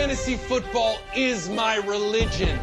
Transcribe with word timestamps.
Fantasy 0.00 0.36
football 0.36 0.94
is 1.16 1.48
my 1.48 1.74
religion. 1.94 2.58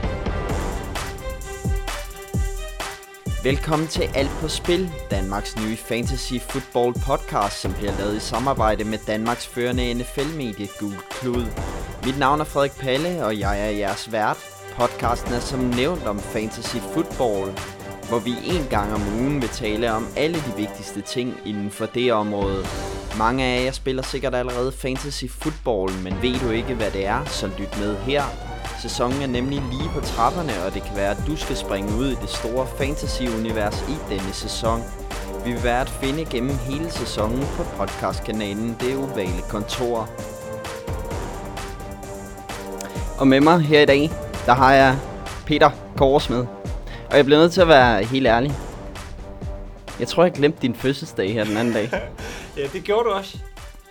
Velkommen 3.44 3.87
til 3.87 4.09
Alt 4.16 4.30
på 4.42 4.48
Spil, 4.48 4.92
Danmarks 5.12 5.55
nye 5.57 5.78
fantasy 5.78 6.33
football 6.39 6.94
podcast, 6.94 7.62
som 7.62 7.73
bliver 7.73 7.98
lavet 7.98 8.16
i 8.16 8.20
samarbejde 8.20 8.84
med 8.84 8.98
Danmarks 9.07 9.48
førende 9.48 9.94
NFL-medie 9.94 10.68
Gul 10.80 10.96
Klud. 11.10 11.46
Mit 12.05 12.20
navn 12.20 12.39
er 12.39 12.46
Frederik 12.46 12.71
Palle, 12.71 13.26
og 13.26 13.39
jeg 13.39 13.66
er 13.66 13.70
jeres 13.70 14.11
vært. 14.11 14.38
Podcasten 14.75 15.34
er 15.34 15.39
som 15.39 15.59
nævnt 15.59 16.04
om 16.04 16.20
fantasy 16.20 16.77
football, 16.77 17.52
hvor 18.07 18.20
vi 18.20 18.32
en 18.43 18.68
gang 18.70 18.93
om 18.93 19.02
ugen 19.20 19.41
vil 19.41 19.50
tale 19.50 19.91
om 19.91 20.07
alle 20.18 20.38
de 20.38 20.54
vigtigste 20.57 21.02
ting 21.02 21.38
inden 21.46 21.71
for 21.71 21.86
det 21.86 22.14
område. 22.14 22.66
Mange 23.20 23.44
af 23.46 23.66
jer 23.66 23.72
spiller 23.72 24.04
sikkert 24.04 24.36
allerede 24.36 24.72
fantasy 24.72 25.26
football, 25.30 25.91
men 26.04 26.14
ved 26.22 26.40
du 26.40 26.50
ikke 26.50 26.73
hvad 26.73 26.91
det 26.91 27.05
er, 27.05 27.26
så 27.26 27.48
lyt 27.48 27.80
med 27.80 27.96
her. 27.98 28.23
Sæsonen 28.82 29.22
er 29.22 29.27
nemlig 29.27 29.64
lige 29.72 29.90
på 29.94 30.02
trapperne, 30.02 30.64
og 30.66 30.73
det 30.73 30.84
kan 30.84 30.96
være, 30.96 31.12
at 31.12 31.24
du 31.27 31.36
skal 31.36 31.55
springe 31.55 31.96
ud 31.98 32.08
i 32.08 32.16
det 32.16 32.30
store 32.30 32.68
fantasy-univers 32.68 33.82
i 33.90 33.96
denne 34.10 34.34
sæson. 34.34 34.82
Vi 35.46 35.52
vil 35.52 35.63
være 35.63 35.82
at 35.82 35.90
finde 35.90 36.26
gennem 36.26 36.58
hele 36.58 36.91
sæsonen 36.91 37.46
på 37.58 37.63
podcastkanalen 37.63 38.77
Det 38.80 38.98
Ovale 38.98 39.41
Kontor. 39.49 40.10
Og 43.18 43.27
med 43.27 43.41
mig 43.41 43.60
her 43.60 43.82
i 43.82 43.86
dag, 43.86 44.12
der 44.46 44.54
har 44.54 44.74
jeg 44.74 44.98
Peter 45.46 45.70
Korsmed. 45.98 46.46
Og 47.12 47.18
jeg 47.18 47.26
bliver 47.26 47.40
nødt 47.40 47.54
til 47.54 47.62
at 47.62 47.68
være 47.68 48.04
helt 48.04 48.27
ærlig. 48.27 48.54
Jeg 49.99 50.08
tror, 50.08 50.24
jeg 50.24 50.32
glemte 50.32 50.62
din 50.62 50.76
fødselsdag 50.76 51.34
her 51.34 51.44
den 51.44 51.58
anden 51.58 51.74
dag. 51.74 51.90
ja, 52.59 52.68
det 52.73 52.84
gjorde 52.84 53.04
du 53.04 53.09
også. 53.09 53.38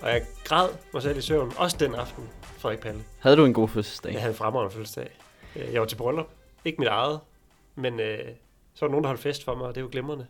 Og 0.00 0.08
jeg 0.08 0.22
græd 0.45 0.68
mig 0.92 1.02
selv 1.02 1.18
i 1.18 1.20
søvn, 1.20 1.52
også 1.56 1.77
den 1.80 1.95
aften, 1.95 2.24
Frederik 2.58 2.78
Palle. 2.80 3.00
Havde 3.19 3.36
du 3.36 3.44
en 3.44 3.55
god 3.55 3.69
fødselsdag? 3.69 4.12
Jeg 4.12 4.20
havde 4.20 4.33
en 4.33 4.36
fremragende 4.36 4.74
fødselsdag. 4.74 5.08
Øh, 5.56 5.72
jeg 5.72 5.80
var 5.80 5.86
til 5.86 5.97
bryllup. 5.97 6.27
Ikke 6.64 6.78
mit 6.78 6.89
eget, 6.89 7.20
men 7.74 8.00
øh, 8.00 8.19
så 8.74 8.80
var 8.80 8.86
der 8.86 8.91
nogen, 8.91 9.05
der 9.05 9.08
holdt 9.08 9.22
fest 9.22 9.44
for 9.44 9.55
mig, 9.55 9.66
og 9.66 9.74
det 9.74 9.83
var 9.83 9.89
glimrende. 9.89 10.27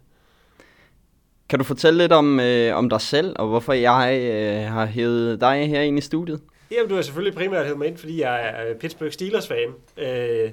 Kan 1.48 1.58
du 1.58 1.64
fortælle 1.64 1.98
lidt 1.98 2.12
om, 2.12 2.40
øh, 2.40 2.76
om 2.76 2.90
dig 2.90 3.00
selv, 3.00 3.36
og 3.38 3.48
hvorfor 3.48 3.72
jeg 3.72 4.18
øh, 4.22 4.72
har 4.72 4.86
hævet 4.86 5.40
dig 5.40 5.68
her 5.68 5.80
ind 5.80 5.98
i 5.98 6.00
studiet? 6.00 6.40
Jamen, 6.70 6.88
du 6.88 6.94
har 6.94 7.02
selvfølgelig 7.02 7.38
primært 7.38 7.64
hævet 7.64 7.78
mig 7.78 7.88
ind, 7.88 7.98
fordi 7.98 8.20
jeg 8.20 8.48
er 8.48 8.74
Pittsburgh 8.80 9.12
Steelers-fan. 9.12 9.68
Øh, 9.96 10.50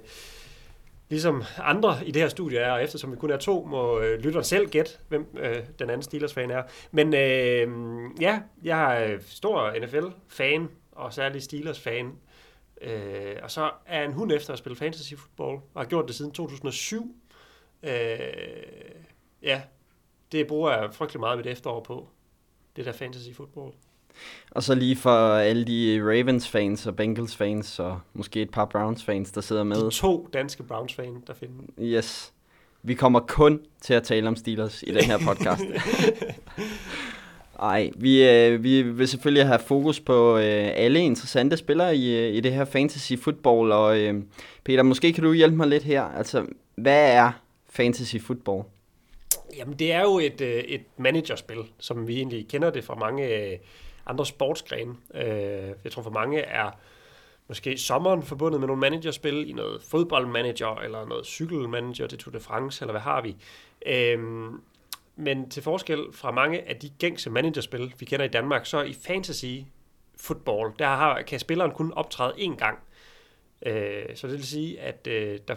ligesom 1.15 1.43
andre 1.57 1.97
i 2.05 2.11
det 2.11 2.21
her 2.21 2.29
studie 2.29 2.59
er, 2.59 2.71
og 2.71 2.83
eftersom 2.83 3.11
vi 3.11 3.15
kun 3.15 3.31
er 3.31 3.37
to, 3.37 3.65
må 3.65 3.99
øh, 3.99 4.19
lytteren 4.19 4.43
selv 4.43 4.69
gætte, 4.69 4.91
hvem 5.07 5.37
øh, 5.37 5.55
den 5.79 5.89
anden 5.89 6.01
Steelers-fan 6.01 6.51
er. 6.51 6.63
Men 6.91 7.13
øh, 7.13 7.67
ja, 8.21 8.41
jeg 8.63 9.03
er 9.03 9.13
øh, 9.13 9.21
stor 9.27 9.73
NFL-fan, 9.85 10.69
og 10.91 11.13
særlig 11.13 11.43
Steelers-fan. 11.43 12.11
Øh, 12.81 13.35
og 13.43 13.51
så 13.51 13.71
er 13.85 14.03
en 14.03 14.13
hund 14.13 14.31
efter 14.31 14.53
at 14.53 14.59
spille 14.59 14.75
fantasy-football, 14.75 15.61
og 15.73 15.81
har 15.81 15.85
gjort 15.85 16.07
det 16.07 16.15
siden 16.15 16.31
2007. 16.31 17.15
Øh, 17.83 17.89
ja, 19.41 19.61
det 20.31 20.47
bruger 20.47 20.71
jeg 20.71 20.93
frygtelig 20.93 21.19
meget 21.19 21.37
mit 21.37 21.47
efterår 21.47 21.83
på, 21.83 22.09
det 22.75 22.85
der 22.85 22.91
fantasy-football. 22.91 23.73
Og 24.51 24.63
så 24.63 24.75
lige 24.75 24.95
for 24.95 25.35
alle 25.35 25.65
de 25.65 26.01
Ravens-fans 26.01 26.87
og 26.87 26.95
Bengals-fans 26.95 27.79
og 27.79 27.99
måske 28.13 28.41
et 28.41 28.49
par 28.49 28.65
Browns-fans, 28.65 29.31
der 29.31 29.41
sidder 29.41 29.63
med. 29.63 29.85
De 29.85 29.89
to 29.89 30.29
danske 30.33 30.63
Browns-fans, 30.63 31.23
der 31.27 31.33
finder. 31.33 31.63
Yes. 31.79 32.33
Vi 32.83 32.93
kommer 32.93 33.19
kun 33.19 33.59
til 33.81 33.93
at 33.93 34.03
tale 34.03 34.27
om 34.27 34.35
Steelers 34.35 34.83
i 34.87 34.91
den 34.91 35.03
her 35.03 35.17
podcast. 35.17 35.63
Ej, 37.59 37.91
vi, 37.95 38.29
øh, 38.29 38.63
vi 38.63 38.81
vil 38.81 39.07
selvfølgelig 39.07 39.45
have 39.45 39.59
fokus 39.59 39.99
på 39.99 40.37
øh, 40.37 40.71
alle 40.75 40.99
interessante 40.99 41.57
spillere 41.57 41.95
i, 41.95 42.17
øh, 42.17 42.35
i 42.35 42.39
det 42.39 42.53
her 42.53 42.65
fantasy 42.65 43.13
football, 43.13 43.71
og 43.71 43.99
øh, 43.99 44.23
Peter, 44.63 44.83
måske 44.83 45.13
kan 45.13 45.23
du 45.23 45.33
hjælpe 45.33 45.57
mig 45.57 45.67
lidt 45.67 45.83
her. 45.83 46.03
Altså, 46.03 46.45
hvad 46.75 47.11
er 47.11 47.31
fantasy 47.69 48.15
football? 48.17 48.63
Jamen, 49.57 49.79
det 49.79 49.91
er 49.91 50.01
jo 50.01 50.19
et, 50.19 50.41
øh, 50.41 50.63
et 50.63 50.81
managerspil, 50.97 51.57
som 51.79 52.07
vi 52.07 52.15
egentlig 52.15 52.47
kender 52.47 52.69
det 52.69 52.83
fra 52.83 52.95
mange 52.95 53.27
øh, 53.27 53.57
andre 54.05 54.25
sportsgrene. 54.25 54.95
Øh, 55.13 55.73
jeg 55.83 55.91
tror 55.91 56.01
for 56.01 56.09
mange 56.09 56.39
er 56.39 56.71
måske 57.47 57.77
sommeren 57.77 58.23
forbundet 58.23 58.59
med 58.59 58.67
nogle 58.67 58.79
managerspil 58.79 59.49
i 59.49 59.53
noget 59.53 59.81
fodboldmanager 59.81 60.75
eller 60.75 61.05
noget 61.05 61.25
cykelmanager 61.25 62.07
til 62.07 62.17
Tour 62.17 62.31
de 62.31 62.39
France, 62.39 62.83
eller 62.83 62.93
hvad 62.93 63.01
har 63.01 63.21
vi. 63.21 63.35
Øh, 63.85 64.19
men 65.15 65.49
til 65.49 65.63
forskel 65.63 66.05
fra 66.11 66.31
mange 66.31 66.69
af 66.69 66.75
de 66.75 66.89
gængse 66.89 67.29
managerspil, 67.29 67.93
vi 67.99 68.05
kender 68.05 68.25
i 68.25 68.29
Danmark, 68.29 68.65
så 68.65 68.81
i 68.81 68.93
fantasy 68.93 69.55
football, 70.17 70.71
der 70.79 70.87
har, 70.87 71.21
kan 71.21 71.39
spilleren 71.39 71.71
kun 71.71 71.93
optræde 71.93 72.33
én 72.33 72.55
gang. 72.55 72.79
Øh, 73.65 74.15
så 74.15 74.27
det 74.27 74.35
vil 74.35 74.47
sige, 74.47 74.79
at 74.79 75.07
øh, 75.07 75.39
der, 75.47 75.55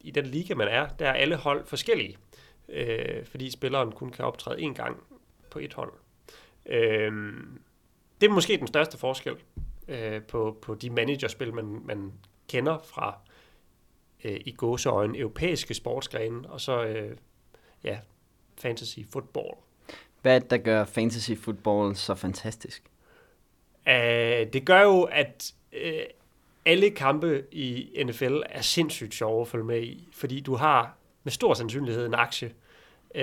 i 0.00 0.10
den 0.10 0.26
liga, 0.26 0.54
man 0.54 0.68
er, 0.68 0.88
der 0.88 1.08
er 1.08 1.12
alle 1.12 1.36
hold 1.36 1.66
forskellige, 1.66 2.16
øh, 2.68 3.26
fordi 3.26 3.50
spilleren 3.50 3.92
kun 3.92 4.10
kan 4.10 4.24
optræde 4.24 4.58
én 4.58 4.72
gang 4.72 5.02
på 5.50 5.58
et 5.58 5.74
hold. 5.74 5.92
Øh, 6.66 7.12
det 8.22 8.28
er 8.28 8.32
måske 8.32 8.56
den 8.56 8.66
største 8.66 8.98
forskel 8.98 9.36
øh, 9.88 10.22
på, 10.22 10.56
på 10.62 10.74
de 10.74 10.90
managerspil, 10.90 11.54
man, 11.54 11.80
man 11.84 12.12
kender 12.48 12.78
fra 12.78 13.18
øh, 14.24 14.40
i 14.44 14.52
gåseøjne 14.52 15.18
europæiske 15.18 15.74
sportsgrene, 15.74 16.50
og 16.50 16.60
så 16.60 16.84
øh, 16.84 17.16
ja, 17.84 17.98
fantasy 18.58 18.98
football. 19.10 19.54
Hvad 20.22 20.40
det, 20.40 20.50
der 20.50 20.56
gør 20.56 20.84
fantasy 20.84 21.32
football 21.32 21.96
så 21.96 22.14
fantastisk? 22.14 22.82
Uh, 23.86 23.92
det 24.52 24.66
gør 24.66 24.82
jo, 24.82 25.02
at 25.02 25.52
uh, 25.72 26.02
alle 26.64 26.90
kampe 26.90 27.44
i 27.52 28.02
NFL 28.06 28.40
er 28.50 28.60
sindssygt 28.60 29.14
sjove 29.14 29.40
at 29.40 29.48
følge 29.48 29.64
med 29.64 29.82
i, 29.82 30.08
fordi 30.12 30.40
du 30.40 30.54
har 30.54 30.96
med 31.22 31.32
stor 31.32 31.54
sandsynlighed 31.54 32.06
en 32.06 32.14
aktie. 32.14 32.52
Uh, 33.14 33.22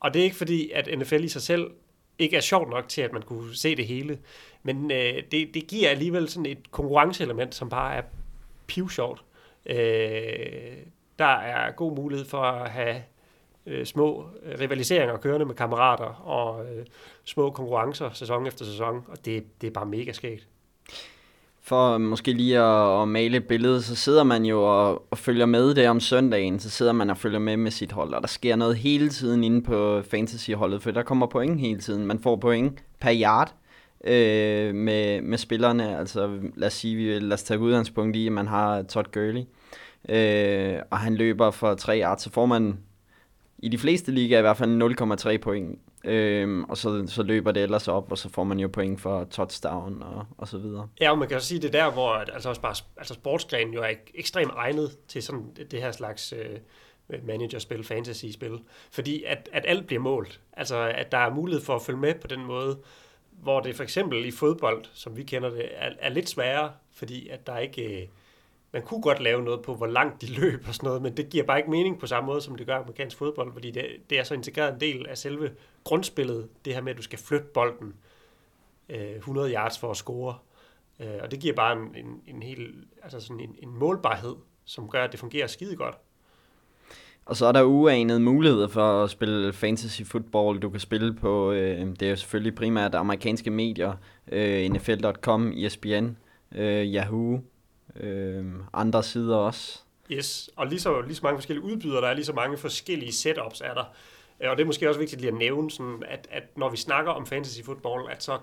og 0.00 0.14
det 0.14 0.20
er 0.20 0.24
ikke 0.24 0.36
fordi, 0.36 0.70
at 0.70 0.98
NFL 0.98 1.24
i 1.24 1.28
sig 1.28 1.42
selv 1.42 1.70
ikke 2.18 2.36
er 2.36 2.40
sjovt 2.40 2.70
nok 2.70 2.88
til, 2.88 3.02
at 3.02 3.12
man 3.12 3.22
kunne 3.22 3.56
se 3.56 3.76
det 3.76 3.86
hele. 3.86 4.18
Men 4.62 4.90
øh, 4.90 5.22
det, 5.30 5.54
det 5.54 5.66
giver 5.68 5.90
alligevel 5.90 6.28
sådan 6.28 6.46
et 6.46 6.70
konkurrenceelement, 6.70 7.54
som 7.54 7.68
bare 7.68 7.94
er 7.94 8.02
pivsjovt. 8.66 9.24
Øh, 9.66 10.76
der 11.18 11.24
er 11.24 11.70
god 11.70 11.96
mulighed 11.96 12.26
for 12.26 12.42
at 12.42 12.70
have 12.70 13.02
øh, 13.66 13.86
små 13.86 14.26
rivaliseringer 14.60 15.16
kørende 15.16 15.46
med 15.46 15.54
kammerater 15.54 16.22
og 16.26 16.66
øh, 16.66 16.86
små 17.24 17.50
konkurrencer 17.50 18.10
sæson 18.12 18.46
efter 18.46 18.64
sæson, 18.64 19.04
og 19.08 19.24
det, 19.24 19.44
det 19.60 19.66
er 19.66 19.70
bare 19.70 19.86
mega 19.86 20.12
skægt. 20.12 20.48
For 21.66 21.98
måske 21.98 22.32
lige 22.32 22.58
at, 22.58 23.02
at 23.02 23.08
male 23.08 23.36
et 23.36 23.46
billede, 23.46 23.82
så 23.82 23.96
sidder 23.96 24.24
man 24.24 24.44
jo 24.44 24.62
og, 24.62 25.02
og 25.10 25.18
følger 25.18 25.46
med 25.46 25.74
der 25.74 25.90
om 25.90 26.00
søndagen, 26.00 26.60
så 26.60 26.70
sidder 26.70 26.92
man 26.92 27.10
og 27.10 27.16
følger 27.16 27.38
med 27.38 27.56
med 27.56 27.70
sit 27.70 27.92
hold, 27.92 28.14
og 28.14 28.20
der 28.20 28.28
sker 28.28 28.56
noget 28.56 28.76
hele 28.76 29.08
tiden 29.08 29.44
inde 29.44 29.62
på 29.62 30.02
fantasyholdet, 30.02 30.82
for 30.82 30.90
der 30.90 31.02
kommer 31.02 31.26
point 31.26 31.60
hele 31.60 31.80
tiden. 31.80 32.06
Man 32.06 32.18
får 32.18 32.36
point 32.36 32.84
per 33.00 33.14
yard 33.22 33.54
øh, 34.04 34.74
med, 34.74 35.22
med 35.22 35.38
spillerne, 35.38 35.98
altså 35.98 36.30
lad 36.56 36.66
os 36.66 36.74
sige, 36.74 36.96
vi, 36.96 37.18
lad 37.18 37.32
os 37.32 37.42
tage 37.42 37.60
udgangspunkt 37.60 38.16
i, 38.16 38.26
at 38.26 38.32
man 38.32 38.46
har 38.46 38.82
Todd 38.82 39.06
Gurley, 39.12 39.44
øh, 40.08 40.78
og 40.90 40.98
han 40.98 41.14
løber 41.14 41.50
for 41.50 41.74
3 41.74 42.00
yards, 42.00 42.22
så 42.22 42.30
får 42.30 42.46
man 42.46 42.78
i 43.58 43.68
de 43.68 43.78
fleste 43.78 44.12
ligaer 44.12 44.38
i 44.38 44.42
hvert 44.42 44.56
fald 44.56 44.82
0,3 45.32 45.36
point. 45.36 45.78
Øhm, 46.04 46.64
og 46.64 46.76
så, 46.76 47.04
så 47.06 47.22
løber 47.22 47.52
det 47.52 47.62
ellers 47.62 47.88
op, 47.88 48.12
og 48.12 48.18
så 48.18 48.28
får 48.28 48.44
man 48.44 48.60
jo 48.60 48.68
point 48.68 49.00
for 49.00 49.24
touchdown 49.24 50.02
og, 50.02 50.26
og 50.38 50.48
så 50.48 50.58
videre. 50.58 50.88
Ja, 51.00 51.10
og 51.10 51.18
man 51.18 51.28
kan 51.28 51.36
også 51.36 51.48
sige, 51.48 51.62
det 51.62 51.72
der, 51.72 51.90
hvor 51.90 52.10
altså 52.10 52.48
også 52.48 52.60
bare, 52.60 52.74
altså 52.96 53.14
sportsgrenen 53.14 53.74
jo 53.74 53.82
er 53.82 53.92
ekstremt 54.14 54.52
egnet 54.56 54.98
til 55.08 55.22
sådan 55.22 55.56
det 55.70 55.82
her 55.82 55.92
slags 55.92 56.32
øh, 56.32 56.58
managerspil, 57.26 57.84
fantasy-spil. 57.84 58.58
Fordi 58.90 59.24
at, 59.24 59.48
at 59.52 59.64
alt 59.68 59.86
bliver 59.86 60.02
målt. 60.02 60.40
Altså, 60.52 60.76
at 60.76 61.12
der 61.12 61.18
er 61.18 61.34
mulighed 61.34 61.62
for 61.64 61.74
at 61.74 61.82
følge 61.82 62.00
med 62.00 62.14
på 62.14 62.26
den 62.26 62.44
måde, 62.44 62.78
hvor 63.30 63.60
det 63.60 63.76
for 63.76 63.82
eksempel 63.82 64.24
i 64.24 64.30
fodbold, 64.30 64.84
som 64.92 65.16
vi 65.16 65.22
kender 65.22 65.50
det, 65.50 65.68
er, 65.74 65.90
er 65.98 66.08
lidt 66.08 66.28
sværere, 66.28 66.72
fordi 66.92 67.28
at 67.28 67.46
der 67.46 67.58
ikke... 67.58 68.02
Øh, 68.02 68.08
man 68.74 68.82
kunne 68.82 69.02
godt 69.02 69.20
lave 69.20 69.42
noget 69.42 69.62
på, 69.62 69.74
hvor 69.74 69.86
langt 69.86 70.20
de 70.20 70.26
løb 70.26 70.64
og 70.68 70.74
sådan 70.74 70.86
noget, 70.86 71.02
men 71.02 71.16
det 71.16 71.30
giver 71.30 71.44
bare 71.44 71.58
ikke 71.58 71.70
mening 71.70 71.98
på 71.98 72.06
samme 72.06 72.26
måde, 72.26 72.40
som 72.40 72.56
det 72.56 72.66
gør 72.66 72.76
amerikansk 72.76 73.16
fodbold, 73.16 73.52
fordi 73.52 73.70
det, 73.70 73.86
det 74.10 74.18
er 74.18 74.24
så 74.24 74.34
integreret 74.34 74.74
en 74.74 74.80
del 74.80 75.06
af 75.06 75.18
selve 75.18 75.50
grundspillet, 75.84 76.48
det 76.64 76.74
her 76.74 76.82
med, 76.82 76.92
at 76.92 76.98
du 76.98 77.02
skal 77.02 77.18
flytte 77.18 77.46
bolden 77.46 77.94
øh, 78.88 79.16
100 79.16 79.52
yards 79.52 79.78
for 79.78 79.90
at 79.90 79.96
score. 79.96 80.34
Øh, 81.00 81.06
og 81.22 81.30
det 81.30 81.40
giver 81.40 81.54
bare 81.54 81.72
en, 81.72 81.94
en, 81.96 82.20
en 82.26 82.42
helt, 82.42 82.74
altså 83.02 83.20
sådan 83.20 83.40
en, 83.40 83.56
en 83.58 83.78
målbarhed, 83.78 84.34
som 84.64 84.88
gør, 84.88 85.04
at 85.04 85.12
det 85.12 85.20
fungerer 85.20 85.46
skide 85.46 85.76
godt. 85.76 85.94
Og 87.26 87.36
så 87.36 87.46
er 87.46 87.52
der 87.52 87.62
uanede 87.62 88.20
muligheder 88.20 88.68
for 88.68 89.04
at 89.04 89.10
spille 89.10 89.52
fantasy 89.52 90.02
football. 90.02 90.58
Du 90.58 90.70
kan 90.70 90.80
spille 90.80 91.14
på, 91.14 91.52
øh, 91.52 91.86
det 91.86 92.02
er 92.02 92.10
jo 92.10 92.16
selvfølgelig 92.16 92.54
primært 92.54 92.94
amerikanske 92.94 93.50
medier, 93.50 93.92
øh, 94.32 94.70
NFL.com, 94.70 95.52
ESPN, 95.56 96.16
øh, 96.52 96.94
Yahoo, 96.94 97.40
øh, 98.00 98.44
andre 98.72 99.02
sider 99.02 99.36
også. 99.36 99.80
Yes, 100.10 100.50
og 100.56 100.66
lige 100.66 100.80
så, 100.80 101.00
lige 101.00 101.14
så 101.14 101.22
mange 101.22 101.38
forskellige 101.38 101.64
udbydere, 101.64 102.00
der 102.00 102.08
er 102.08 102.14
lige 102.14 102.24
så 102.24 102.32
mange 102.32 102.58
forskellige 102.58 103.12
setups 103.12 103.60
er 103.60 103.74
der. 103.74 103.84
Øh, 104.40 104.50
og 104.50 104.56
det 104.56 104.62
er 104.62 104.66
måske 104.66 104.88
også 104.88 105.00
vigtigt 105.00 105.20
lige 105.20 105.32
at 105.32 105.38
nævne, 105.38 105.70
sådan, 105.70 106.02
at, 106.08 106.28
at 106.30 106.42
når 106.56 106.70
vi 106.70 106.76
snakker 106.76 107.12
om 107.12 107.26
fantasy 107.26 107.60
football, 107.62 108.10
at 108.10 108.22
så, 108.22 108.38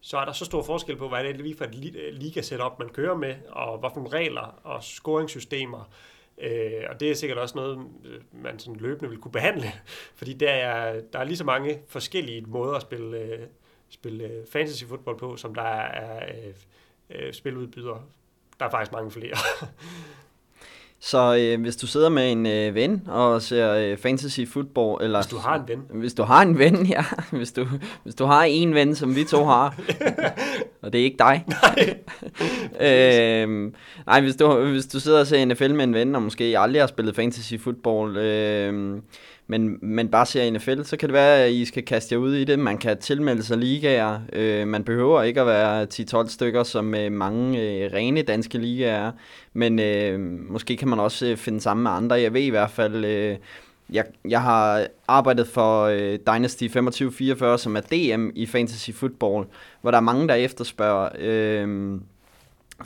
så 0.00 0.18
er 0.18 0.24
der 0.24 0.32
så 0.32 0.44
stor 0.44 0.62
forskel 0.62 0.96
på, 0.96 1.08
hvad 1.08 1.24
det 1.24 1.30
er 1.30 1.36
lige 1.36 1.56
for 1.56 1.64
et 1.64 1.74
liga-setup, 2.14 2.78
man 2.78 2.88
kører 2.88 3.16
med, 3.16 3.34
og 3.48 3.78
hvad 3.78 3.90
for 3.94 4.12
regler 4.12 4.60
og 4.64 4.82
scoringssystemer. 4.82 5.90
Øh, 6.42 6.82
og 6.88 7.00
det 7.00 7.10
er 7.10 7.14
sikkert 7.14 7.38
også 7.38 7.54
noget, 7.54 7.78
øh, 8.04 8.20
man 8.32 8.58
sådan 8.58 8.80
løbende 8.80 9.10
vil 9.10 9.18
kunne 9.18 9.32
behandle, 9.32 9.72
fordi 10.18 10.32
der 10.32 10.50
er, 10.50 11.00
der 11.12 11.18
er 11.18 11.24
lige 11.24 11.36
så 11.36 11.44
mange 11.44 11.80
forskellige 11.88 12.42
måder 12.42 12.74
at 12.74 12.82
spille, 12.82 13.18
øh, 13.18 13.46
spille 13.88 14.44
fantasy 14.50 14.84
football 14.84 15.18
på, 15.18 15.36
som 15.36 15.54
der 15.54 15.62
er 15.62 16.26
øh, 17.10 17.32
spiludbydere. 17.32 18.02
Der 18.60 18.66
er 18.66 18.70
faktisk 18.70 18.92
mange 18.92 19.10
flere. 19.10 19.36
Så 21.00 21.36
øh, 21.40 21.60
hvis 21.60 21.76
du 21.76 21.86
sidder 21.86 22.08
med 22.08 22.32
en 22.32 22.46
øh, 22.46 22.74
ven 22.74 23.02
og 23.08 23.42
ser 23.42 23.72
øh, 23.72 23.96
fantasy 23.96 24.40
football, 24.48 25.04
eller... 25.04 25.18
Hvis 25.18 25.30
du 25.30 25.36
har 25.36 25.54
en 25.54 25.68
ven. 25.68 25.82
Hvis 25.90 26.14
du 26.14 26.22
har 26.22 26.42
en 26.42 26.58
ven, 26.58 26.86
ja. 26.96 27.04
Hvis 27.32 27.52
du, 27.52 27.66
hvis 28.02 28.14
du 28.14 28.24
har 28.24 28.42
en 28.42 28.74
ven, 28.74 28.94
som 28.94 29.16
vi 29.16 29.24
to 29.24 29.44
har, 29.44 29.74
og 30.82 30.92
det 30.92 31.00
er 31.00 31.04
ikke 31.04 31.18
dig. 31.18 31.44
Nej. 31.48 31.96
øh, 32.80 33.72
nej, 34.06 34.20
hvis 34.20 34.36
du, 34.36 34.64
hvis 34.64 34.86
du 34.86 35.00
sidder 35.00 35.20
og 35.20 35.26
ser 35.26 35.44
NFL 35.44 35.74
med 35.74 35.84
en 35.84 35.94
ven, 35.94 36.14
og 36.14 36.22
måske 36.22 36.58
aldrig 36.58 36.82
har 36.82 36.86
spillet 36.86 37.16
fantasy 37.16 37.54
football, 37.60 38.16
øh, 38.16 38.96
men, 39.46 39.78
men 39.82 40.08
bare 40.08 40.26
ser 40.26 40.50
NFL, 40.50 40.82
så 40.82 40.96
kan 40.96 41.08
det 41.08 41.14
være, 41.14 41.44
at 41.44 41.52
I 41.52 41.64
skal 41.64 41.84
kaste 41.84 42.14
jer 42.14 42.18
ud 42.18 42.34
i 42.34 42.44
det. 42.44 42.58
Man 42.58 42.78
kan 42.78 42.98
tilmelde 42.98 43.42
sig 43.42 43.58
ligaer. 43.58 44.20
Øh, 44.32 44.68
man 44.68 44.84
behøver 44.84 45.22
ikke 45.22 45.40
at 45.40 45.46
være 45.46 45.86
10-12 45.94 46.28
stykker, 46.28 46.62
som 46.62 46.94
øh, 46.94 47.12
mange 47.12 47.60
øh, 47.62 47.92
rene 47.92 48.22
danske 48.22 48.58
ligaer 48.58 49.06
er. 49.06 49.12
Men 49.52 49.78
øh, 49.78 50.20
måske 50.50 50.76
kan 50.76 50.88
man 50.88 51.00
også 51.00 51.26
øh, 51.26 51.36
finde 51.36 51.60
sammen 51.60 51.82
med 51.82 51.90
andre. 51.90 52.20
Jeg 52.20 52.34
ved 52.34 52.42
i 52.42 52.50
hvert 52.50 52.70
fald... 52.70 53.04
Øh, 53.04 53.36
jeg, 53.90 54.04
jeg 54.28 54.42
har 54.42 54.86
arbejdet 55.08 55.48
for 55.48 55.82
øh, 55.82 56.18
Dynasty 56.26 56.64
2544, 56.64 57.58
som 57.58 57.76
er 57.76 57.80
DM 57.80 58.30
i 58.34 58.46
fantasy 58.46 58.90
football, 58.90 59.44
hvor 59.80 59.90
der 59.90 59.98
er 59.98 60.02
mange, 60.02 60.28
der 60.28 60.34
efterspørger 60.34 61.08
øh, 61.18 61.98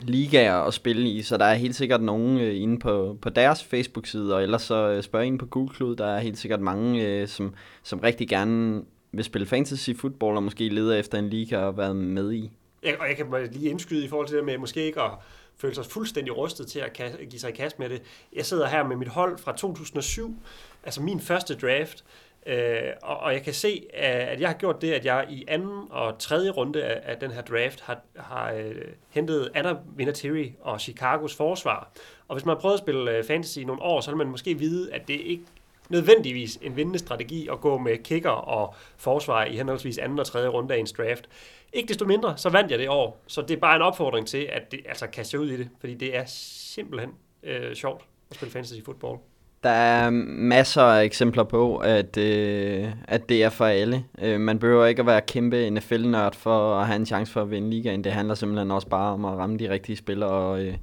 ligaer 0.01 0.55
at 0.55 0.73
spille 0.73 1.09
i, 1.09 1.21
så 1.21 1.37
der 1.37 1.45
er 1.45 1.53
helt 1.53 1.75
sikkert 1.75 2.01
nogen 2.01 2.37
øh, 2.37 2.61
inde 2.61 2.79
på, 2.79 3.17
på 3.21 3.29
deres 3.29 3.63
Facebook-side, 3.63 4.35
og 4.35 4.43
ellers 4.43 4.61
så 4.61 4.89
øh, 4.89 5.03
spørg 5.03 5.25
ind 5.25 5.39
på 5.39 5.45
Google 5.45 5.75
Cloud, 5.75 5.95
der 5.95 6.05
er 6.05 6.19
helt 6.19 6.37
sikkert 6.37 6.61
mange, 6.61 7.07
øh, 7.07 7.27
som, 7.27 7.53
som 7.83 7.99
rigtig 7.99 8.29
gerne 8.29 8.83
vil 9.11 9.23
spille 9.23 9.47
fantasy 9.47 9.89
football, 9.97 10.35
og 10.35 10.43
måske 10.43 10.69
leder 10.69 10.95
efter 10.95 11.19
en 11.19 11.29
liga 11.29 11.67
at 11.67 11.77
være 11.77 11.93
med 11.93 12.31
i. 12.31 12.51
Ja, 12.83 12.93
og 12.99 13.07
jeg 13.07 13.17
kan 13.17 13.49
lige 13.51 13.69
indskyde 13.69 14.05
i 14.05 14.07
forhold 14.07 14.27
til 14.27 14.37
det 14.37 14.45
med 14.45 14.57
måske 14.57 14.85
ikke 14.85 15.01
at 15.01 15.11
føle 15.57 15.75
sig 15.75 15.85
fuldstændig 15.85 16.37
rustet 16.37 16.67
til 16.67 16.79
at 16.79 17.01
give 17.29 17.39
sig 17.39 17.49
i 17.49 17.53
kast 17.53 17.79
med 17.79 17.89
det. 17.89 18.01
Jeg 18.33 18.45
sidder 18.45 18.67
her 18.67 18.87
med 18.87 18.95
mit 18.95 19.07
hold 19.07 19.37
fra 19.37 19.55
2007, 19.57 20.35
altså 20.83 21.01
min 21.01 21.19
første 21.19 21.55
draft, 21.55 22.03
Øh, 22.45 22.81
og, 23.01 23.17
og 23.17 23.33
jeg 23.33 23.43
kan 23.43 23.53
se, 23.53 23.87
at 23.93 24.41
jeg 24.41 24.49
har 24.49 24.57
gjort 24.57 24.81
det, 24.81 24.91
at 24.91 25.05
jeg 25.05 25.27
i 25.29 25.45
anden 25.47 25.87
og 25.89 26.19
tredje 26.19 26.49
runde 26.49 26.83
af, 26.83 27.11
af 27.11 27.17
den 27.17 27.31
her 27.31 27.41
draft 27.41 27.81
har, 27.81 27.99
har 28.15 28.51
øh, 28.51 28.75
hentet 29.09 29.51
Anna 29.53 29.75
Vinatieri 29.95 30.53
og 30.61 30.81
Chicagos 30.81 31.35
forsvar. 31.35 31.91
Og 32.27 32.35
hvis 32.35 32.45
man 32.45 32.55
har 32.55 32.59
prøvet 32.61 32.73
at 32.73 32.79
spille 32.79 33.17
øh, 33.17 33.23
fantasy 33.23 33.57
i 33.57 33.63
nogle 33.63 33.81
år, 33.81 34.01
så 34.01 34.11
vil 34.11 34.17
man 34.17 34.27
måske 34.27 34.53
vide, 34.53 34.93
at 34.93 35.07
det 35.07 35.19
ikke 35.19 35.43
nødvendigvis 35.89 36.59
en 36.61 36.75
vindende 36.75 36.99
strategi 36.99 37.47
at 37.51 37.61
gå 37.61 37.77
med 37.77 37.97
kicker 38.03 38.29
og 38.29 38.75
forsvar 38.97 39.45
i 39.45 39.55
henholdsvis 39.55 39.97
anden 39.97 40.19
og 40.19 40.25
tredje 40.25 40.47
runde 40.47 40.75
af 40.75 40.79
en 40.79 40.87
draft. 40.97 41.29
Ikke 41.73 41.87
desto 41.87 42.05
mindre, 42.05 42.37
så 42.37 42.49
vandt 42.49 42.71
jeg 42.71 42.79
det 42.79 42.89
år. 42.89 43.21
Så 43.27 43.41
det 43.41 43.51
er 43.51 43.57
bare 43.57 43.75
en 43.75 43.81
opfordring 43.81 44.27
til, 44.27 44.49
at 44.51 44.71
det, 44.71 44.79
altså 44.85 45.07
kaste 45.07 45.39
ud 45.39 45.49
i 45.49 45.57
det, 45.57 45.69
fordi 45.79 45.93
det 45.93 46.15
er 46.15 46.23
simpelthen 46.25 47.11
øh, 47.43 47.75
sjovt 47.75 48.05
at 48.29 48.35
spille 48.35 48.51
fantasy 48.51 48.81
football. 48.85 49.17
Der 49.63 49.69
er 49.69 50.09
masser 50.09 50.81
af 50.81 51.03
eksempler 51.03 51.43
på, 51.43 51.77
at, 51.77 52.17
øh, 52.17 52.89
at 53.07 53.29
det 53.29 53.43
er 53.43 53.49
for 53.49 53.65
alle. 53.65 54.05
Øh, 54.21 54.39
man 54.39 54.59
behøver 54.59 54.85
ikke 54.85 54.99
at 54.99 55.05
være 55.05 55.21
kæmpe 55.21 55.69
NFL-nørd 55.69 56.35
for 56.35 56.75
at 56.75 56.87
have 56.87 56.95
en 56.95 57.05
chance 57.05 57.31
for 57.33 57.41
at 57.41 57.51
vinde 57.51 57.69
ligaen. 57.69 58.03
Det 58.03 58.11
handler 58.11 58.35
simpelthen 58.35 58.71
også 58.71 58.87
bare 58.87 59.13
om 59.13 59.25
at 59.25 59.37
ramme 59.37 59.57
de 59.57 59.69
rigtige 59.69 59.95
spillere, 59.95 60.29
og 60.29 60.61
øh, 60.61 60.73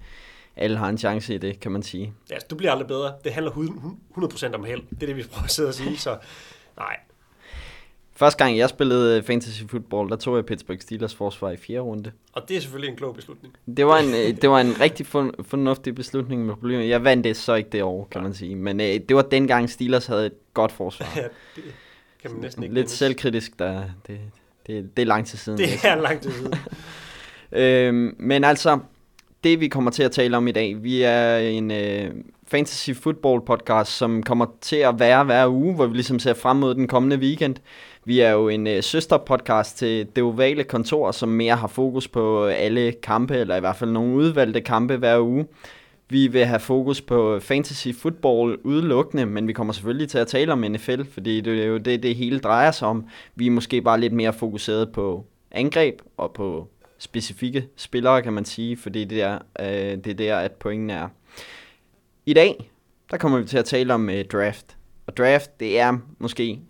alle 0.57 0.77
har 0.77 0.89
en 0.89 0.99
chance 0.99 1.35
i 1.35 1.39
det, 1.39 1.61
kan 1.61 1.73
man 1.73 1.83
sige. 1.83 2.13
Ja, 2.31 2.37
du 2.51 2.57
bliver 2.57 2.73
aldrig 2.73 2.89
bedre. 2.89 3.13
Det 3.25 3.33
handler 3.33 3.53
100% 3.53 4.55
om 4.55 4.65
held. 4.65 4.83
Det 4.91 5.03
er 5.03 5.07
det, 5.07 5.17
vi 5.17 5.23
prøver 5.33 5.45
at 5.45 5.51
sidde 5.51 5.69
og 5.69 5.75
sige. 5.75 5.99
Så 5.99 6.11
nej, 6.79 6.97
Første 8.19 8.45
gang 8.45 8.59
jeg 8.59 8.69
spillede 8.69 9.23
fantasy 9.23 9.63
football, 9.69 10.11
der 10.11 10.17
tog 10.17 10.37
jeg 10.37 10.47
Pittsburgh 10.47 10.81
Steelers 10.81 11.15
forsvar 11.15 11.51
i 11.51 11.57
fjerde 11.57 11.81
runde. 11.81 12.13
Og 12.33 12.49
det 12.49 12.57
er 12.57 12.61
selvfølgelig 12.61 12.91
en 12.91 12.97
klog 12.97 13.15
beslutning. 13.15 13.55
Det 13.77 13.87
var 13.87 13.99
en, 13.99 14.09
øh, 14.09 14.37
det 14.43 14.51
var 14.51 14.61
en 14.61 14.81
rigtig 14.81 15.07
fornuftig 15.43 15.95
beslutning 15.95 16.47
med 16.47 16.55
problemer. 16.55 16.85
Jeg 16.85 17.05
vandt 17.05 17.25
det 17.25 17.37
så 17.37 17.55
ikke 17.55 17.71
det 17.71 17.83
år, 17.83 18.09
kan 18.11 18.23
man 18.23 18.35
sige. 18.35 18.57
Men 18.57 18.81
øh, 18.81 18.87
det 18.87 19.17
var 19.17 19.23
dengang 19.23 19.71
Steelers 19.71 20.07
havde 20.07 20.27
et 20.27 20.55
godt 20.55 20.73
forsvar. 20.73 21.13
ja, 21.17 21.23
det 21.57 21.65
kan 22.23 22.31
man 22.31 22.41
næsten 22.41 22.63
ikke 22.63 22.75
Lidt 22.75 22.91
selvkritisk, 22.91 23.59
der, 23.59 23.83
det, 24.07 24.21
det, 24.67 24.97
det 24.97 25.03
er 25.03 25.07
lang 25.07 25.27
tid 25.27 25.39
siden. 25.39 25.59
Det 25.59 25.69
er 25.85 25.95
lang 25.95 26.21
tid 26.21 26.31
siden. 26.31 26.55
øhm, 27.63 28.15
men 28.19 28.45
altså, 28.45 28.79
det 29.45 29.61
vi 29.61 29.69
kommer 29.69 29.91
til 29.91 30.03
at 30.03 30.11
tale 30.11 30.37
om 30.37 30.49
i 30.49 30.53
dag, 30.53 30.83
vi 30.83 31.03
er 31.03 31.37
en 31.37 31.71
øh, 31.71 32.11
fantasy 32.47 32.91
football 32.91 33.41
podcast, 33.41 33.93
som 33.93 34.23
kommer 34.23 34.47
til 34.61 34.77
at 34.77 35.01
være 35.01 35.25
hver 35.25 35.49
uge, 35.49 35.75
hvor 35.75 35.87
vi 35.87 35.95
ligesom 35.95 36.19
ser 36.19 36.35
frem 36.35 36.57
mod 36.57 36.75
den 36.75 36.89
kommende 36.89 37.17
weekend. 37.17 37.57
Vi 38.09 38.21
er 38.21 38.31
jo 38.31 38.49
en 38.49 38.67
øh, 38.67 38.83
søsterpodcast 38.83 39.79
til 39.79 40.09
det 40.17 40.25
ovale 40.25 40.65
kontor, 40.65 41.13
som 41.13 41.29
mere 41.29 41.57
har 41.57 41.67
fokus 41.67 42.09
på 42.09 42.47
øh, 42.47 42.55
alle 42.57 42.93
kampe, 42.93 43.37
eller 43.37 43.57
i 43.57 43.61
hvert 43.61 43.77
fald 43.77 43.91
nogle 43.91 44.15
udvalgte 44.15 44.61
kampe 44.61 44.97
hver 44.97 45.21
uge. 45.21 45.47
Vi 46.11 46.27
vil 46.27 46.45
have 46.45 46.61
fokus 46.61 47.01
på 47.01 47.35
øh, 47.35 47.41
fantasy 47.41 47.89
football 47.89 48.57
udelukkende, 48.65 49.27
men 49.27 49.49
vi 49.49 49.53
kommer 49.53 49.73
selvfølgelig 49.73 50.09
til 50.09 50.19
at 50.19 50.27
tale 50.27 50.53
om 50.53 50.59
NFL, 50.59 51.03
fordi 51.11 51.41
det 51.41 51.63
er 51.63 51.67
jo 51.67 51.79
det, 51.79 52.03
det 52.03 52.15
hele 52.15 52.39
drejer 52.39 52.71
sig 52.71 52.89
om. 52.89 53.07
Vi 53.35 53.47
er 53.47 53.51
måske 53.51 53.83
bare 53.83 54.01
lidt 54.01 54.13
mere 54.13 54.33
fokuseret 54.33 54.93
på 54.93 55.25
angreb 55.51 56.01
og 56.17 56.33
på 56.33 56.69
specifikke 56.99 57.67
spillere, 57.77 58.23
kan 58.23 58.33
man 58.33 58.45
sige, 58.45 58.77
fordi 58.77 59.05
det 59.05 59.23
er, 59.23 59.39
øh, 59.61 59.97
det 60.05 60.07
er 60.07 60.15
der, 60.15 60.37
at 60.37 60.53
pointen 60.53 60.91
er. 60.91 61.09
I 62.27 62.35
dag, 62.35 62.71
der 63.11 63.17
kommer 63.17 63.39
vi 63.39 63.45
til 63.47 63.59
at 63.59 63.65
tale 63.65 63.95
om 63.95 64.11
øh, 64.11 64.25
draft. 64.25 64.77
Og 65.07 65.17
draft, 65.17 65.61
det 65.61 65.81
er 65.81 65.99
måske 66.19 66.61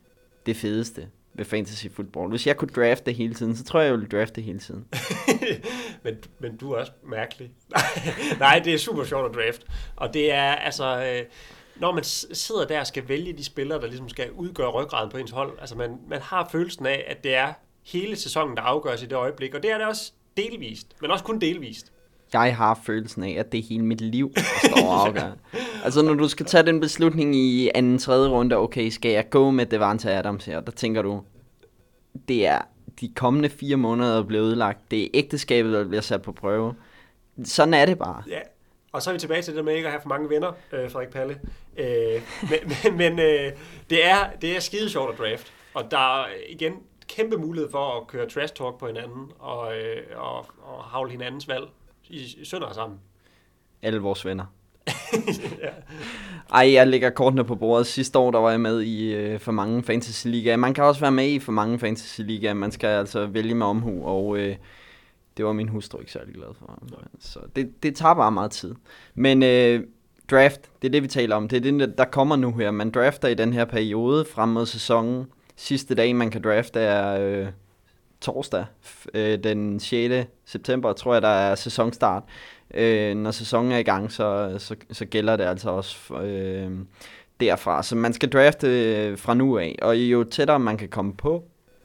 det 0.47 0.57
fedeste 0.57 1.07
ved 1.39 1.45
fantasy 1.45 1.87
football. 1.93 2.29
Hvis 2.29 2.47
jeg 2.47 2.57
kunne 2.57 2.71
drafte 2.77 3.13
hele 3.13 3.35
tiden, 3.35 3.57
så 3.57 3.65
tror 3.65 3.81
jeg, 3.81 3.87
jeg 3.87 3.99
ville 3.99 4.19
drafte 4.19 4.41
hele 4.41 4.59
tiden. 4.59 4.87
men, 6.05 6.15
men 6.39 6.57
du 6.57 6.73
er 6.73 6.79
også 6.79 6.93
mærkelig. 7.05 7.51
Nej, 8.39 8.61
det 8.65 8.75
er 8.75 8.79
super 8.79 9.05
sjovt 9.05 9.29
at 9.29 9.35
draft. 9.35 9.67
Og 9.97 10.15
det 10.15 10.33
er 10.33 10.55
altså... 10.55 11.05
Øh, 11.05 11.25
når 11.77 11.93
man 11.93 12.05
sidder 12.05 12.67
der 12.67 12.81
og 12.81 12.87
skal 12.87 13.09
vælge 13.09 13.33
de 13.33 13.45
spillere, 13.45 13.81
der 13.81 13.87
ligesom 13.87 14.09
skal 14.09 14.31
udgøre 14.31 14.71
ryggraden 14.71 15.11
på 15.11 15.17
ens 15.17 15.31
hold, 15.31 15.59
altså 15.61 15.77
man, 15.77 15.99
man 16.09 16.21
har 16.21 16.49
følelsen 16.53 16.87
af, 16.87 17.05
at 17.07 17.25
det 17.25 17.35
er 17.35 17.53
hele 17.87 18.17
sæsonen, 18.17 18.57
der 18.57 18.63
afgøres 18.63 19.03
i 19.03 19.07
det 19.07 19.13
øjeblik, 19.13 19.55
og 19.55 19.63
det 19.63 19.71
er 19.71 19.79
det 19.79 19.87
også 19.87 20.13
delvist, 20.37 20.97
men 21.01 21.11
også 21.11 21.25
kun 21.25 21.41
delvist. 21.41 21.93
Jeg 22.33 22.57
har 22.57 22.81
følelsen 22.85 23.23
af, 23.23 23.37
at 23.39 23.53
det 23.53 23.59
er 23.59 23.63
hele 23.63 23.85
mit 23.85 24.01
liv, 24.01 24.33
der 24.35 24.69
står 24.69 24.93
afgør. 24.93 25.33
altså 25.85 26.03
når 26.03 26.15
du 26.15 26.29
skal 26.29 26.47
tage 26.47 26.67
den 26.67 26.81
beslutning 26.81 27.37
i 27.37 27.71
anden, 27.75 27.99
tredje 27.99 28.29
runde, 28.29 28.57
okay, 28.57 28.89
skal 28.89 29.11
jeg 29.11 29.31
gå 29.31 29.51
med 29.51 29.67
Devante 29.67 30.11
Adams 30.11 30.45
her? 30.45 30.61
Der 30.61 30.73
tænker 30.73 31.03
du, 31.03 31.23
det 32.29 32.47
er 32.47 32.59
de 33.01 33.13
kommende 33.17 33.49
fire 33.49 33.77
måneder, 33.77 34.15
der 34.15 34.23
bliver 34.23 34.43
udlagt. 34.43 34.91
Det 34.91 35.05
er 35.05 35.09
ægteskabet, 35.15 35.73
der 35.73 35.89
bliver 35.89 36.01
sat 36.01 36.23
på 36.23 36.33
prøve. 36.33 36.75
Sådan 37.45 37.75
er 37.75 37.87
det 37.87 37.99
bare. 37.99 38.23
Ja, 38.29 38.41
og 38.93 39.03
så 39.03 39.11
er 39.11 39.15
vi 39.15 39.21
tilbage 39.21 39.43
til 39.43 39.57
det 39.57 39.65
med 39.65 39.75
ikke 39.75 39.87
at 39.87 39.93
have 39.93 40.03
for 40.03 40.09
mange 40.09 40.31
venner, 40.31 40.53
øh, 40.73 40.91
Frederik 40.91 41.09
Palle. 41.09 41.41
Øh, 41.77 41.87
men 42.51 42.59
men, 42.85 42.97
men 42.97 43.19
øh, 43.19 43.53
det, 43.91 44.07
er, 44.07 44.31
det 44.41 44.57
er 44.57 44.61
skide 44.61 44.91
sjovt 44.91 45.13
at 45.13 45.19
draft. 45.19 45.53
Og 45.75 45.91
der 45.91 46.23
er 46.23 46.27
igen 46.49 46.73
kæmpe 47.09 47.37
mulighed 47.37 47.71
for 47.71 48.01
at 48.01 48.07
køre 48.07 48.29
trash 48.29 48.55
talk 48.55 48.79
på 48.79 48.87
hinanden 48.87 49.31
og, 49.39 49.77
øh, 49.77 50.03
og, 50.17 50.47
og 50.63 50.85
havle 50.85 51.11
hinandens 51.11 51.49
valg 51.49 51.65
i, 52.11 52.45
sønder 52.45 52.73
sammen. 52.73 52.99
Alle 53.83 53.99
vores 53.99 54.25
venner. 54.25 54.45
ja. 55.63 55.71
Ej, 56.53 56.73
jeg 56.73 56.87
lægger 56.87 57.11
kortene 57.11 57.45
på 57.45 57.55
bordet. 57.55 57.87
Sidste 57.87 58.19
år, 58.19 58.31
der 58.31 58.39
var 58.39 58.51
jeg 58.51 58.61
med 58.61 58.83
i 58.83 59.15
øh, 59.15 59.41
for 59.41 59.53
mange 59.53 59.83
fantasy 59.83 60.27
ligaer. 60.27 60.57
Man 60.57 60.75
kan 60.75 60.85
også 60.85 61.01
være 61.01 61.13
med 61.13 61.29
i 61.29 61.39
for 61.39 61.53
mange 61.53 61.79
fantasy 61.79 62.21
ligaer. 62.21 62.55
Man 62.55 62.73
skal 62.73 62.87
altså 62.87 63.27
vælge 63.27 63.55
med 63.55 63.67
omhu, 63.67 64.07
og 64.07 64.39
øh, 64.39 64.57
det 65.37 65.45
var 65.45 65.53
min 65.53 65.69
hustru 65.69 65.99
ikke 65.99 66.13
særlig 66.13 66.35
glad 66.35 66.55
for. 66.59 66.83
Så 67.21 67.41
det, 67.57 67.83
det 67.83 67.97
tager 67.97 68.15
bare 68.15 68.33
meget 68.33 68.51
tid. 68.51 68.75
Men 69.15 69.43
øh, 69.43 69.85
draft, 70.31 70.61
det 70.83 70.89
er 70.89 70.93
det, 70.93 71.03
vi 71.03 71.09
taler 71.09 71.37
om. 71.37 71.49
Det 71.49 71.57
er 71.57 71.61
det, 71.61 71.99
der 71.99 72.05
kommer 72.05 72.37
nu 72.37 72.53
her. 72.53 72.71
Man 72.71 72.91
drafter 72.91 73.29
i 73.29 73.35
den 73.35 73.53
her 73.53 73.65
periode 73.65 74.25
frem 74.25 74.49
mod 74.49 74.67
sæsonen. 74.67 75.27
Sidste 75.57 75.95
dag, 75.95 76.17
man 76.17 76.31
kan 76.31 76.43
drafte, 76.43 76.81
er 76.81 77.21
øh, 77.21 77.47
torsdag, 78.21 78.65
øh, 79.15 79.39
den 79.45 79.81
6. 79.81 80.29
september, 80.45 80.93
tror 80.93 81.13
jeg, 81.13 81.23
der 81.23 81.29
er 81.29 81.55
sæsonstart. 81.55 82.23
Øh, 82.75 83.17
når 83.17 83.31
sæsonen 83.31 83.73
er 83.73 83.79
i 83.79 83.83
gang, 83.83 84.13
så, 84.13 84.55
så, 84.59 84.77
så 84.93 85.05
gælder 85.05 85.37
det 85.37 85.45
altså 85.45 85.71
også 85.71 86.15
øh, 86.15 86.73
derfra. 87.41 87.83
Så 87.83 87.97
man 87.97 88.13
skal 88.13 88.29
drafte 88.29 88.67
øh, 88.67 89.19
fra 89.19 89.35
nu 89.35 89.59
af, 89.59 89.79
og 89.83 89.97
jo 89.97 90.25
tættere 90.25 90.59
man 90.59 90.77
kan 90.77 90.89
komme 90.89 91.15
på 91.15 91.45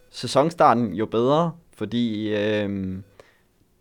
sæsonstarten, 0.09 0.93
jo 0.93 1.05
bedre, 1.05 1.51
fordi 1.75 2.35
øh, 2.35 2.97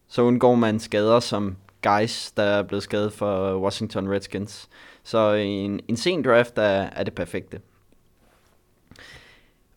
så 0.09 0.23
undgår 0.23 0.55
man 0.55 0.81
skader 0.81 1.21
som 1.21 1.57
Guys, 1.83 2.33
der 2.33 2.43
er 2.43 2.63
blevet 2.63 2.83
skadet 2.83 3.13
for 3.13 3.61
Washington 3.61 4.11
Redskins. 4.11 4.69
Så 5.03 5.33
en, 5.33 5.81
en 5.89 5.97
sen 5.97 6.25
draft 6.25 6.59
er, 6.59 6.89
er 6.93 7.05
det 7.05 7.15
perfekte. 7.15 7.61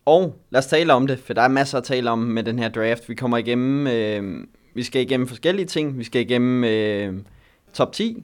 Og 0.06 0.36
lad 0.50 0.60
os 0.60 0.66
tale 0.66 0.94
om 0.94 1.08
det, 1.08 1.20
for 1.20 1.34
der 1.34 1.42
er 1.42 1.48
masser 1.48 1.78
at 1.78 1.84
tale 1.84 2.12
om 2.12 2.20
med 2.20 2.44
den 2.44 2.60
her 2.60 2.70
draft. 2.70 3.10
Vi 3.10 3.16
kommer 3.16 3.38
igennem, 3.38 3.88
øh, 3.88 4.48
vi 4.74 4.84
skal 4.84 5.02
igennem 5.02 5.28
forskellige 5.28 5.66
ting. 5.66 6.00
Vi 6.00 6.04
skal 6.04 6.22
igennem 6.22 6.64
øh, 6.64 7.14
top 7.74 7.94
10, 7.94 8.24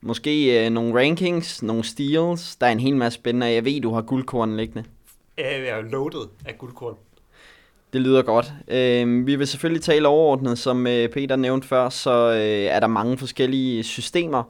måske 0.00 0.66
øh, 0.66 0.70
nogle 0.70 1.00
rankings, 1.00 1.62
nogle 1.62 1.84
steals. 1.84 2.56
Der 2.56 2.66
er 2.66 2.70
en 2.70 2.80
hel 2.80 2.96
masse 2.96 3.14
spændende, 3.14 3.46
jeg 3.46 3.64
ved, 3.64 3.80
du 3.80 3.92
har 3.92 4.02
guldkorn 4.02 4.56
liggende. 4.56 4.84
Jeg 5.38 5.68
er 5.68 5.80
loaded 5.80 6.28
af 6.46 6.58
guldkorn. 6.58 6.94
Det 7.92 8.00
lyder 8.00 8.22
godt. 8.22 8.52
Øh, 8.68 9.26
vi 9.26 9.36
vil 9.36 9.46
selvfølgelig 9.46 9.82
tale 9.82 10.08
overordnet, 10.08 10.58
som 10.58 10.86
øh, 10.86 11.08
Peter 11.08 11.36
nævnte 11.36 11.68
før, 11.68 11.88
så 11.88 12.30
øh, 12.32 12.74
er 12.74 12.80
der 12.80 12.86
mange 12.86 13.18
forskellige 13.18 13.82
systemer, 13.82 14.42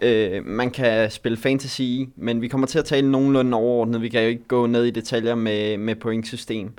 øh, 0.00 0.46
man 0.46 0.70
kan 0.70 1.10
spille 1.10 1.38
fantasy 1.38 1.80
i, 1.80 2.08
men 2.16 2.42
vi 2.42 2.48
kommer 2.48 2.66
til 2.66 2.78
at 2.78 2.84
tale 2.84 3.10
nogenlunde 3.10 3.56
overordnet. 3.56 4.02
Vi 4.02 4.08
kan 4.08 4.22
jo 4.22 4.28
ikke 4.28 4.48
gå 4.48 4.66
ned 4.66 4.84
i 4.84 4.90
detaljer 4.90 5.34
med, 5.34 5.78
med 5.78 5.96
pointsystem. 5.96 6.72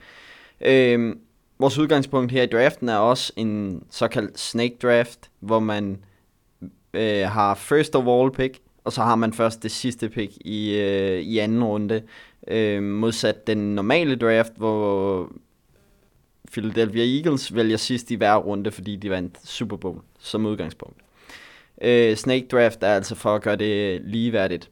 Øh, 0.61 1.15
vores 1.59 1.77
udgangspunkt 1.77 2.31
her 2.31 2.43
i 2.43 2.47
draften 2.47 2.89
er 2.89 2.97
også 2.97 3.33
en 3.35 3.83
såkaldt 3.89 4.39
snake 4.39 4.77
draft, 4.81 5.29
hvor 5.39 5.59
man 5.59 5.97
øh, 6.93 7.23
har 7.27 7.55
first 7.55 7.95
of 7.95 8.07
all 8.07 8.31
pick, 8.31 8.59
og 8.83 8.93
så 8.93 9.01
har 9.01 9.15
man 9.15 9.33
først 9.33 9.63
det 9.63 9.71
sidste 9.71 10.09
pick 10.09 10.33
i, 10.45 10.79
øh, 10.79 11.21
i 11.21 11.37
anden 11.37 11.63
runde. 11.63 12.01
Øh, 12.47 12.83
modsat 12.83 13.47
den 13.47 13.75
normale 13.75 14.15
draft, 14.15 14.53
hvor 14.57 15.31
Philadelphia 16.51 17.17
Eagles 17.17 17.55
vælger 17.55 17.77
sidst 17.77 18.11
i 18.11 18.15
hver 18.15 18.35
runde, 18.35 18.71
fordi 18.71 18.95
de 18.95 19.09
vandt 19.09 19.37
Super 19.43 19.77
Bowl 19.77 19.99
som 20.19 20.45
udgangspunkt. 20.45 21.00
Øh, 21.81 22.15
Snake 22.15 22.47
Draft 22.51 22.83
er 22.83 22.95
altså 22.95 23.15
for 23.15 23.35
at 23.35 23.41
gøre 23.41 23.55
det 23.55 24.01
ligeværdigt. 24.01 24.71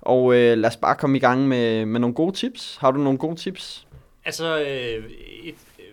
Og 0.00 0.34
øh, 0.34 0.58
lad 0.58 0.70
os 0.70 0.76
bare 0.76 0.96
komme 0.96 1.16
i 1.16 1.20
gang 1.20 1.48
med, 1.48 1.86
med 1.86 2.00
nogle 2.00 2.14
gode 2.14 2.32
tips. 2.32 2.76
Har 2.76 2.90
du 2.90 2.98
nogle 2.98 3.18
gode 3.18 3.36
tips? 3.36 3.86
Altså, 4.24 4.60
øh, 4.60 5.10
et 5.42 5.54
øh, 5.78 5.84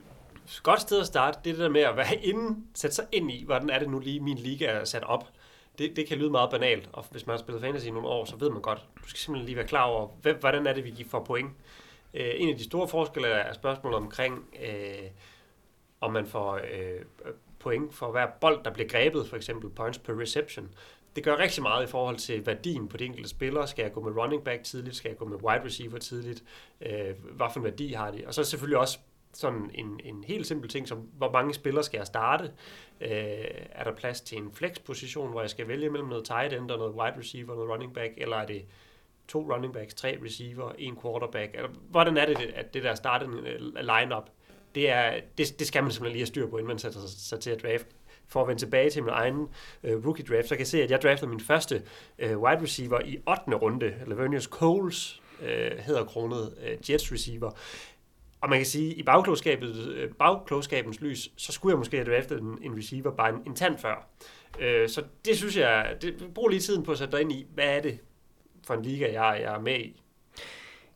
godt 0.63 0.81
sted 0.81 0.99
at 0.99 1.05
starte, 1.05 1.39
det 1.43 1.49
er 1.49 1.53
det 1.53 1.63
der 1.63 1.69
med 1.69 1.81
at 1.81 1.97
være 1.97 2.15
inden, 2.29 2.65
sætte 2.73 2.95
sig 2.95 3.05
ind 3.11 3.31
i, 3.31 3.43
hvordan 3.45 3.69
er 3.69 3.79
det 3.79 3.89
nu 3.89 3.99
lige, 3.99 4.19
min 4.19 4.37
liga 4.37 4.65
er 4.65 4.85
sat 4.85 5.03
op. 5.03 5.27
Det, 5.77 5.95
det 5.95 6.07
kan 6.07 6.17
lyde 6.17 6.29
meget 6.29 6.51
banalt, 6.51 6.89
og 6.93 7.05
hvis 7.11 7.27
man 7.27 7.33
har 7.33 7.37
spillet 7.39 7.61
fantasy 7.61 7.87
i 7.87 7.91
nogle 7.91 8.07
år, 8.07 8.25
så 8.25 8.35
ved 8.35 8.49
man 8.49 8.61
godt, 8.61 8.85
du 9.03 9.09
skal 9.09 9.19
simpelthen 9.19 9.45
lige 9.45 9.55
være 9.55 9.67
klar 9.67 9.83
over, 9.83 10.07
hvem, 10.21 10.37
hvordan 10.39 10.67
er 10.67 10.73
det, 10.73 10.85
vi 10.85 11.05
får 11.09 11.23
point. 11.23 11.49
Øh, 12.13 12.31
en 12.35 12.49
af 12.49 12.55
de 12.57 12.63
store 12.63 12.87
forskelle 12.87 13.27
er 13.27 13.53
spørgsmålet 13.53 13.97
omkring, 13.97 14.45
øh, 14.63 15.07
om 16.01 16.13
man 16.13 16.25
får 16.25 16.55
øh, 16.55 17.33
point 17.61 17.93
for 17.93 18.11
hver 18.11 18.27
bold, 18.41 18.63
der 18.63 18.73
bliver 18.73 18.89
grebet, 18.89 19.27
for 19.27 19.35
eksempel 19.35 19.69
points 19.69 19.97
per 19.97 20.19
reception. 20.19 20.73
Det 21.15 21.23
gør 21.23 21.37
rigtig 21.37 21.63
meget 21.63 21.83
i 21.83 21.87
forhold 21.87 22.17
til 22.17 22.45
værdien 22.45 22.87
på 22.87 22.97
de 22.97 23.05
enkelte 23.05 23.29
spillere. 23.29 23.67
Skal 23.67 23.83
jeg 23.83 23.93
gå 23.93 24.01
med 24.01 24.17
running 24.17 24.43
back 24.43 24.63
tidligt? 24.63 24.95
Skal 24.95 25.09
jeg 25.09 25.17
gå 25.17 25.25
med 25.25 25.37
wide 25.43 25.65
receiver 25.65 25.97
tidligt? 25.97 26.43
Øh, 26.81 27.15
hvad 27.31 27.47
for 27.53 27.59
en 27.59 27.63
værdi 27.63 27.93
har 27.93 28.11
de? 28.11 28.23
Og 28.27 28.33
så 28.33 28.43
selvfølgelig 28.43 28.77
også 28.77 28.99
sådan 29.33 29.71
en, 29.73 29.99
en 30.03 30.23
helt 30.23 30.47
simpel 30.47 30.69
ting 30.69 30.87
som, 30.87 30.97
hvor 30.97 31.31
mange 31.31 31.53
spillere 31.53 31.83
skal 31.83 31.97
jeg 31.97 32.07
starte? 32.07 32.43
Øh, 33.01 33.09
er 33.71 33.83
der 33.83 33.95
plads 33.95 34.21
til 34.21 34.37
en 34.37 34.51
flex-position, 34.53 35.31
hvor 35.31 35.41
jeg 35.41 35.49
skal 35.49 35.67
vælge 35.67 35.89
mellem 35.89 36.09
noget 36.09 36.25
tight 36.25 36.53
end 36.53 36.71
og 36.71 36.77
noget 36.77 36.93
wide 36.93 37.19
receiver, 37.19 37.55
noget 37.55 37.69
running 37.69 37.93
back, 37.93 38.13
eller 38.17 38.37
er 38.37 38.45
det 38.45 38.65
to 39.27 39.53
running 39.53 39.73
backs, 39.73 39.93
tre 39.93 40.19
receiver, 40.25 40.71
en 40.77 40.97
quarterback? 41.01 41.55
Eller, 41.55 41.69
hvordan 41.89 42.17
er 42.17 42.25
det, 42.25 42.37
at 42.55 42.73
det 42.73 42.83
der 42.83 42.95
startende 42.95 43.49
øh, 43.49 43.59
line-up 43.75 44.29
det, 44.75 44.89
er, 44.89 45.19
det, 45.37 45.59
det 45.59 45.67
skal 45.67 45.83
man 45.83 45.91
simpelthen 45.91 46.13
lige 46.13 46.21
have 46.21 46.27
styr 46.27 46.47
på, 46.47 46.57
inden 46.57 46.67
man 46.67 46.79
sætter 46.79 46.99
sig 47.07 47.39
til 47.39 47.49
at 47.49 47.63
draft. 47.63 47.87
For 48.27 48.41
at 48.41 48.47
vende 48.47 48.61
tilbage 48.61 48.89
til 48.89 49.03
min 49.03 49.13
egen 49.13 49.47
øh, 49.83 50.05
rookie 50.05 50.25
draft, 50.25 50.47
så 50.47 50.55
kan 50.55 50.59
jeg 50.59 50.67
se, 50.67 50.83
at 50.83 50.91
jeg 50.91 51.01
draftede 51.01 51.29
min 51.29 51.39
første 51.39 51.83
øh, 52.19 52.39
wide 52.39 52.61
receiver 52.61 52.99
i 53.05 53.17
8. 53.27 53.55
runde. 53.55 53.93
Lavenius 54.07 54.43
Coles 54.43 55.21
øh, 55.41 55.77
hedder 55.77 56.05
kronet 56.05 56.53
øh, 56.65 56.91
Jets 56.91 57.11
receiver. 57.11 57.51
Og 58.41 58.49
man 58.49 58.59
kan 58.59 58.65
sige, 58.65 58.91
at 58.91 58.97
i 58.97 59.03
bagklogskabet, 59.03 59.87
øh, 59.87 60.11
bagklogskabens 60.13 61.01
lys, 61.01 61.31
så 61.37 61.51
skulle 61.51 61.73
jeg 61.73 61.77
måske 61.77 61.97
have 61.97 62.15
draftet 62.15 62.41
en, 62.41 62.57
en 62.61 62.77
receiver 62.77 63.11
bare 63.11 63.29
en, 63.29 63.41
en 63.45 63.55
tand 63.55 63.77
før. 63.77 64.07
Øh, 64.59 64.89
så 64.89 65.03
det 65.25 65.37
synes 65.37 65.57
jeg, 65.57 65.97
det, 66.01 66.33
brug 66.33 66.49
lige 66.49 66.59
tiden 66.59 66.83
på 66.83 66.91
at 66.91 66.97
sætte 66.97 67.11
dig 67.11 67.21
ind 67.21 67.31
i, 67.31 67.47
hvad 67.53 67.77
er 67.77 67.81
det 67.81 67.99
for 68.63 68.73
en 68.73 68.81
liga, 68.81 69.05
jeg, 69.05 69.41
jeg 69.41 69.53
er 69.53 69.59
med 69.59 69.79
i. 69.79 70.00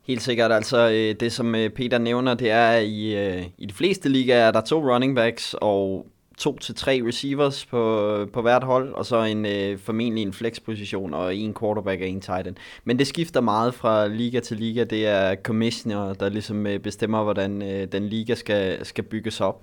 Helt 0.06 0.22
sikkert. 0.22 0.52
Altså, 0.52 0.90
øh, 0.90 1.20
det 1.20 1.32
som 1.32 1.54
øh, 1.54 1.70
Peter 1.70 1.98
nævner, 1.98 2.34
det 2.34 2.50
er, 2.50 2.68
at 2.68 2.84
i, 2.84 3.16
øh, 3.16 3.44
i 3.58 3.66
de 3.66 3.74
fleste 3.74 4.08
ligaer 4.08 4.46
er 4.46 4.50
der 4.50 4.60
to 4.60 4.94
running 4.94 5.16
backs 5.16 5.54
og 5.60 6.06
to 6.38 6.58
til 6.58 6.74
tre 6.74 7.02
receivers 7.06 7.66
på, 7.66 8.26
på 8.32 8.42
hvert 8.42 8.64
hold, 8.64 8.92
og 8.92 9.06
så 9.06 9.22
en 9.22 9.46
øh, 9.46 9.78
formentlig 9.78 10.22
en 10.22 10.32
flex-position 10.32 11.14
og 11.14 11.36
en 11.36 11.54
quarterback 11.60 12.00
og 12.00 12.08
en 12.08 12.20
tight 12.20 12.46
end. 12.46 12.56
Men 12.84 12.98
det 12.98 13.06
skifter 13.06 13.40
meget 13.40 13.74
fra 13.74 14.08
liga 14.08 14.40
til 14.40 14.56
liga. 14.56 14.84
Det 14.84 15.06
er 15.06 15.34
commissioner, 15.34 16.14
der 16.14 16.28
ligesom 16.28 16.66
øh, 16.66 16.78
bestemmer, 16.78 17.22
hvordan 17.22 17.62
øh, 17.62 17.92
den 17.92 18.08
liga 18.08 18.34
skal, 18.34 18.84
skal 18.84 19.04
bygges 19.04 19.40
op. 19.40 19.62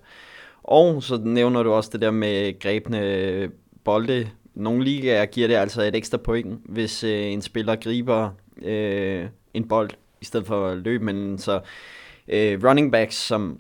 Og 0.64 1.04
så 1.04 1.18
nævner 1.18 1.64
du 1.64 1.72
også 1.72 1.90
det 1.94 2.02
der 2.02 2.12
med 2.12 2.60
grebne 2.60 3.50
bolde. 3.84 4.28
Nogle 4.56 4.84
ligaer 4.84 5.26
giver 5.26 5.48
det 5.48 5.56
altså 5.56 5.82
et 5.82 5.96
ekstra 5.96 6.18
point, 6.18 6.60
hvis 6.66 7.04
øh, 7.04 7.32
en 7.32 7.42
spiller 7.42 7.76
griber 7.76 8.30
øh, 8.62 9.26
en 9.54 9.68
bold 9.68 9.90
i 10.24 10.26
stedet 10.26 10.48
for 10.48 10.68
at 10.68 10.78
løbe, 10.78 11.06
men 11.06 11.38
så 11.38 11.62
øh, 12.28 12.64
running 12.64 12.92
backs, 12.92 13.16
som, 13.16 13.60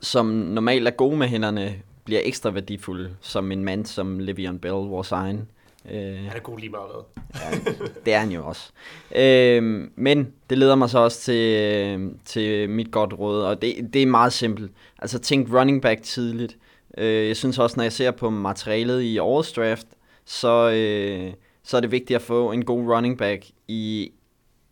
som 0.00 0.26
normalt 0.26 0.86
er 0.86 0.90
gode 0.90 1.16
med 1.16 1.26
hænderne, 1.26 1.74
bliver 2.04 2.20
ekstra 2.24 2.50
værdifulde, 2.50 3.16
som 3.20 3.52
en 3.52 3.64
mand 3.64 3.86
som 3.86 4.20
Le'Veon 4.20 4.58
Bell, 4.58 4.74
vores 4.74 5.12
egen. 5.12 5.48
Øh, 5.90 6.16
han 6.16 6.36
er 6.36 6.40
god 6.40 6.58
lige 6.58 6.70
meget 6.70 6.90
ja, 7.34 7.72
det 8.04 8.14
er 8.14 8.18
han 8.18 8.30
jo 8.30 8.46
også. 8.46 8.70
Øh, 9.16 9.62
men 9.96 10.32
det 10.50 10.58
leder 10.58 10.74
mig 10.74 10.90
så 10.90 10.98
også 10.98 11.20
til, 11.20 12.10
til 12.24 12.70
mit 12.70 12.90
godt 12.90 13.12
råd, 13.18 13.42
og 13.42 13.62
det, 13.62 13.90
det 13.92 14.02
er 14.02 14.06
meget 14.06 14.32
simpelt. 14.32 14.72
Altså 14.98 15.18
tænk 15.18 15.52
running 15.52 15.82
back 15.82 16.02
tidligt. 16.02 16.56
Øh, 16.98 17.26
jeg 17.26 17.36
synes 17.36 17.58
også, 17.58 17.76
når 17.76 17.82
jeg 17.82 17.92
ser 17.92 18.10
på 18.10 18.30
materialet 18.30 19.02
i 19.02 19.18
årets 19.18 19.52
draft, 19.52 19.86
så, 20.24 20.70
øh, 20.70 21.32
så 21.62 21.76
er 21.76 21.80
det 21.80 21.90
vigtigt 21.90 22.16
at 22.16 22.22
få 22.22 22.52
en 22.52 22.64
god 22.64 22.94
running 22.94 23.18
back 23.18 23.46
i 23.68 24.12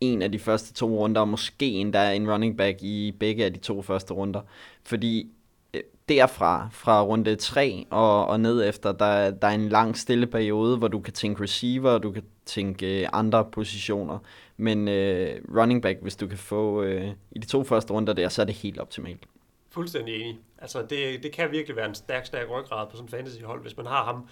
en 0.01 0.23
af 0.23 0.33
de 0.33 0.39
første 0.39 0.73
to 0.73 0.99
runder, 0.99 1.21
og 1.21 1.29
måske 1.29 1.67
endda 1.67 2.13
en 2.13 2.31
running 2.31 2.57
back 2.57 2.83
i 2.83 3.17
begge 3.21 3.45
af 3.45 3.53
de 3.53 3.59
to 3.59 3.83
første 3.83 4.15
runder. 4.15 4.41
Fordi 4.83 5.31
øh, 5.75 5.81
derfra, 6.09 6.69
fra 6.73 7.03
runde 7.03 7.37
3 7.37 7.87
og, 7.91 8.27
og 8.27 8.41
ned 8.41 8.69
efter, 8.69 8.93
der, 8.93 9.31
der 9.31 9.49
er 9.49 9.55
en 9.55 9.69
lang 9.69 9.97
stille 9.99 10.27
periode, 10.27 10.77
hvor 10.77 10.89
du 10.89 11.01
kan 11.01 11.13
tænke 11.13 11.43
receiver, 11.43 11.91
og 11.91 12.03
du 12.03 12.13
kan 12.13 12.25
tænke 12.47 13.03
øh, 13.03 13.09
andre 13.13 13.45
positioner. 13.53 14.19
Men 14.57 14.89
øh, 14.89 15.41
running 15.57 15.83
back, 15.83 15.99
hvis 16.03 16.17
du 16.17 16.27
kan 16.27 16.39
få 16.39 16.83
øh, 16.83 17.09
i 17.31 17.39
de 17.39 17.47
to 17.47 17.65
første 17.65 17.93
runder 17.93 18.13
der, 18.13 18.29
så 18.29 18.43
er 18.43 18.47
det 18.47 18.55
helt 18.55 18.79
optimalt. 18.79 19.27
Fuldstændig 19.71 20.15
enig. 20.15 20.39
Altså 20.59 20.83
det, 20.91 21.23
det 21.23 21.33
kan 21.33 21.51
virkelig 21.51 21.77
være 21.77 21.89
en 21.89 21.95
stærk, 21.95 22.27
stærk 22.27 22.51
ryggrad 22.51 22.87
på 22.87 22.97
sådan 22.97 23.05
en 23.05 23.09
fantasyhold, 23.09 23.63
hvis 23.63 23.77
man 23.77 23.87
har 23.87 24.05
ham 24.05 24.29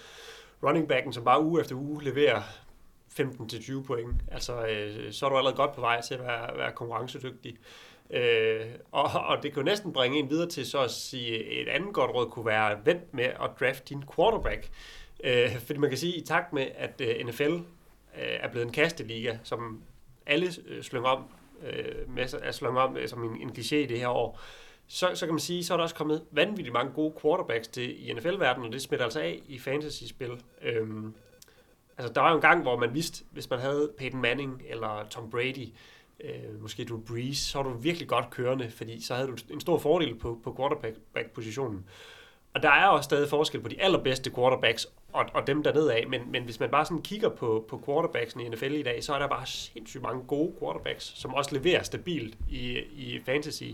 running 0.63 0.89
backen, 0.89 1.13
som 1.13 1.25
bare 1.25 1.43
uge 1.45 1.61
efter 1.61 1.77
uge 1.77 2.05
leverer 2.05 2.43
15-20 3.21 3.83
point. 3.83 4.15
Altså, 4.29 4.67
øh, 4.67 5.13
så 5.13 5.27
er 5.27 5.31
du 5.31 5.37
allerede 5.37 5.57
godt 5.57 5.73
på 5.75 5.81
vej 5.81 6.01
til 6.01 6.15
at 6.15 6.21
være, 6.21 6.59
være 6.59 6.73
konkurrencedygtig. 6.73 7.57
Øh, 8.11 8.67
og, 8.93 9.05
og 9.27 9.43
det 9.43 9.53
kan 9.53 9.63
jo 9.63 9.65
næsten 9.65 9.93
bringe 9.93 10.19
en 10.19 10.31
videre 10.31 10.49
til 10.49 10.67
så 10.67 10.79
at 10.79 10.91
sige, 10.91 11.45
et 11.45 11.69
andet 11.69 11.95
godt 11.95 12.11
råd 12.11 12.31
kunne 12.31 12.47
være, 12.47 12.87
vent 12.87 13.15
med 13.15 13.25
at 13.25 13.51
draft 13.61 13.89
din 13.89 14.05
quarterback. 14.17 14.71
Øh, 15.25 15.57
fordi 15.59 15.79
man 15.79 15.91
kan 15.91 15.99
sige, 15.99 16.17
i 16.17 16.21
takt 16.21 16.53
med, 16.53 16.67
at 16.75 17.01
øh, 17.01 17.27
NFL 17.27 17.53
øh, 17.53 17.61
er 18.15 18.49
blevet 18.49 18.67
en 18.67 18.73
kasteliga, 18.73 19.39
som 19.43 19.83
alle 20.27 20.53
øh, 20.67 20.83
slynger 20.83 21.09
om, 21.09 21.25
øh, 21.67 22.15
med, 22.15 22.35
er 22.43 22.53
slynger 22.53 22.81
om 22.81 22.97
øh, 22.97 23.09
som 23.09 23.25
en, 23.25 23.41
en 23.41 23.51
kliché 23.51 23.77
i 23.77 23.87
det 23.87 23.99
her 23.99 24.09
år, 24.09 24.41
så, 24.87 25.11
så 25.15 25.27
kan 25.27 25.35
man 25.35 25.41
sige, 25.41 25.65
så 25.65 25.73
er 25.73 25.77
der 25.77 25.83
også 25.83 25.95
kommet 25.95 26.25
vanvittigt 26.31 26.73
mange 26.73 26.93
gode 26.93 27.15
quarterbacks 27.23 27.69
til 27.69 28.09
i 28.09 28.13
NFL-verdenen, 28.13 28.67
og 28.67 28.73
det 28.73 28.83
smitter 28.83 29.05
altså 29.05 29.21
af 29.21 29.43
i 29.49 29.59
fantasy-spil. 29.59 30.31
Øh, 30.63 30.87
Altså, 31.99 32.13
der 32.13 32.21
var 32.21 32.31
jo 32.31 32.37
en 32.37 32.43
gang, 32.43 32.63
hvor 32.63 32.77
man 32.77 32.95
vidste, 32.95 33.25
hvis 33.31 33.51
man 33.51 33.59
havde 33.59 33.91
Peyton 33.99 34.21
Manning 34.21 34.63
eller 34.69 35.07
Tom 35.11 35.31
Brady, 35.31 35.69
øh, 36.25 36.63
måske 36.63 36.85
Drew 36.85 37.01
Brees, 37.01 37.39
så 37.39 37.59
var 37.59 37.71
du 37.71 37.77
virkelig 37.77 38.09
godt 38.09 38.31
kørende, 38.31 38.71
fordi 38.71 39.03
så 39.03 39.15
havde 39.15 39.29
du 39.29 39.37
en 39.51 39.61
stor 39.61 39.79
fordel 39.79 40.15
på, 40.15 40.41
på 40.45 40.55
quarterback-positionen. 40.59 41.85
Og 42.55 42.63
der 42.63 42.71
er 42.71 42.87
også 42.87 43.05
stadig 43.05 43.29
forskel 43.29 43.61
på 43.61 43.69
de 43.69 43.83
allerbedste 43.83 44.31
quarterbacks 44.35 44.87
og, 45.13 45.25
og 45.35 45.47
dem 45.47 45.63
dernede 45.63 45.95
af, 45.95 46.07
men, 46.09 46.21
men 46.31 46.43
hvis 46.43 46.61
man 46.61 46.71
bare 46.71 46.85
sådan 46.85 47.03
kigger 47.03 47.29
på, 47.29 47.65
på 47.69 47.83
quarterbacksen 47.87 48.41
i 48.41 48.49
NFL 48.49 48.73
i 48.73 48.83
dag, 48.83 49.05
så 49.05 49.15
er 49.15 49.19
der 49.19 49.29
bare 49.29 49.47
sindssygt 49.47 50.03
mange 50.03 50.23
gode 50.23 50.53
quarterbacks, 50.61 51.05
som 51.05 51.35
også 51.35 51.55
leverer 51.55 51.83
stabilt 51.83 52.39
i, 52.49 52.79
i 52.79 53.21
fantasy. 53.27 53.65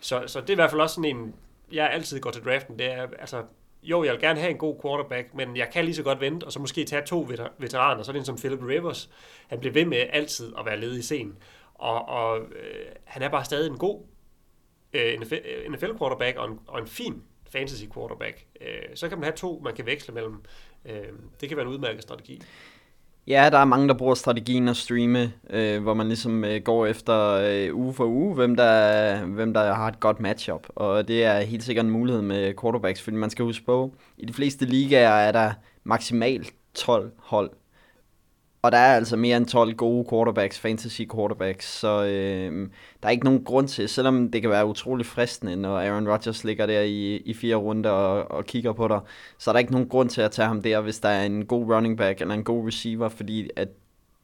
Så, 0.00 0.22
så 0.26 0.40
det 0.40 0.50
er 0.50 0.54
i 0.54 0.54
hvert 0.54 0.70
fald 0.70 0.80
også 0.80 0.94
sådan 0.94 1.16
en, 1.16 1.34
jeg 1.72 1.90
altid 1.90 2.20
går 2.20 2.30
til 2.30 2.44
draften, 2.44 2.78
det 2.78 2.92
er, 2.92 3.06
altså, 3.18 3.42
jo, 3.82 4.04
jeg 4.04 4.12
vil 4.12 4.20
gerne 4.20 4.40
have 4.40 4.50
en 4.50 4.58
god 4.58 4.76
quarterback, 4.82 5.34
men 5.34 5.56
jeg 5.56 5.70
kan 5.72 5.84
lige 5.84 5.94
så 5.94 6.02
godt 6.02 6.20
vente, 6.20 6.44
og 6.44 6.52
så 6.52 6.60
måske 6.60 6.84
tage 6.84 7.02
to 7.06 7.28
veteraner, 7.58 8.02
så 8.02 8.10
er 8.10 8.12
det 8.12 8.20
en 8.20 8.24
som 8.24 8.36
Philip 8.36 8.62
Rivers. 8.62 9.10
Han 9.48 9.60
bliver 9.60 9.72
ved 9.72 9.84
med 9.84 10.06
altid 10.12 10.52
at 10.58 10.66
være 10.66 10.80
ledig 10.80 10.98
i 10.98 11.02
scenen, 11.02 11.38
og, 11.74 12.08
og 12.08 12.38
øh, 12.38 12.86
han 13.04 13.22
er 13.22 13.28
bare 13.28 13.44
stadig 13.44 13.70
en 13.70 13.78
god 13.78 14.02
øh, 14.92 15.20
NFL 15.70 15.90
øh, 15.90 15.98
quarterback 15.98 16.36
og 16.36 16.50
en, 16.50 16.58
og 16.66 16.80
en 16.80 16.86
fin 16.86 17.22
fantasy 17.52 17.84
quarterback. 17.94 18.44
Øh, 18.60 18.82
så 18.94 19.08
kan 19.08 19.18
man 19.18 19.24
have 19.24 19.36
to, 19.36 19.60
man 19.64 19.74
kan 19.74 19.86
veksle 19.86 20.14
mellem. 20.14 20.42
Øh, 20.84 21.08
det 21.40 21.48
kan 21.48 21.56
være 21.56 21.66
en 21.66 21.72
udmærket 21.72 22.02
strategi. 22.02 22.42
Ja, 23.30 23.48
der 23.50 23.58
er 23.58 23.64
mange, 23.64 23.88
der 23.88 23.94
bruger 23.94 24.14
strategien 24.14 24.68
at 24.68 24.76
streame, 24.76 25.32
øh, 25.50 25.82
hvor 25.82 25.94
man 25.94 26.06
ligesom 26.06 26.44
øh, 26.44 26.62
går 26.62 26.86
efter 26.86 27.30
øh, 27.30 27.76
uge 27.76 27.94
for 27.94 28.04
uge, 28.04 28.34
hvem 28.34 28.56
der, 28.56 29.24
hvem 29.24 29.54
der 29.54 29.74
har 29.74 29.88
et 29.88 30.00
godt 30.00 30.20
matchup. 30.20 30.66
Og 30.68 31.08
det 31.08 31.24
er 31.24 31.40
helt 31.40 31.62
sikkert 31.62 31.84
en 31.84 31.90
mulighed 31.90 32.22
med 32.22 32.54
quarterbacks, 32.62 33.02
fordi 33.02 33.16
man 33.16 33.30
skal 33.30 33.44
huske 33.44 33.64
på, 33.64 33.94
i 34.18 34.26
de 34.26 34.32
fleste 34.32 34.64
ligaer 34.64 35.08
er 35.10 35.32
der 35.32 35.52
maksimalt 35.84 36.54
12 36.74 37.12
hold. 37.18 37.50
Og 38.62 38.72
der 38.72 38.78
er 38.78 38.96
altså 38.96 39.16
mere 39.16 39.36
end 39.36 39.46
12 39.46 39.74
gode 39.74 40.06
quarterbacks, 40.10 40.58
fantasy 40.58 41.02
quarterbacks, 41.14 41.66
så 41.78 42.04
øh, 42.04 42.68
der 43.02 43.08
er 43.08 43.10
ikke 43.10 43.24
nogen 43.24 43.44
grund 43.44 43.68
til, 43.68 43.88
selvom 43.88 44.30
det 44.30 44.40
kan 44.40 44.50
være 44.50 44.66
utrolig 44.66 45.06
fristende, 45.06 45.56
når 45.56 45.78
Aaron 45.78 46.08
Rodgers 46.08 46.44
ligger 46.44 46.66
der 46.66 46.80
i, 46.80 47.16
i 47.16 47.34
fire 47.34 47.56
runder 47.56 47.90
og, 47.90 48.30
og 48.30 48.46
kigger 48.46 48.72
på 48.72 48.88
dig, 48.88 49.00
så 49.38 49.50
er 49.50 49.52
der 49.52 49.58
ikke 49.58 49.72
nogen 49.72 49.88
grund 49.88 50.10
til 50.10 50.20
at 50.20 50.30
tage 50.30 50.48
ham 50.48 50.62
der, 50.62 50.80
hvis 50.80 50.98
der 50.98 51.08
er 51.08 51.26
en 51.26 51.46
god 51.46 51.74
running 51.74 51.98
back 51.98 52.20
eller 52.20 52.34
en 52.34 52.44
god 52.44 52.66
receiver, 52.66 53.08
fordi 53.08 53.50
at 53.56 53.68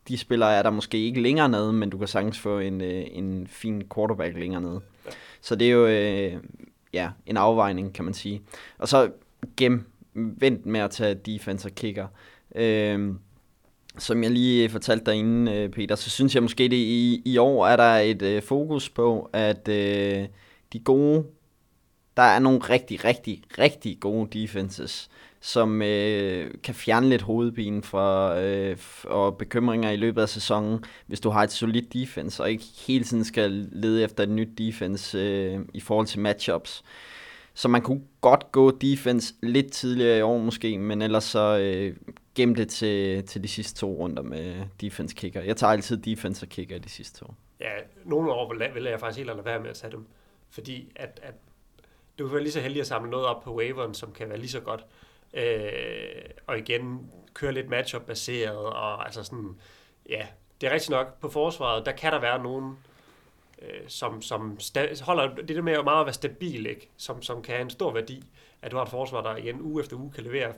de 0.09 0.19
spillere 0.19 0.55
er 0.55 0.62
der 0.62 0.71
måske 0.71 0.99
ikke 0.99 1.23
længere 1.23 1.49
nede, 1.49 1.73
men 1.73 1.90
du 1.90 1.99
kan 1.99 2.09
sagtens 2.09 2.38
få 2.38 2.59
en, 2.59 2.81
øh, 2.81 3.05
en 3.11 3.47
fin 3.47 3.83
quarterback 3.95 4.37
længere 4.37 4.61
nede. 4.61 4.81
Ja. 5.07 5.11
Så 5.40 5.57
det 5.57 5.66
er 5.66 5.73
jo 5.73 5.87
øh, 5.87 6.43
ja, 6.93 7.11
en 7.26 7.37
afvejning, 7.37 7.95
kan 7.95 8.05
man 8.05 8.14
sige. 8.14 8.43
Og 8.78 8.88
så 8.88 9.11
gem, 9.57 9.85
vent 10.14 10.66
med 10.66 10.81
at 10.81 10.90
tage 10.90 11.14
defense 11.14 11.69
og 11.69 11.75
kicker. 11.75 12.07
Øh, 12.55 13.14
som 13.99 14.23
jeg 14.23 14.31
lige 14.31 14.69
fortalte 14.69 15.07
dig 15.07 15.15
inden, 15.15 15.49
øh, 15.49 15.69
Peter, 15.69 15.95
så 15.95 16.11
synes 16.11 16.35
jeg 16.35 16.43
måske, 16.43 16.65
det 16.65 16.76
i, 16.76 17.23
i 17.25 17.38
år 17.38 17.67
er 17.67 17.76
der 17.76 17.97
et 17.97 18.23
øh, 18.23 18.43
fokus 18.43 18.88
på, 18.88 19.31
at 19.33 19.69
øh, 19.69 20.26
de 20.73 20.79
gode, 20.79 21.25
der 22.17 22.23
er 22.23 22.38
nogle 22.38 22.59
rigtig, 22.59 23.05
rigtig, 23.05 23.43
rigtig 23.59 24.00
gode 24.00 24.41
defenses, 24.41 25.11
som 25.41 25.83
øh, 25.83 26.50
kan 26.62 26.75
fjerne 26.75 27.09
lidt 27.09 27.23
hovedpine 27.23 27.83
fra, 27.83 28.41
øh, 28.41 28.76
og 29.05 29.38
bekymringer 29.38 29.91
i 29.91 29.97
løbet 29.97 30.23
af 30.23 30.29
sæsonen, 30.29 30.85
hvis 31.07 31.21
du 31.21 31.31
har 31.31 31.43
et 31.43 31.53
solidt 31.53 31.93
defense, 31.93 32.43
og 32.43 32.50
ikke 32.50 32.65
hele 32.87 33.05
tiden 33.05 33.25
skal 33.25 33.69
lede 33.73 34.03
efter 34.03 34.23
et 34.23 34.31
nyt 34.31 34.59
defense 34.59 35.19
øh, 35.19 35.61
i 35.75 35.81
forhold 35.81 36.07
til 36.07 36.21
matchups. 36.21 36.85
Så 37.56 37.68
man 37.68 37.82
kunne 37.82 38.02
godt 38.20 38.52
gå 38.52 38.70
defense 38.70 39.34
lidt 39.42 39.72
tidligere 39.72 40.18
i 40.18 40.22
år 40.22 40.38
måske, 40.38 40.78
men 40.78 41.02
ellers 41.02 41.25
så 41.25 41.58
øh, 41.58 41.96
gemme 42.34 42.54
det 42.54 42.68
til, 42.68 43.26
til 43.26 43.42
de 43.42 43.48
sidste 43.48 43.80
to 43.80 43.92
runder 43.92 44.22
med 44.22 44.54
defense 44.80 45.14
kicker. 45.14 45.42
Jeg 45.42 45.56
tager 45.56 45.72
altid 45.72 45.96
defense 45.96 46.46
og 46.46 46.48
kicker 46.48 46.78
de 46.78 46.88
sidste 46.88 47.18
to. 47.18 47.34
Ja, 47.60 47.72
nogle 48.04 48.32
år 48.32 48.54
vil, 48.54 48.75
vil 48.75 48.84
jeg 48.84 49.00
faktisk 49.00 49.16
helt 49.18 49.26
lade 49.26 49.44
være 49.44 49.60
med 49.60 49.70
at 49.70 49.76
tage 49.76 49.92
dem. 49.92 50.06
Fordi 50.50 50.92
at, 50.96 51.20
at 51.22 51.34
du 52.18 52.26
kan 52.26 52.34
være 52.34 52.42
lige 52.42 52.52
så 52.52 52.60
heldig 52.60 52.80
at 52.80 52.86
samle 52.86 53.10
noget 53.10 53.26
op 53.26 53.42
på 53.42 53.56
waveren, 53.56 53.94
som 53.94 54.12
kan 54.12 54.28
være 54.28 54.38
lige 54.38 54.48
så 54.48 54.60
godt. 54.60 54.86
Øh, 55.34 56.30
og 56.46 56.58
igen, 56.58 57.10
køre 57.34 57.52
lidt 57.52 57.68
matchup 57.68 58.02
baseret, 58.02 58.56
og 58.56 59.04
altså 59.04 59.25
sådan, 59.25 59.56
ja, 60.08 60.26
det 60.60 60.66
er 60.66 60.72
rigtigt 60.72 60.90
nok, 60.90 61.20
på 61.20 61.28
forsvaret, 61.28 61.86
der 61.86 61.92
kan 61.92 62.12
der 62.12 62.20
være 62.20 62.42
nogen, 62.42 62.78
øh, 63.62 63.88
som, 63.88 64.22
som 64.22 64.58
sta- 64.60 65.04
holder 65.04 65.34
det 65.34 65.48
der 65.48 65.62
med 65.62 65.82
meget 65.82 66.00
at 66.00 66.06
være 66.06 66.12
stabil, 66.12 66.66
ikke? 66.66 66.90
Som, 66.96 67.22
som 67.22 67.42
kan 67.42 67.54
have 67.54 67.62
en 67.62 67.70
stor 67.70 67.92
værdi, 67.92 68.22
at 68.62 68.70
du 68.70 68.76
har 68.76 68.84
et 68.84 68.90
forsvar, 68.90 69.22
der 69.22 69.36
igen 69.36 69.60
uge 69.60 69.82
efter 69.82 69.96
uge 69.96 70.12
kan 70.12 70.25
levere 70.25 70.54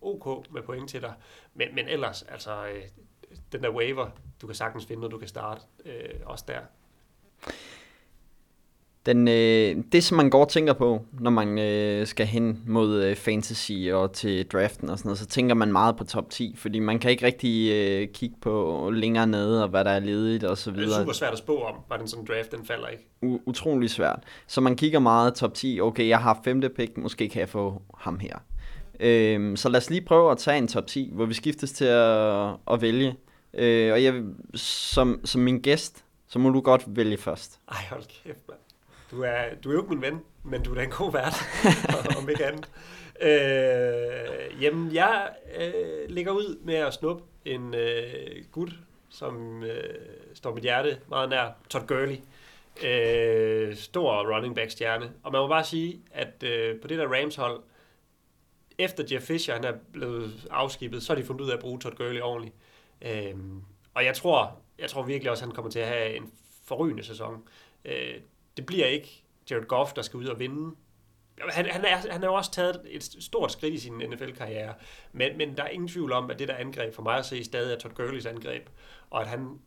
ok 0.00 0.52
med 0.52 0.62
point 0.62 0.90
til 0.90 1.02
dig. 1.02 1.14
Men, 1.54 1.74
men 1.74 1.88
ellers, 1.88 2.22
altså, 2.22 2.66
øh, 2.66 2.82
den 3.52 3.62
der 3.62 3.70
waiver, 3.70 4.10
du 4.40 4.46
kan 4.46 4.56
sagtens 4.56 4.86
finde 4.86 5.00
noget, 5.00 5.12
du 5.12 5.18
kan 5.18 5.28
starte 5.28 5.60
øh, 5.84 6.20
også 6.24 6.44
der. 6.48 6.60
Den, 9.06 9.28
øh, 9.28 9.76
det, 9.92 10.04
som 10.04 10.16
man 10.16 10.30
går 10.30 10.40
og 10.44 10.48
tænker 10.48 10.72
på, 10.72 11.04
når 11.20 11.30
man 11.30 11.58
øh, 11.58 12.06
skal 12.06 12.26
hen 12.26 12.62
mod 12.66 13.04
øh, 13.04 13.16
fantasy 13.16 13.72
og 13.92 14.12
til 14.12 14.46
draften 14.46 14.90
og 14.90 14.98
sådan 14.98 15.08
noget, 15.08 15.18
så 15.18 15.26
tænker 15.26 15.54
man 15.54 15.72
meget 15.72 15.96
på 15.96 16.04
top 16.04 16.30
10, 16.30 16.54
fordi 16.58 16.78
man 16.78 16.98
kan 16.98 17.10
ikke 17.10 17.26
rigtig 17.26 17.72
øh, 17.72 18.08
kigge 18.08 18.36
på 18.40 18.90
længere 18.94 19.26
nede 19.26 19.62
og 19.62 19.68
hvad 19.68 19.84
der 19.84 19.90
er 19.90 20.00
ledigt 20.00 20.44
og 20.44 20.58
så 20.58 20.70
videre. 20.70 20.88
Det 20.88 20.96
er 20.96 21.00
super 21.00 21.12
svært 21.12 21.32
at 21.32 21.38
spå 21.38 21.56
om, 21.62 21.74
hvad 21.88 21.98
den 21.98 22.08
sådan 22.08 22.24
draft 22.24 22.52
den 22.52 22.64
falder 22.66 22.88
ikke. 22.88 23.04
U- 23.24 23.42
utrolig 23.46 23.90
svært. 23.90 24.22
Så 24.46 24.60
man 24.60 24.76
kigger 24.76 24.98
meget 24.98 25.34
top 25.34 25.54
10, 25.54 25.80
okay, 25.80 26.08
jeg 26.08 26.18
har 26.18 26.40
femte 26.44 26.68
pick, 26.68 26.96
måske 26.96 27.28
kan 27.28 27.40
jeg 27.40 27.48
få 27.48 27.82
ham 27.98 28.18
her. 28.18 28.36
Øh, 29.00 29.56
så 29.56 29.68
lad 29.68 29.80
os 29.80 29.90
lige 29.90 30.00
prøve 30.02 30.30
at 30.30 30.38
tage 30.38 30.58
en 30.58 30.68
top 30.68 30.86
10, 30.86 31.10
hvor 31.14 31.24
vi 31.26 31.34
skiftes 31.34 31.72
til 31.72 31.84
at, 31.84 32.48
at 32.70 32.80
vælge. 32.82 33.14
Øh, 33.54 33.92
og 33.92 34.02
jeg, 34.02 34.22
som, 34.54 35.20
som 35.24 35.40
min 35.40 35.60
gæst, 35.60 36.04
så 36.28 36.38
må 36.38 36.50
du 36.50 36.60
godt 36.60 36.82
vælge 36.86 37.16
først. 37.16 37.60
Ej, 37.68 37.76
hold 37.90 38.02
kæft, 38.24 38.48
man. 38.48 38.56
Du 39.10 39.22
er, 39.22 39.54
du 39.64 39.68
er 39.70 39.74
jo 39.74 39.80
ikke 39.80 39.94
min 39.94 40.02
ven, 40.02 40.20
men 40.42 40.62
du 40.62 40.70
er 40.70 40.74
da 40.74 40.82
en 40.82 40.90
god 40.90 41.12
vært, 41.12 41.34
om 42.18 42.28
ikke 42.28 42.46
andet. 42.46 42.68
Øh, 43.20 44.62
jamen, 44.62 44.94
jeg 44.94 45.30
øh, 45.56 46.08
ligger 46.08 46.32
ud 46.32 46.58
med 46.64 46.74
at 46.74 46.94
snuppe 46.94 47.24
en 47.44 47.74
øh, 47.74 48.44
gut, 48.52 48.70
som 49.08 49.62
øh, 49.62 49.94
står 50.34 50.54
mit 50.54 50.62
hjerte 50.62 50.98
meget 51.08 51.28
nær, 51.28 51.48
Todd 51.68 51.86
Gurley. 51.86 52.16
Øh, 52.84 53.76
stor 53.76 54.34
running 54.34 54.54
back 54.54 54.70
stjerne. 54.70 55.12
Og 55.22 55.32
man 55.32 55.40
må 55.40 55.48
bare 55.48 55.64
sige, 55.64 56.00
at 56.10 56.42
øh, 56.42 56.80
på 56.80 56.88
det 56.88 56.98
der 56.98 57.20
Rams 57.20 57.36
hold, 57.36 57.62
efter 58.78 59.04
Jeff 59.12 59.26
Fisher 59.26 59.54
han 59.54 59.64
er 59.64 59.72
blevet 59.92 60.46
afskibet, 60.50 61.02
så 61.02 61.12
har 61.12 61.20
de 61.20 61.26
fundet 61.26 61.44
ud 61.44 61.50
af 61.50 61.54
at 61.54 61.60
bruge 61.60 61.80
Todd 61.80 61.94
Gurley 61.96 62.20
ordentligt. 62.20 62.54
Øhm, 63.02 63.62
og 63.94 64.04
jeg 64.04 64.16
tror, 64.16 64.58
jeg 64.78 64.90
tror 64.90 65.02
virkelig 65.02 65.30
også, 65.30 65.44
at 65.44 65.48
han 65.48 65.54
kommer 65.54 65.70
til 65.70 65.78
at 65.78 65.88
have 65.88 66.16
en 66.16 66.32
forrygende 66.64 67.04
sæson. 67.04 67.42
Øh, 67.84 68.14
det 68.56 68.66
bliver 68.66 68.86
ikke 68.86 69.24
Jared 69.50 69.66
Goff, 69.66 69.92
der 69.92 70.02
skal 70.02 70.16
ud 70.16 70.26
og 70.26 70.38
vinde. 70.38 70.76
Han, 71.48 71.66
han, 71.66 71.84
er, 71.84 71.96
han 71.96 72.20
har 72.20 72.28
jo 72.28 72.34
også 72.34 72.50
taget 72.50 72.80
et 72.84 73.02
stort 73.02 73.52
skridt 73.52 73.74
i 73.74 73.78
sin 73.78 73.92
NFL-karriere, 73.92 74.74
men, 75.12 75.38
men 75.38 75.56
der 75.56 75.62
er 75.62 75.68
ingen 75.68 75.88
tvivl 75.88 76.12
om, 76.12 76.30
at 76.30 76.38
det 76.38 76.48
der 76.48 76.54
angreb 76.54 76.94
for 76.94 77.02
mig 77.02 77.18
at 77.18 77.26
se 77.26 77.44
stadig 77.44 77.74
er 77.74 77.78
Todd 77.78 77.94
Gurleys 77.94 78.26
angreb, 78.26 78.68
og 79.10 79.20
at 79.20 79.26
han 79.26 79.58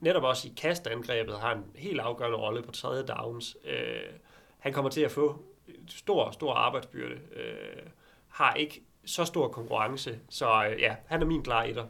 netop 0.00 0.22
også 0.22 0.48
i 0.48 0.52
kastangrebet 0.56 1.38
har 1.38 1.54
en 1.54 1.64
helt 1.74 2.00
afgørende 2.00 2.38
rolle 2.38 2.62
på 2.62 2.72
tredje 2.72 3.02
downs. 3.02 3.56
Øh, 3.64 4.12
han 4.58 4.72
kommer 4.72 4.90
til 4.90 5.00
at 5.00 5.10
få 5.10 5.42
stor, 5.88 6.30
stor 6.30 6.54
arbejdsbyrde. 6.54 7.14
Øh, 7.14 7.82
har 8.28 8.54
ikke 8.54 8.82
så 9.04 9.24
stor 9.24 9.48
konkurrence. 9.48 10.18
Så 10.30 10.66
øh, 10.70 10.80
ja, 10.80 10.94
han 11.06 11.22
er 11.22 11.26
min 11.26 11.42
klare 11.42 11.68
etter. 11.68 11.86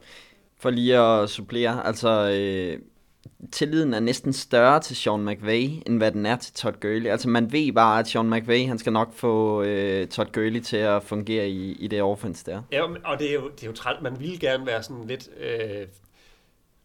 For 0.57 0.69
lige 0.69 0.97
at 0.97 1.29
supplere, 1.29 1.85
altså 1.87 2.09
øh, 2.09 2.81
tilliden 3.51 3.93
er 3.93 3.99
næsten 3.99 4.33
større 4.33 4.79
til 4.79 4.95
Sean 4.95 5.25
McVay, 5.25 5.69
end 5.85 5.97
hvad 5.97 6.11
den 6.11 6.25
er 6.25 6.35
til 6.35 6.53
Todd 6.53 6.75
Gurley. 6.81 7.09
Altså 7.09 7.29
man 7.29 7.51
ved 7.51 7.73
bare, 7.73 7.99
at 7.99 8.07
Sean 8.07 8.29
McVay, 8.29 8.67
han 8.67 8.77
skal 8.77 8.93
nok 8.93 9.13
få 9.13 9.63
øh, 9.63 10.07
Todd 10.07 10.31
Gurley 10.33 10.61
til 10.61 10.77
at 10.77 11.03
fungere 11.03 11.49
i, 11.49 11.71
i 11.71 11.87
det 11.87 12.01
offense 12.01 12.45
der. 12.45 12.61
Ja, 12.71 12.81
og 12.81 13.19
det 13.19 13.29
er 13.29 13.33
jo, 13.33 13.49
det 13.49 13.63
er 13.63 13.67
jo 13.67 13.73
træt. 13.73 14.01
Man 14.01 14.19
ville 14.19 14.37
gerne 14.37 14.65
være 14.65 14.83
sådan 14.83 15.07
lidt 15.07 15.29
øh, 15.39 15.87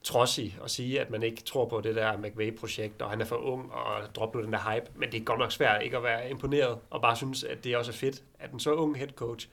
trodsig 0.03 0.59
og 0.61 0.71
sige, 0.71 1.01
at 1.01 1.11
man 1.11 1.23
ikke 1.23 1.43
tror 1.43 1.69
på 1.69 1.81
det 1.81 1.95
der 1.95 2.17
McVay-projekt, 2.17 3.03
og 3.03 3.11
han 3.11 3.21
er 3.21 3.25
for 3.25 3.37
ung 3.37 3.73
og 3.73 4.15
droppe 4.15 4.39
nu 4.39 4.45
den 4.45 4.53
der 4.53 4.73
hype. 4.73 4.87
Men 4.95 5.13
det 5.13 5.21
er 5.21 5.25
godt 5.25 5.39
nok 5.39 5.53
svært 5.53 5.83
ikke 5.83 5.97
at 5.97 6.03
være 6.03 6.31
imponeret, 6.31 6.79
og 6.91 7.03
bare 7.03 7.17
synes, 7.17 7.45
at 7.45 7.65
det 7.65 7.77
også 7.77 7.91
er 7.91 7.97
fedt, 7.97 8.23
at 8.39 8.53
en 8.53 8.61
så 8.61 8.73
ung 8.73 8.97
head 8.97 9.09
coach 9.09 9.49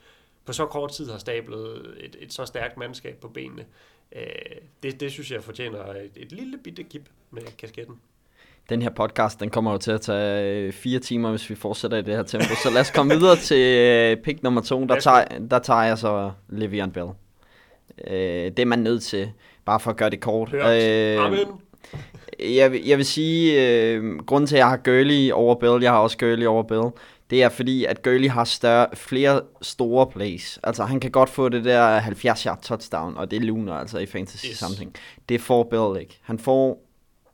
på 0.46 0.54
så 0.54 0.66
kort 0.66 0.92
tid 0.92 1.12
har 1.12 1.18
stablet 1.18 1.96
et, 2.00 2.16
et 2.20 2.34
så 2.34 2.46
stærkt 2.46 2.78
mandskab 2.78 3.18
på 3.22 3.28
benene. 3.28 3.66
Øh, 4.16 4.22
det, 4.84 5.00
det 5.00 5.12
synes 5.12 5.32
jeg 5.32 5.44
fortjener 5.44 5.80
et, 5.80 6.12
et 6.16 6.32
lille 6.32 6.58
bitte 6.64 6.84
kip 6.84 7.10
med 7.32 7.42
kasketten. 7.58 7.96
Den 8.70 8.82
her 8.82 8.90
podcast, 8.90 9.40
den 9.40 9.50
kommer 9.50 9.72
jo 9.72 9.78
til 9.78 9.92
at 9.92 10.02
tage 10.02 10.52
øh, 10.52 10.74
fire 10.74 11.00
timer, 11.00 11.30
hvis 11.30 11.50
vi 11.50 11.56
fortsætter 11.56 11.98
i 11.98 12.02
det 12.02 12.16
her 12.16 12.24
tempo. 12.24 12.56
Så 12.64 12.70
lad 12.70 12.82
os 12.82 12.92
komme 12.92 13.14
videre 13.16 13.36
til 13.36 13.78
øh, 13.78 14.18
pick 14.18 14.44
nummer 14.44 14.62
to. 14.62 14.86
Der 14.86 15.00
tager, 15.00 15.26
der 15.52 15.60
tager 15.60 15.84
jeg 15.84 15.98
så 15.98 16.32
Le'Veon 16.52 16.90
Bell. 16.90 17.08
Det 18.08 18.60
er 18.60 18.66
man 18.66 18.80
nødt 18.80 19.04
til. 19.04 19.32
Bare 19.66 19.80
for 19.80 19.92
at 19.92 19.98
gøre 19.98 20.10
det 20.10 20.20
kort. 20.20 20.54
Øh, 20.54 21.26
Amen. 21.26 21.48
Jeg, 22.40 22.72
vil, 22.72 22.86
jeg 22.86 22.98
vil 22.98 23.06
sige, 23.06 23.70
øh, 23.70 24.18
grunden 24.18 24.48
til, 24.48 24.56
at 24.56 24.60
jeg 24.60 24.70
har 24.70 24.78
Gurley 24.78 25.32
over 25.32 25.56
Bill, 25.56 25.84
jeg 25.84 25.92
har 25.92 26.00
også 26.00 26.18
Gurley 26.18 26.46
over 26.46 26.64
Bill, 26.64 26.84
det 27.30 27.44
er 27.44 27.50
fordi, 27.50 27.86
at 27.86 28.02
Gurley 28.04 28.30
har 28.30 28.44
større, 28.44 28.88
flere 28.94 29.42
store 29.62 30.08
plays. 30.08 30.60
Altså, 30.64 30.84
han 30.84 31.00
kan 31.00 31.12
godt 31.12 31.30
få 31.30 31.50
det 31.50 31.66
der 31.66 32.00
70-yard 32.00 32.62
touchdown, 32.62 33.18
og 33.18 33.32
det 33.32 33.42
luner 33.42 33.74
altså 33.74 33.98
i 33.98 34.06
fantasy 34.06 34.46
yes. 34.46 34.58
something. 34.58 34.96
Det 35.30 35.42
får 35.42 35.64
Bill 35.64 36.02
ikke. 36.02 36.20
Han 36.22 36.40
får 36.40 36.86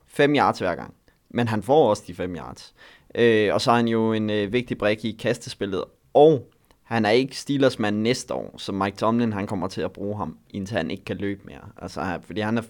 5 0.06 0.34
yards 0.34 0.58
hver 0.58 0.74
gang, 0.74 0.94
men 1.30 1.48
han 1.48 1.62
får 1.62 1.90
også 1.90 2.02
de 2.06 2.14
5 2.14 2.36
yards. 2.36 2.74
Øh, 3.14 3.54
og 3.54 3.60
så 3.60 3.70
er 3.70 3.76
han 3.76 3.88
jo 3.88 4.12
en 4.12 4.30
øh, 4.30 4.52
vigtig 4.52 4.78
brik 4.78 5.04
i 5.04 5.10
kastespillet, 5.10 5.84
og 6.14 6.48
han 6.82 7.04
er 7.04 7.10
ikke 7.10 7.38
Steelers 7.38 7.78
mand 7.78 7.96
næste 7.96 8.34
år, 8.34 8.54
så 8.58 8.72
Mike 8.72 8.96
Tomlin 8.96 9.32
han 9.32 9.46
kommer 9.46 9.68
til 9.68 9.80
at 9.80 9.92
bruge 9.92 10.16
ham, 10.16 10.38
indtil 10.50 10.76
han 10.76 10.90
ikke 10.90 11.04
kan 11.04 11.16
løbe 11.16 11.40
mere. 11.44 11.68
Altså, 11.82 12.18
fordi 12.22 12.40
han 12.40 12.58
er 12.58 12.62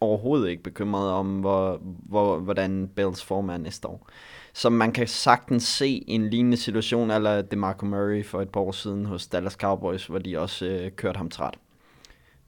overhovedet 0.00 0.48
ikke 0.48 0.62
bekymret 0.62 1.10
om, 1.10 1.40
hvor, 1.40 1.80
hvor, 1.82 2.38
hvordan 2.38 2.90
Bills 2.96 3.24
form 3.24 3.48
er 3.48 3.56
næste 3.56 3.88
år. 3.88 4.08
Så 4.56 4.70
man 4.70 4.92
kan 4.92 5.06
sagtens 5.06 5.62
se 5.62 6.04
en 6.06 6.30
lignende 6.30 6.56
situation, 6.56 7.10
eller 7.10 7.42
DeMarco 7.42 7.86
Murray 7.86 8.24
for 8.24 8.42
et 8.42 8.48
par 8.48 8.60
år 8.60 8.72
siden 8.72 9.06
hos 9.06 9.26
Dallas 9.26 9.52
Cowboys, 9.52 10.06
hvor 10.06 10.18
de 10.18 10.38
også 10.38 10.66
øh, 10.66 10.90
kørte 10.90 11.16
ham 11.16 11.30
træt. 11.30 11.54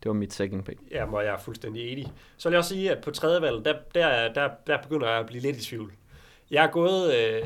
Det 0.02 0.08
var 0.08 0.12
mit 0.12 0.32
second 0.32 0.62
pick. 0.62 0.78
Ja, 0.90 1.12
og 1.12 1.24
jeg 1.24 1.34
er 1.34 1.38
fuldstændig 1.38 1.92
enig. 1.92 2.12
Så 2.36 2.48
vil 2.48 2.54
jeg 2.54 2.58
også 2.58 2.68
sige, 2.68 2.90
at 2.90 3.04
på 3.04 3.10
tredje 3.10 3.42
valg, 3.42 3.64
der, 3.64 3.74
der, 3.94 4.32
der, 4.32 4.48
der 4.66 4.82
begynder 4.82 5.08
jeg 5.08 5.18
at 5.18 5.26
blive 5.26 5.42
lidt 5.42 5.56
i 5.56 5.64
tvivl. 5.64 5.92
Jeg 6.50 6.64
er 6.64 6.70
gået 6.70 7.14
øh, 7.14 7.42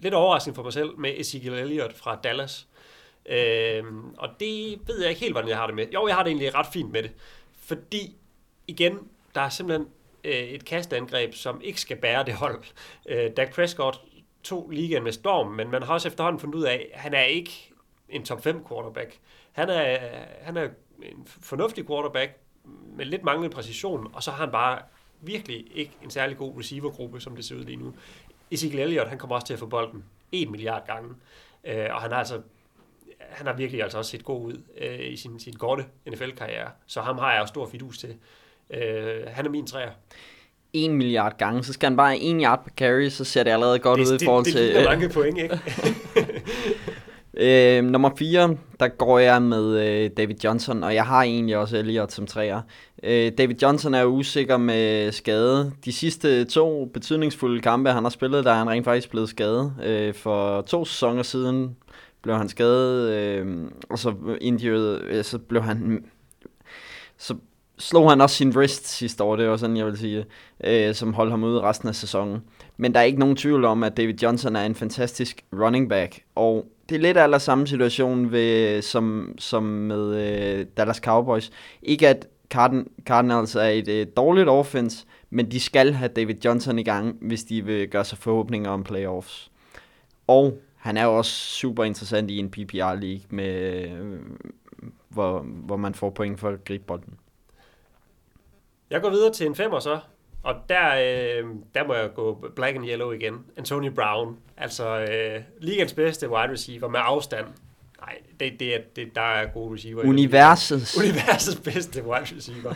lidt 0.00 0.14
overraskende 0.14 0.54
for 0.54 0.62
mig 0.62 0.72
selv 0.72 0.98
med 0.98 1.10
Ezekiel 1.16 1.52
Elliott 1.52 1.96
fra 1.96 2.18
Dallas. 2.24 2.66
Øh, 3.28 3.84
og 4.18 4.28
det 4.40 4.78
ved 4.86 5.00
jeg 5.00 5.08
ikke 5.08 5.20
helt, 5.20 5.34
hvordan 5.34 5.48
jeg 5.48 5.58
har 5.58 5.66
det 5.66 5.74
med. 5.74 5.86
Jo, 5.94 6.06
jeg 6.06 6.16
har 6.16 6.22
det 6.22 6.30
egentlig 6.30 6.54
ret 6.54 6.66
fint 6.72 6.92
med 6.92 7.02
det. 7.02 7.10
fordi 7.58 8.16
igen, 8.66 8.98
der 9.34 9.40
er 9.40 9.48
simpelthen 9.48 9.86
øh, 10.26 10.32
et 10.32 10.64
kastangreb, 10.64 11.34
som 11.34 11.60
ikke 11.64 11.80
skal 11.80 11.96
bære 11.96 12.24
det 12.24 12.34
hold. 12.34 12.64
Øh, 13.08 13.30
Dak 13.36 13.54
Prescott 13.54 14.00
tog 14.42 14.70
ligaen 14.70 15.04
med 15.04 15.12
storm, 15.12 15.46
men 15.46 15.70
man 15.70 15.82
har 15.82 15.94
også 15.94 16.08
efterhånden 16.08 16.40
fundet 16.40 16.58
ud 16.58 16.64
af, 16.64 16.88
at 16.94 17.00
han 17.00 17.14
er 17.14 17.22
ikke 17.22 17.72
en 18.08 18.24
top 18.24 18.42
5 18.42 18.66
quarterback. 18.68 19.18
Han 19.52 19.68
er, 19.68 19.98
han 20.40 20.56
er 20.56 20.68
en 21.02 21.26
fornuftig 21.26 21.86
quarterback 21.86 22.32
med 22.96 23.04
lidt 23.04 23.24
manglende 23.24 23.54
præcision, 23.54 24.10
og 24.12 24.22
så 24.22 24.30
har 24.30 24.44
han 24.44 24.52
bare 24.52 24.78
virkelig 25.20 25.66
ikke 25.74 25.92
en 26.02 26.10
særlig 26.10 26.36
god 26.36 26.58
receivergruppe, 26.58 27.20
som 27.20 27.36
det 27.36 27.44
ser 27.44 27.56
ud 27.56 27.64
lige 27.64 27.76
nu. 27.76 27.94
Ezekiel 28.50 28.80
Elliott, 28.80 29.08
han 29.08 29.18
kommer 29.18 29.34
også 29.34 29.46
til 29.46 29.54
at 29.54 29.58
få 29.58 29.66
bolden 29.66 30.04
1 30.32 30.50
milliard 30.50 30.86
gange, 30.86 31.14
øh, 31.64 31.86
og 31.90 32.02
han 32.02 32.10
har 32.10 32.18
altså 32.18 32.42
han 33.18 33.46
har 33.46 33.54
virkelig 33.54 33.82
altså 33.82 33.98
også 33.98 34.10
set 34.10 34.24
god 34.24 34.44
ud 34.44 34.62
øh, 34.78 35.12
i 35.12 35.16
sin, 35.16 35.40
sin 35.40 35.56
korte 35.56 35.86
NFL-karriere, 36.08 36.70
så 36.86 37.00
ham 37.00 37.18
har 37.18 37.32
jeg 37.32 37.40
jo 37.40 37.46
stor 37.46 37.66
fidus 37.66 37.98
til. 37.98 38.16
Øh, 38.74 39.22
han 39.26 39.46
er 39.46 39.50
min 39.50 39.66
træer. 39.66 39.90
1 40.72 40.90
milliard 40.90 41.38
gange, 41.38 41.64
så 41.64 41.72
skal 41.72 41.88
han 41.88 41.96
bare 41.96 42.18
1 42.18 42.42
yard 42.42 42.64
per 42.64 42.70
carry, 42.76 43.08
så 43.08 43.24
ser 43.24 43.42
det 43.42 43.50
allerede 43.50 43.78
godt 43.78 43.98
det, 43.98 44.12
ud 44.12 44.18
i 44.20 44.24
forhold 44.24 44.44
det, 44.44 44.52
til... 44.52 44.62
Det 44.62 44.80
er 44.80 44.84
mange 44.84 45.08
point, 45.08 45.38
ikke? 45.38 45.60
Øh, 47.38 47.84
nummer 47.84 48.10
4, 48.18 48.56
der 48.80 48.88
går 48.88 49.18
jeg 49.18 49.42
med 49.42 49.88
øh, 49.88 50.10
David 50.16 50.34
Johnson, 50.44 50.82
og 50.82 50.94
jeg 50.94 51.04
har 51.04 51.22
egentlig 51.22 51.56
også 51.56 51.76
Elliot 51.76 52.12
som 52.12 52.26
træer. 52.26 52.60
Øh, 53.02 53.32
David 53.38 53.54
Johnson 53.62 53.94
er 53.94 54.04
usikker 54.04 54.56
med 54.56 55.12
skade. 55.12 55.72
De 55.84 55.92
sidste 55.92 56.44
to 56.44 56.84
betydningsfulde 56.84 57.60
kampe, 57.60 57.90
han 57.90 58.02
har 58.02 58.10
spillet, 58.10 58.44
der 58.44 58.50
er 58.50 58.58
han 58.58 58.70
rent 58.70 58.84
faktisk 58.84 59.10
blevet 59.10 59.28
skadet. 59.28 59.72
Øh, 59.84 60.14
for 60.14 60.62
to 60.62 60.84
sæsoner 60.84 61.22
siden 61.22 61.76
blev 62.22 62.36
han 62.36 62.48
skadet, 62.48 63.10
øh, 63.10 63.70
og 63.90 63.98
så 63.98 64.14
injured, 64.40 65.00
øh, 65.00 65.24
så 65.24 65.38
blev 65.38 65.62
han... 65.62 66.04
Så 67.18 67.34
slog 67.78 68.10
han 68.10 68.20
også 68.20 68.36
sin 68.36 68.56
wrist 68.56 68.88
sidste 68.88 69.24
år, 69.24 69.36
det 69.36 69.48
var 69.48 69.56
sådan, 69.56 69.76
jeg 69.76 69.86
vil 69.86 69.98
sige, 69.98 70.24
øh, 70.64 70.94
som 70.94 71.14
holdt 71.14 71.30
ham 71.30 71.44
ude 71.44 71.60
resten 71.60 71.88
af 71.88 71.94
sæsonen. 71.94 72.42
Men 72.76 72.94
der 72.94 73.00
er 73.00 73.04
ikke 73.04 73.18
nogen 73.18 73.36
tvivl 73.36 73.64
om, 73.64 73.82
at 73.82 73.96
David 73.96 74.14
Johnson 74.22 74.56
er 74.56 74.64
en 74.64 74.74
fantastisk 74.74 75.44
running 75.52 75.88
back, 75.88 76.20
og 76.34 76.66
det 76.88 76.94
er 76.94 77.00
lidt 77.00 77.16
aller 77.16 77.38
samme 77.38 77.66
situation 77.66 78.32
ved, 78.32 78.82
som, 78.82 79.34
som 79.38 79.62
med 79.62 80.16
øh, 80.16 80.66
Dallas 80.76 80.96
Cowboys. 80.96 81.50
Ikke 81.82 82.08
at 82.08 82.26
Cardin, 82.50 82.88
Cardinals 83.06 83.54
er 83.54 83.62
et 83.62 83.88
øh, 83.88 84.06
dårligt 84.16 84.48
offense, 84.48 85.06
men 85.30 85.50
de 85.50 85.60
skal 85.60 85.92
have 85.92 86.08
David 86.08 86.34
Johnson 86.44 86.78
i 86.78 86.82
gang, 86.82 87.16
hvis 87.20 87.44
de 87.44 87.64
vil 87.64 87.88
gøre 87.88 88.04
sig 88.04 88.18
forhåbninger 88.18 88.70
om 88.70 88.84
playoffs. 88.84 89.50
Og 90.26 90.58
han 90.76 90.96
er 90.96 91.04
jo 91.04 91.16
også 91.18 91.30
super 91.30 91.84
interessant 91.84 92.30
i 92.30 92.38
en 92.38 92.52
PPR-league, 92.56 93.26
med, 93.30 93.82
øh, 93.84 94.18
hvor, 95.08 95.38
hvor 95.40 95.76
man 95.76 95.94
får 95.94 96.10
point 96.10 96.40
for 96.40 96.48
at 96.48 96.64
gribe 96.64 96.84
bolden. 96.86 97.14
Jeg 98.90 99.00
går 99.02 99.10
videre 99.10 99.32
til 99.32 99.46
en 99.46 99.54
femmer 99.54 99.78
så, 99.80 99.98
og 100.42 100.54
der, 100.68 100.94
øh, 100.94 101.48
der 101.74 101.86
må 101.86 101.94
jeg 101.94 102.10
gå 102.14 102.48
black 102.56 102.76
and 102.76 102.88
yellow 102.88 103.10
igen. 103.10 103.44
Antonio 103.56 103.92
Brown, 103.92 104.36
altså 104.56 104.98
øh, 105.00 105.42
ligens 105.60 105.92
bedste 105.92 106.30
wide 106.30 106.52
receiver 106.52 106.88
med 106.88 107.00
afstand. 107.02 107.46
Nej, 108.00 108.18
det, 108.40 108.60
det, 108.60 108.74
er, 108.74 108.78
det, 108.96 109.14
der 109.14 109.20
er 109.20 109.46
gode 109.46 109.74
receiver. 109.74 110.04
Universets. 110.04 110.98
Universets 110.98 111.60
bedste 111.60 112.04
wide 112.04 112.36
receiver. 112.36 112.74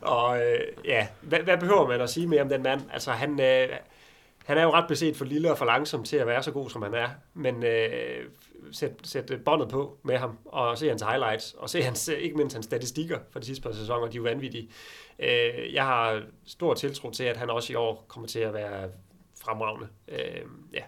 og 0.00 0.38
øh, 0.38 0.60
ja, 0.84 1.06
hvad, 1.20 1.38
hvad 1.38 1.58
behøver 1.58 1.88
man 1.88 2.00
at 2.00 2.10
sige 2.10 2.26
mere 2.26 2.42
om 2.42 2.48
den 2.48 2.62
mand? 2.62 2.80
Altså 2.92 3.10
han, 3.10 3.40
øh, 3.40 3.68
han 4.44 4.58
er 4.58 4.62
jo 4.62 4.70
ret 4.70 4.88
beset 4.88 5.16
for 5.16 5.24
lille 5.24 5.50
og 5.50 5.58
for 5.58 5.64
langsom 5.64 6.04
til 6.04 6.16
at 6.16 6.26
være 6.26 6.42
så 6.42 6.50
god, 6.50 6.70
som 6.70 6.82
han 6.82 6.94
er. 6.94 7.08
Men 7.34 7.64
øh, 7.64 8.24
sæt, 8.72 8.92
sæt 9.02 9.32
båndet 9.44 9.68
på 9.68 9.98
med 10.02 10.16
ham, 10.16 10.38
og 10.44 10.78
se 10.78 10.88
hans 10.88 11.02
highlights, 11.02 11.54
og 11.58 11.70
se 11.70 11.82
hans, 11.82 12.08
ikke 12.08 12.36
mindst 12.36 12.56
hans 12.56 12.64
statistikker 12.64 13.18
for 13.30 13.38
de 13.38 13.46
sidste 13.46 13.62
par 13.62 13.72
sæsoner, 13.72 14.06
de 14.06 14.16
er 14.16 14.16
jo 14.16 14.22
vanvittige. 14.22 14.68
Øh, 15.18 15.74
jeg 15.74 15.84
har 15.84 16.22
stor 16.46 16.74
tiltro 16.74 17.10
til, 17.10 17.24
at 17.24 17.36
han 17.36 17.50
også 17.50 17.72
i 17.72 17.76
år 17.76 18.04
kommer 18.08 18.28
til 18.28 18.38
at 18.38 18.54
være 18.54 18.88
fremragende. 19.44 19.88
Øh, 20.08 20.42
ja. 20.72 20.82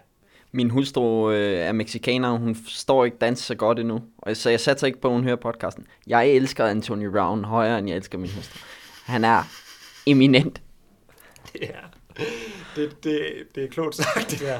Min 0.51 0.69
hustru 0.69 1.31
øh, 1.31 1.59
er 1.59 1.71
mexikaner, 1.71 2.29
og 2.29 2.37
hun 2.37 2.55
står 2.67 3.05
ikke 3.05 3.17
danse 3.17 3.43
så 3.43 3.55
godt 3.55 3.79
endnu. 3.79 4.01
Og 4.17 4.37
så 4.37 4.49
jeg 4.49 4.59
satser 4.59 4.87
ikke 4.87 5.01
på, 5.01 5.07
at 5.07 5.13
hun 5.13 5.23
hører 5.23 5.35
podcasten. 5.35 5.87
Jeg 6.07 6.27
elsker 6.27 6.65
Antonio 6.65 7.11
Brown 7.11 7.43
højere, 7.43 7.79
end 7.79 7.87
jeg 7.87 7.97
elsker 7.97 8.17
min 8.17 8.29
hustru. 8.29 8.59
Han 9.05 9.23
er 9.23 9.43
eminent. 10.05 10.61
Ja, 11.61 11.79
det, 12.75 13.03
det, 13.03 13.47
det 13.55 13.63
er 13.63 13.67
klogt 13.67 13.95
sagt, 13.95 14.31
det 14.31 14.39
der. 14.39 14.59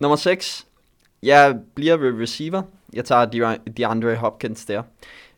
Nummer 0.00 0.16
6. 0.16 0.66
Jeg 1.22 1.58
bliver 1.74 1.96
ved 1.96 2.22
receiver. 2.22 2.62
Jeg 2.92 3.04
tager 3.04 3.56
DeAndre 3.76 4.16
Hopkins 4.16 4.64
der. 4.64 4.82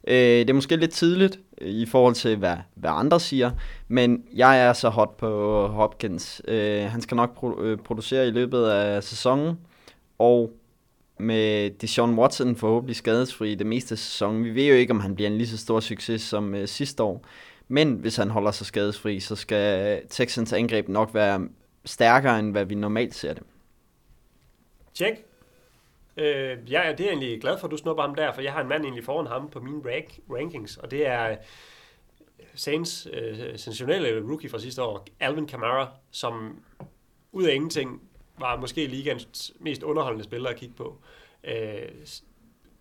Øh, 0.07 0.17
det 0.17 0.51
er 0.51 0.55
måske 0.55 0.77
lidt 0.77 0.91
tidligt 0.91 1.39
øh, 1.61 1.69
i 1.69 1.87
forhold 1.87 2.15
til, 2.15 2.37
hvad, 2.37 2.57
hvad 2.75 2.91
andre 2.93 3.21
siger, 3.21 3.51
men 3.89 4.25
jeg 4.35 4.61
er 4.61 4.73
så 4.73 4.89
hot 4.89 5.17
på 5.17 5.67
Hopkins. 5.67 6.43
Øh, 6.49 6.83
han 6.83 7.01
skal 7.01 7.15
nok 7.17 7.37
pro- 7.43 7.63
øh, 7.63 7.79
producere 7.79 8.29
i 8.29 8.31
løbet 8.31 8.65
af 8.65 9.03
sæsonen, 9.05 9.59
og 10.19 10.53
med 11.19 11.71
Deshaun 11.71 12.19
Watson 12.19 12.57
forhåbentlig 12.57 12.97
skadesfri 12.97 13.55
det 13.55 13.67
meste 13.67 13.93
af 13.93 13.99
sæsonen. 13.99 14.45
Vi 14.45 14.55
ved 14.55 14.67
jo 14.67 14.75
ikke, 14.75 14.91
om 14.91 15.01
han 15.01 15.15
bliver 15.15 15.31
en 15.31 15.39
lige 15.39 15.49
så 15.49 15.59
stor 15.59 15.81
succes 15.81 16.23
som 16.23 16.55
øh, 16.55 16.69
sidste 16.69 17.03
år, 17.03 17.25
men 17.69 17.93
hvis 17.93 18.17
han 18.17 18.31
holder 18.31 18.51
sig 18.51 18.67
skadesfri, 18.67 19.21
så 19.21 19.37
skal 19.37 20.01
Texans 20.11 20.53
angreb 20.53 20.89
nok 20.89 21.15
være 21.15 21.49
stærkere, 21.85 22.39
end 22.39 22.51
hvad 22.51 22.65
vi 22.65 22.75
normalt 22.75 23.15
ser 23.15 23.35
det. 23.35 23.43
Tjek. 24.95 25.34
Øh, 26.17 26.73
ja, 26.73 26.95
det 26.99 27.01
er 27.01 27.05
jeg 27.05 27.09
egentlig 27.09 27.41
glad 27.41 27.59
for, 27.59 27.67
at 27.67 27.71
du 27.71 27.77
snupper 27.77 28.03
ham 28.03 28.15
der, 28.15 28.33
for 28.33 28.43
jeg 28.43 28.53
har 28.53 28.61
en 28.61 28.69
mand 28.69 28.83
egentlig 28.83 29.05
foran 29.05 29.27
ham 29.27 29.51
på 29.51 29.61
mine 29.61 29.83
rank, 29.93 30.19
rankings, 30.31 30.77
og 30.77 30.91
det 30.91 31.07
er 31.07 31.31
øh, 31.31 31.37
Saints 32.55 33.09
øh, 33.13 33.39
sensationelle 33.39 34.29
rookie 34.29 34.51
fra 34.51 34.59
sidste 34.59 34.83
år, 34.83 35.07
Alvin 35.21 35.47
Kamara, 35.47 35.89
som 36.11 36.63
ud 37.33 37.45
af 37.45 37.55
ingenting 37.55 38.03
var 38.39 38.57
måske 38.57 38.87
ligands 38.87 39.53
mest 39.61 39.83
underholdende 39.83 40.25
spiller 40.25 40.51
at 40.51 40.57
kigge 40.57 40.75
på. 40.75 40.99
Øh, 41.45 41.89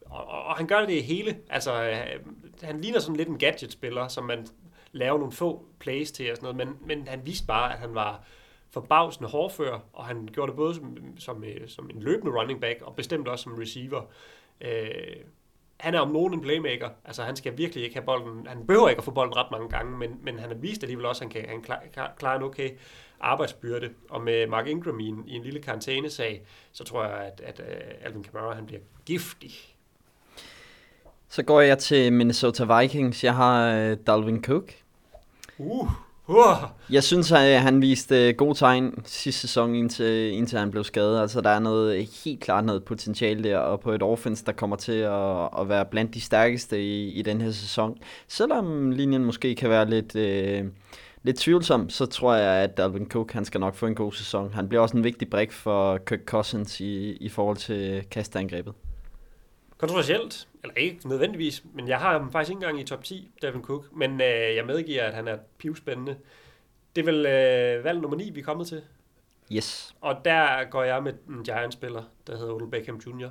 og, 0.05 0.27
og 0.27 0.57
han 0.57 0.67
gør 0.67 0.85
det 0.85 1.03
hele. 1.03 1.37
Altså, 1.49 1.83
øh, 1.83 2.19
han 2.61 2.81
ligner 2.81 2.99
sådan 2.99 3.15
lidt 3.15 3.29
en 3.29 3.37
gadget-spiller, 3.37 4.07
som 4.07 4.23
man 4.23 4.47
laver 4.91 5.17
nogle 5.17 5.31
få 5.31 5.65
plays 5.79 6.11
til 6.11 6.31
og 6.31 6.37
sådan 6.37 6.55
noget, 6.55 6.67
men, 6.67 6.97
men 6.97 7.07
han 7.07 7.25
viste 7.25 7.47
bare, 7.47 7.73
at 7.73 7.79
han 7.79 7.95
var 7.95 8.23
forbavsende 8.73 9.29
hårdfør, 9.29 9.79
og 9.93 10.05
han 10.05 10.29
gjorde 10.33 10.49
det 10.49 10.55
både 10.55 10.75
som, 10.75 10.97
som, 11.17 11.43
øh, 11.43 11.67
som 11.67 11.89
en 11.89 12.01
løbende 12.01 12.39
running 12.39 12.61
back, 12.61 12.81
og 12.81 12.95
bestemt 12.95 13.27
også 13.27 13.43
som 13.43 13.53
receiver. 13.53 14.01
Øh, 14.61 15.15
han 15.77 15.95
er 15.95 15.99
om 15.99 16.11
nogen 16.11 16.33
en 16.33 16.41
playmaker, 16.41 16.89
altså 17.05 17.23
han 17.23 17.35
skal 17.35 17.57
virkelig 17.57 17.83
ikke 17.83 17.95
have 17.95 18.05
bolden, 18.05 18.47
han 18.47 18.67
behøver 18.67 18.89
ikke 18.89 18.99
at 18.99 19.03
få 19.03 19.11
bolden 19.11 19.35
ret 19.35 19.51
mange 19.51 19.69
gange, 19.69 19.97
men, 19.97 20.19
men 20.21 20.39
han 20.39 20.49
har 20.49 20.55
vist 20.55 20.83
alligevel 20.83 21.05
også, 21.05 21.25
at 21.25 21.31
han 21.31 21.41
kan 21.41 21.49
han 21.49 21.61
klar, 21.61 22.13
klare 22.17 22.35
en 22.35 22.43
okay 22.43 22.69
arbejdsbyrde, 23.19 23.89
og 24.09 24.21
med 24.21 24.47
Mark 24.47 24.67
Ingram 24.67 24.99
i 24.99 25.07
en, 25.07 25.23
i 25.27 25.35
en 25.35 25.43
lille 25.43 25.61
karantænesag, 25.61 26.45
så 26.71 26.83
tror 26.83 27.03
jeg, 27.03 27.17
at, 27.17 27.41
at, 27.41 27.59
øh, 27.59 28.05
Alvin 28.05 28.23
Kamara 28.23 28.55
han 28.55 28.65
bliver 28.65 28.81
giftig. 29.05 29.51
Så 31.29 31.43
går 31.43 31.61
jeg 31.61 31.77
til 31.77 32.13
Minnesota 32.13 32.79
Vikings. 32.79 33.23
Jeg 33.23 33.35
har 33.35 33.91
uh, 33.91 33.97
Dalvin 34.07 34.43
Cook. 34.43 34.71
Uh, 35.57 35.91
Uh. 36.27 36.35
Jeg 36.89 37.03
synes, 37.03 37.31
at 37.31 37.55
øh, 37.55 37.61
han 37.61 37.81
viste 37.81 38.27
øh, 38.27 38.35
god 38.35 38.55
tegn 38.55 39.03
sidste 39.05 39.41
sæson, 39.41 39.75
indtil, 39.75 40.31
indtil 40.33 40.59
han 40.59 40.71
blev 40.71 40.83
skadet. 40.83 41.21
Altså, 41.21 41.41
der 41.41 41.49
er 41.49 41.59
noget 41.59 41.97
øh, 41.97 42.07
helt 42.25 42.39
klart 42.39 42.65
noget 42.65 42.83
potentiale 42.83 43.43
der, 43.43 43.57
og 43.57 43.79
på 43.79 43.91
et 43.91 44.03
offense, 44.03 44.45
der 44.45 44.51
kommer 44.51 44.75
til 44.75 44.91
at, 44.91 45.49
at 45.59 45.69
være 45.69 45.85
blandt 45.85 46.13
de 46.13 46.21
stærkeste 46.21 46.83
i, 46.83 47.11
i 47.11 47.21
den 47.21 47.41
her 47.41 47.51
sæson. 47.51 47.97
Selvom 48.27 48.91
linjen 48.91 49.25
måske 49.25 49.55
kan 49.55 49.69
være 49.69 49.89
lidt, 49.89 50.15
øh, 50.15 50.63
lidt 51.23 51.37
tvivlsom, 51.37 51.89
så 51.89 52.05
tror 52.05 52.35
jeg, 52.35 52.63
at 52.63 52.77
Dalvin 52.77 53.09
Cook 53.09 53.31
han 53.31 53.45
skal 53.45 53.59
nok 53.59 53.75
få 53.75 53.85
en 53.85 53.95
god 53.95 54.11
sæson. 54.11 54.53
Han 54.53 54.69
bliver 54.69 54.81
også 54.81 54.97
en 54.97 55.03
vigtig 55.03 55.29
brik 55.29 55.51
for 55.51 55.97
Kirk 55.97 56.25
Cousins 56.25 56.79
i, 56.79 57.11
i 57.11 57.29
forhold 57.29 57.57
til 57.57 58.03
kastangrebet. 58.11 58.73
Kontroversielt, 59.83 60.47
eller 60.63 60.75
ikke 60.75 61.09
nødvendigvis, 61.09 61.63
men 61.73 61.87
jeg 61.87 61.99
har 61.99 62.19
ham 62.19 62.31
faktisk 62.31 62.49
ikke 62.49 62.57
engang 62.57 62.79
i 62.79 62.83
top 62.83 63.03
10, 63.03 63.31
Devin 63.41 63.61
Cook, 63.61 63.95
men 63.95 64.21
øh, 64.21 64.55
jeg 64.55 64.65
medgiver, 64.65 65.03
at 65.03 65.13
han 65.13 65.27
er 65.27 65.37
pivspændende. 65.57 66.17
Det 66.95 67.01
er 67.01 67.05
vel 67.05 67.25
øh, 67.25 67.83
valg 67.83 68.01
nummer 68.01 68.17
9, 68.17 68.29
vi 68.29 68.39
er 68.39 68.43
kommet 68.43 68.67
til. 68.67 68.81
Yes. 69.51 69.95
Og 70.01 70.25
der 70.25 70.63
går 70.63 70.83
jeg 70.83 71.03
med 71.03 71.13
en 71.29 71.43
Giants-spiller, 71.43 72.03
der 72.27 72.37
hedder 72.37 72.53
Odell 72.53 72.71
Beckham 72.71 73.01
Jr., 73.07 73.29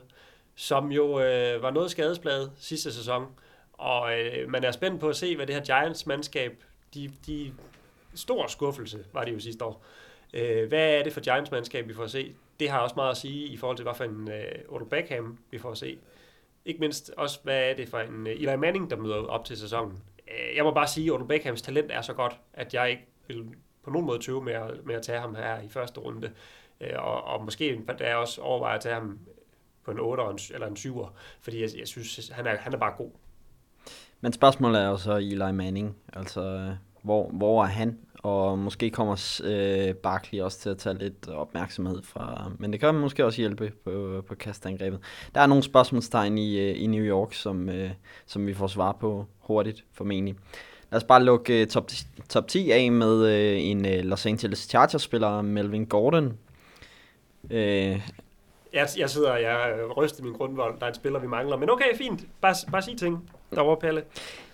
som 0.54 0.92
jo 0.92 1.20
øh, 1.20 1.62
var 1.62 1.70
noget 1.70 1.90
skadesbladet 1.90 2.52
sidste 2.56 2.92
sæson, 2.92 3.26
og 3.72 4.20
øh, 4.20 4.50
man 4.50 4.64
er 4.64 4.70
spændt 4.70 5.00
på 5.00 5.08
at 5.08 5.16
se, 5.16 5.36
hvad 5.36 5.46
det 5.46 5.54
her 5.54 5.62
Giants-mandskab, 5.62 6.64
de, 6.94 7.10
de 7.26 7.52
stor 8.14 8.46
skuffelse 8.46 9.04
var 9.12 9.24
det 9.24 9.32
jo 9.32 9.40
sidste 9.40 9.64
år. 9.64 9.84
Øh, 10.34 10.68
hvad 10.68 10.94
er 10.94 11.02
det 11.02 11.12
for 11.12 11.20
Giants-mandskab, 11.20 11.88
vi 11.88 11.94
får 11.94 12.04
at 12.04 12.10
se? 12.10 12.34
Det 12.60 12.70
har 12.70 12.78
også 12.78 12.94
meget 12.96 13.10
at 13.10 13.16
sige 13.16 13.46
i 13.46 13.56
forhold 13.56 13.76
til, 13.76 13.82
hvad 13.82 13.94
for 13.94 14.04
en 14.04 14.30
øh, 14.30 14.44
Odell 14.68 14.90
Beckham, 14.90 15.38
vi 15.50 15.58
får 15.58 15.70
at 15.70 15.78
se. 15.78 15.98
Ikke 16.64 16.80
mindst 16.80 17.12
også, 17.16 17.40
hvad 17.42 17.70
er 17.70 17.74
det 17.74 17.88
for 17.88 17.98
en 17.98 18.26
øh, 18.26 18.32
Eli 18.32 18.56
Manning, 18.56 18.90
der 18.90 18.96
møder 18.96 19.16
op 19.16 19.44
til 19.44 19.56
sæsonen. 19.56 20.02
Øh, 20.28 20.56
jeg 20.56 20.64
må 20.64 20.74
bare 20.74 20.86
sige, 20.86 21.06
at 21.06 21.12
Odell 21.12 21.28
Beckhams 21.28 21.62
talent 21.62 21.92
er 21.92 22.00
så 22.00 22.12
godt, 22.12 22.40
at 22.52 22.74
jeg 22.74 22.90
ikke 22.90 23.06
vil 23.28 23.44
på 23.84 23.90
nogen 23.90 24.06
måde 24.06 24.18
tøve 24.18 24.44
med 24.44 24.52
at, 24.52 24.70
med 24.84 24.94
at 24.94 25.02
tage 25.02 25.20
ham 25.20 25.34
her 25.34 25.60
i 25.60 25.68
første 25.68 26.00
runde. 26.00 26.32
Øh, 26.80 26.90
og, 26.98 27.24
og 27.24 27.44
måske 27.44 27.82
der 27.98 28.04
er 28.04 28.14
også 28.14 28.40
overvejer 28.40 28.76
at 28.76 28.82
tage 28.82 28.94
ham 28.94 29.18
på 29.84 29.90
en 29.90 29.98
8 30.00 30.22
eller 30.54 30.66
en 30.66 30.76
7'er, 30.76 31.08
fordi 31.40 31.60
jeg, 31.60 31.68
jeg 31.78 31.88
synes, 31.88 32.28
han 32.28 32.46
er, 32.46 32.56
han 32.56 32.72
er 32.72 32.78
bare 32.78 32.94
god. 32.96 33.10
Men 34.20 34.32
spørgsmålet 34.32 34.80
er 34.82 34.88
jo 34.88 34.96
så 34.96 35.12
Eli 35.16 35.52
Manning, 35.52 35.96
altså 36.12 36.74
hvor, 37.02 37.30
hvor 37.30 37.62
er 37.62 37.66
han? 37.66 37.98
Og 38.22 38.58
måske 38.58 38.90
kommer 38.90 39.40
øh, 39.44 39.94
Barkley 39.94 40.40
også 40.40 40.58
til 40.58 40.70
at 40.70 40.78
tage 40.78 40.98
lidt 40.98 41.28
opmærksomhed 41.28 42.02
fra, 42.02 42.50
men 42.58 42.72
det 42.72 42.80
kan 42.80 42.94
måske 42.94 43.24
også 43.24 43.40
hjælpe 43.40 43.72
på, 43.84 44.22
på 44.28 44.34
kastangrebet. 44.34 45.00
Der 45.34 45.40
er 45.40 45.46
nogle 45.46 45.62
spørgsmålstegn 45.62 46.38
i, 46.38 46.58
øh, 46.58 46.82
i 46.82 46.86
New 46.86 47.04
York, 47.04 47.34
som, 47.34 47.68
øh, 47.68 47.90
som 48.26 48.46
vi 48.46 48.54
får 48.54 48.66
svar 48.66 48.92
på 48.92 49.26
hurtigt 49.38 49.84
formentlig. 49.92 50.34
Lad 50.90 50.96
os 50.96 51.04
bare 51.04 51.24
lukke 51.24 51.60
øh, 51.60 51.66
top, 51.66 51.90
top 52.28 52.48
10 52.48 52.70
af 52.70 52.92
med 52.92 53.26
øh, 53.26 53.62
en 53.62 53.86
øh, 53.86 54.04
Los 54.04 54.26
Angeles 54.26 54.58
Chargers-spiller, 54.58 55.42
Melvin 55.42 55.86
Gordon. 55.86 56.38
Øh, 57.50 58.00
jeg, 58.72 58.88
jeg 58.98 59.10
sidder 59.10 59.30
og 59.30 59.42
jeg 59.42 59.74
ryster 59.96 60.24
min 60.24 60.32
grundvold. 60.32 60.78
Der 60.78 60.84
er 60.84 60.88
en 60.88 60.94
spiller, 60.94 61.18
vi 61.18 61.26
mangler. 61.26 61.56
Men 61.56 61.70
okay, 61.70 61.96
fint. 61.96 62.26
Bare, 62.40 62.54
bare 62.72 62.82
sig 62.82 62.98
ting 62.98 63.30
derovre, 63.54 63.76
Palle. 63.76 64.02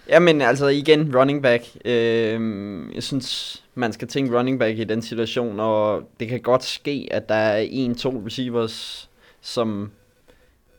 Jamen 0.08 0.40
altså 0.40 0.66
igen, 0.66 1.16
running 1.16 1.42
back. 1.42 1.64
Øh, 1.84 2.94
jeg 2.94 3.02
synes, 3.02 3.64
man 3.74 3.92
skal 3.92 4.08
tænke 4.08 4.38
running 4.38 4.58
back 4.58 4.78
i 4.78 4.84
den 4.84 5.02
situation, 5.02 5.60
og 5.60 6.10
det 6.20 6.28
kan 6.28 6.40
godt 6.40 6.64
ske, 6.64 7.08
at 7.10 7.28
der 7.28 7.34
er 7.34 7.66
en, 7.70 7.94
to 7.94 8.22
receivers, 8.26 9.10
som 9.40 9.90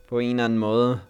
på 0.08 0.18
en 0.18 0.30
eller 0.30 0.44
anden 0.44 0.58
måde 0.58 1.00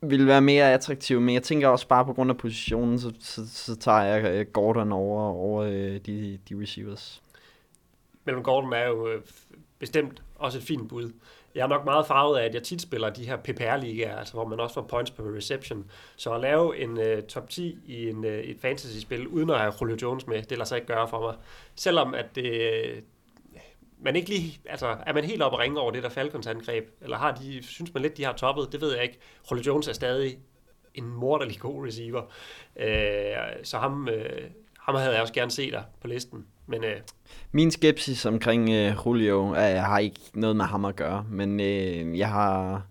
vil 0.00 0.26
være 0.26 0.40
mere 0.40 0.72
attraktiv, 0.72 1.20
men 1.20 1.34
jeg 1.34 1.42
tænker 1.42 1.68
også 1.68 1.88
bare 1.88 2.04
på 2.04 2.12
grund 2.12 2.30
af 2.30 2.36
positionen, 2.36 2.98
så, 2.98 3.12
så, 3.20 3.48
så 3.48 3.76
tager 3.76 4.02
jeg 4.02 4.24
øh, 4.24 4.46
Gordon 4.52 4.92
over, 4.92 5.22
over 5.22 5.62
øh, 5.62 6.00
de, 6.06 6.38
de 6.48 6.60
receivers. 6.62 7.22
Mellem 8.24 8.42
Gordon 8.42 8.72
er 8.72 8.86
jo 8.86 9.08
øh, 9.08 9.22
bestemt 9.78 10.22
også 10.34 10.58
et 10.58 10.64
fint 10.64 10.88
bud. 10.88 11.12
Jeg 11.54 11.62
er 11.62 11.66
nok 11.66 11.84
meget 11.84 12.06
farvet 12.06 12.38
af, 12.38 12.44
at 12.44 12.54
jeg 12.54 12.62
tit 12.62 12.82
spiller 12.82 13.10
de 13.10 13.26
her 13.26 13.36
PPR-ligaer, 13.36 14.18
altså 14.18 14.34
hvor 14.34 14.46
man 14.46 14.60
også 14.60 14.74
får 14.74 14.82
points 14.82 15.10
per 15.10 15.36
reception. 15.36 15.90
Så 16.16 16.32
at 16.32 16.40
lave 16.40 16.78
en 16.78 16.90
uh, 16.90 17.22
top 17.28 17.48
10 17.50 17.78
i 17.86 18.08
en, 18.08 18.24
uh, 18.24 18.30
et 18.30 18.60
fantasy-spil, 18.60 19.26
uden 19.26 19.50
at 19.50 19.58
have 19.58 19.72
Julio 19.80 19.96
Jones 20.02 20.26
med, 20.26 20.42
det 20.42 20.50
lader 20.50 20.64
sig 20.64 20.76
ikke 20.76 20.86
gøre 20.86 21.08
for 21.08 21.20
mig. 21.20 21.34
Selvom 21.74 22.14
at 22.14 22.34
det, 22.34 22.72
øh, 22.72 23.02
man 23.98 24.16
ikke 24.16 24.28
lige, 24.28 24.60
altså, 24.66 24.96
er 25.06 25.12
man 25.12 25.24
helt 25.24 25.42
oppe 25.42 25.56
og 25.56 25.60
ringe 25.60 25.80
over 25.80 25.90
det 25.90 26.02
der 26.02 26.08
Falcons 26.08 26.46
angreb, 26.46 26.84
eller 27.00 27.16
har 27.16 27.34
de, 27.34 27.62
synes 27.62 27.94
man 27.94 28.02
lidt, 28.02 28.16
de 28.16 28.24
har 28.24 28.32
toppet, 28.32 28.72
det 28.72 28.80
ved 28.80 28.94
jeg 28.94 29.02
ikke. 29.02 29.18
Julio 29.50 29.64
Jones 29.66 29.88
er 29.88 29.92
stadig 29.92 30.38
en 30.94 31.08
morderlig 31.08 31.58
god 31.58 31.86
receiver. 31.86 32.22
Uh, 32.76 33.62
så 33.62 33.78
ham, 33.78 34.08
uh, 34.08 34.44
ham 34.78 34.94
havde 34.94 35.12
jeg 35.12 35.22
også 35.22 35.34
gerne 35.34 35.50
set 35.50 35.72
der 35.72 35.82
på 36.00 36.06
listen. 36.06 36.46
Men, 36.66 36.84
øh, 36.84 36.96
Min 37.52 37.70
skepsis 37.70 38.26
omkring 38.26 38.70
øh, 38.70 38.94
Julio 39.06 39.50
øh, 39.50 39.56
jeg 39.56 39.84
har 39.84 39.98
ikke 39.98 40.20
noget 40.34 40.56
med 40.56 40.64
ham 40.64 40.84
at 40.84 40.96
gøre, 40.96 41.24
men 41.30 41.60
øh, 41.60 42.18
jeg 42.18 42.28
har 42.28 42.82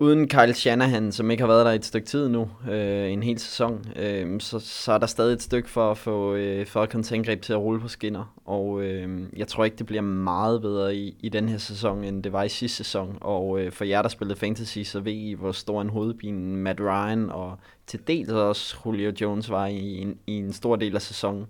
uden 0.00 0.28
Kyle 0.28 0.54
Shanahan, 0.54 1.12
som 1.12 1.30
ikke 1.30 1.42
har 1.42 1.48
været 1.48 1.66
der 1.66 1.72
et 1.72 1.84
stykke 1.84 2.06
tid 2.06 2.28
nu, 2.28 2.50
øh, 2.70 3.12
en 3.12 3.22
hel 3.22 3.38
sæson, 3.38 3.84
øh, 3.96 4.40
så, 4.40 4.58
så 4.58 4.92
er 4.92 4.98
der 4.98 5.06
stadig 5.06 5.32
et 5.32 5.42
stykke 5.42 5.70
for 5.70 5.90
at 5.90 5.98
få 5.98 6.34
øh, 6.34 6.66
Falcons 6.66 7.12
angreb 7.12 7.42
til 7.42 7.52
at 7.52 7.58
rulle 7.58 7.80
på 7.80 7.88
skinner. 7.88 8.34
Og 8.44 8.82
øh, 8.82 9.22
jeg 9.36 9.48
tror 9.48 9.64
ikke, 9.64 9.76
det 9.76 9.86
bliver 9.86 10.02
meget 10.02 10.62
bedre 10.62 10.96
i, 10.96 11.16
i 11.20 11.28
den 11.28 11.48
her 11.48 11.58
sæson, 11.58 12.04
end 12.04 12.22
det 12.22 12.32
var 12.32 12.42
i 12.42 12.48
sidste 12.48 12.76
sæson. 12.76 13.18
Og 13.20 13.60
øh, 13.60 13.72
for 13.72 13.84
jer, 13.84 14.02
der 14.02 14.08
spillede 14.08 14.38
fantasy, 14.38 14.78
så 14.78 15.00
ved 15.00 15.12
I, 15.12 15.32
hvor 15.32 15.52
stor 15.52 15.82
en 15.82 15.88
hovedpine 15.88 16.56
Matt 16.56 16.80
Ryan 16.80 17.30
og 17.30 17.58
til 17.86 18.00
dels 18.06 18.30
også 18.30 18.76
Julio 18.86 19.12
Jones 19.20 19.50
var 19.50 19.66
i 19.66 19.98
en, 19.98 20.18
i 20.26 20.32
en 20.32 20.52
stor 20.52 20.76
del 20.76 20.94
af 20.94 21.02
sæsonen. 21.02 21.46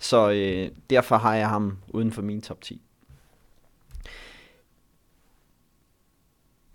Så 0.00 0.30
øh, 0.30 0.70
derfor 0.90 1.16
har 1.16 1.34
jeg 1.34 1.48
ham 1.48 1.78
uden 1.88 2.12
for 2.12 2.22
min 2.22 2.40
top 2.40 2.60
10. 2.60 2.82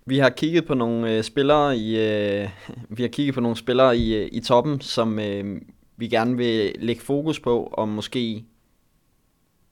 Vi 0.05 0.17
har 0.17 0.29
kigget 0.29 0.65
på 0.65 0.73
nogle 0.73 1.17
øh, 1.17 1.23
spillere 1.23 1.77
i 1.77 1.99
øh, 1.99 2.49
vi 2.89 3.03
har 3.03 3.09
kigget 3.09 3.35
på 3.35 3.41
nogle 3.41 3.57
spillere 3.57 3.97
i, 3.97 4.15
øh, 4.15 4.29
i 4.31 4.39
toppen, 4.39 4.81
som 4.81 5.19
øh, 5.19 5.61
vi 5.97 6.07
gerne 6.07 6.37
vil 6.37 6.75
lægge 6.79 7.01
fokus 7.01 7.39
på 7.39 7.63
og 7.63 7.89
måske 7.89 8.45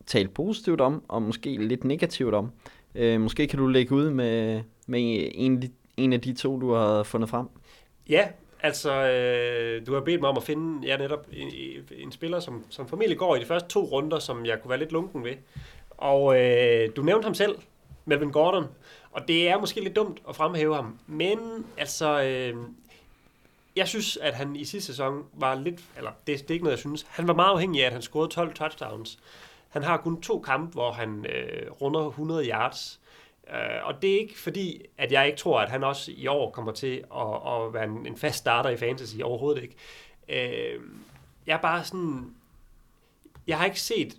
tale 0.05 0.27
positivt 0.27 0.81
om 0.81 1.03
og 1.07 1.21
måske 1.21 1.57
lidt 1.57 1.83
negativt 1.83 2.33
om. 2.33 2.51
Øh, 2.95 3.21
måske 3.21 3.47
kan 3.47 3.59
du 3.59 3.67
lægge 3.67 3.95
ud 3.95 4.09
med 4.09 4.61
med 4.87 5.29
en, 5.33 5.63
en 5.97 6.13
af 6.13 6.21
de 6.21 6.33
to 6.33 6.59
du 6.59 6.73
har 6.73 7.03
fundet 7.03 7.29
frem. 7.29 7.47
Ja, 8.09 8.27
Altså, 8.63 8.91
øh, 8.91 9.87
du 9.87 9.93
har 9.93 10.01
bedt 10.01 10.21
mig 10.21 10.29
om 10.29 10.37
at 10.37 10.43
finde 10.43 10.87
ja, 10.87 10.97
netop 10.97 11.27
en, 11.33 11.49
en 11.91 12.11
spiller, 12.11 12.39
som, 12.39 12.65
som 12.69 12.87
formentlig 12.87 13.17
går 13.17 13.35
i 13.35 13.39
de 13.39 13.45
første 13.45 13.69
to 13.69 13.83
runder, 13.83 14.19
som 14.19 14.45
jeg 14.45 14.61
kunne 14.61 14.69
være 14.69 14.79
lidt 14.79 14.91
lunken 14.91 15.23
ved. 15.23 15.35
Og 15.89 16.41
øh, 16.41 16.89
du 16.95 17.01
nævnte 17.01 17.25
ham 17.25 17.33
selv, 17.33 17.55
Melvin 18.05 18.31
Gordon. 18.31 18.67
Og 19.11 19.27
det 19.27 19.49
er 19.49 19.59
måske 19.59 19.81
lidt 19.81 19.95
dumt 19.95 20.21
at 20.29 20.35
fremhæve 20.35 20.75
ham. 20.75 20.99
Men 21.07 21.39
altså, 21.77 22.23
øh, 22.23 22.55
jeg 23.75 23.87
synes, 23.87 24.17
at 24.17 24.33
han 24.33 24.55
i 24.55 24.65
sidste 24.65 24.87
sæson 24.87 25.23
var 25.33 25.55
lidt, 25.55 25.81
eller 25.97 26.11
det, 26.27 26.39
det 26.39 26.49
er 26.49 26.53
ikke 26.53 26.63
noget, 26.63 26.77
jeg 26.77 26.79
synes, 26.79 27.05
han 27.09 27.27
var 27.27 27.33
meget 27.33 27.51
afhængig 27.51 27.81
af, 27.81 27.85
at 27.85 27.93
han 27.93 28.01
scorede 28.01 28.29
12 28.29 28.53
touchdowns. 28.53 29.19
Han 29.69 29.83
har 29.83 29.97
kun 29.97 30.21
to 30.21 30.39
kampe, 30.39 30.73
hvor 30.73 30.91
han 30.91 31.25
øh, 31.25 31.71
runder 31.71 32.07
100 32.07 32.49
yards. 32.49 32.99
Uh, 33.47 33.87
og 33.87 34.01
det 34.01 34.13
er 34.13 34.19
ikke 34.19 34.39
fordi, 34.39 34.81
at 34.97 35.11
jeg 35.11 35.27
ikke 35.27 35.37
tror, 35.37 35.59
at 35.59 35.71
han 35.71 35.83
også 35.83 36.11
i 36.15 36.27
år 36.27 36.51
kommer 36.51 36.71
til 36.71 37.03
at, 37.15 37.35
at 37.45 37.73
være 37.73 37.83
en, 37.83 38.05
en 38.05 38.17
fast 38.17 38.37
starter 38.37 38.69
i 38.69 38.77
fantasy. 38.77 39.15
Overhovedet 39.23 39.63
ikke. 39.63 39.75
Uh, 40.29 40.83
jeg 41.47 41.53
er 41.53 41.61
bare 41.61 41.83
sådan... 41.83 42.35
Jeg 43.47 43.57
har 43.57 43.65
ikke 43.65 43.81
set 43.81 44.17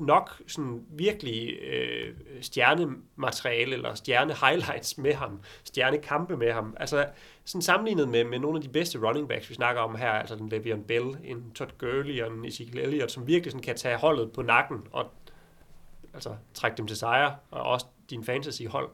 nok 0.00 0.42
sådan 0.46 0.84
virkelig 0.90 1.58
øh, 1.62 2.14
stjernemateriale 2.40 3.72
eller 3.72 3.94
stjerne 3.94 4.34
highlights 4.34 4.98
med 4.98 5.14
ham, 5.14 5.40
stjernekampe 5.64 6.36
med 6.36 6.52
ham. 6.52 6.76
Altså 6.80 7.06
sådan 7.44 7.62
sammenlignet 7.62 8.08
med, 8.08 8.24
med 8.24 8.38
nogle 8.38 8.56
af 8.56 8.62
de 8.62 8.68
bedste 8.68 8.98
running 8.98 9.28
backs, 9.28 9.50
vi 9.50 9.54
snakker 9.54 9.82
om 9.82 9.94
her, 9.94 10.10
altså 10.10 10.36
den 10.36 10.52
Le'Veon 10.52 10.86
Bell, 10.86 11.16
en 11.24 11.52
Todd 11.54 11.70
Gurley 11.78 12.22
og 12.22 12.32
en 12.32 12.44
Ezekiel 12.44 12.78
Elliott, 12.78 13.12
som 13.12 13.26
virkelig 13.26 13.52
sådan 13.52 13.62
kan 13.62 13.76
tage 13.76 13.96
holdet 13.96 14.32
på 14.32 14.42
nakken 14.42 14.86
og 14.92 15.10
altså 16.14 16.36
trække 16.54 16.76
dem 16.76 16.86
til 16.86 16.96
sejre, 16.96 17.36
og 17.50 17.62
også 17.62 17.86
din 18.10 18.24
fantasy-hold, 18.24 18.88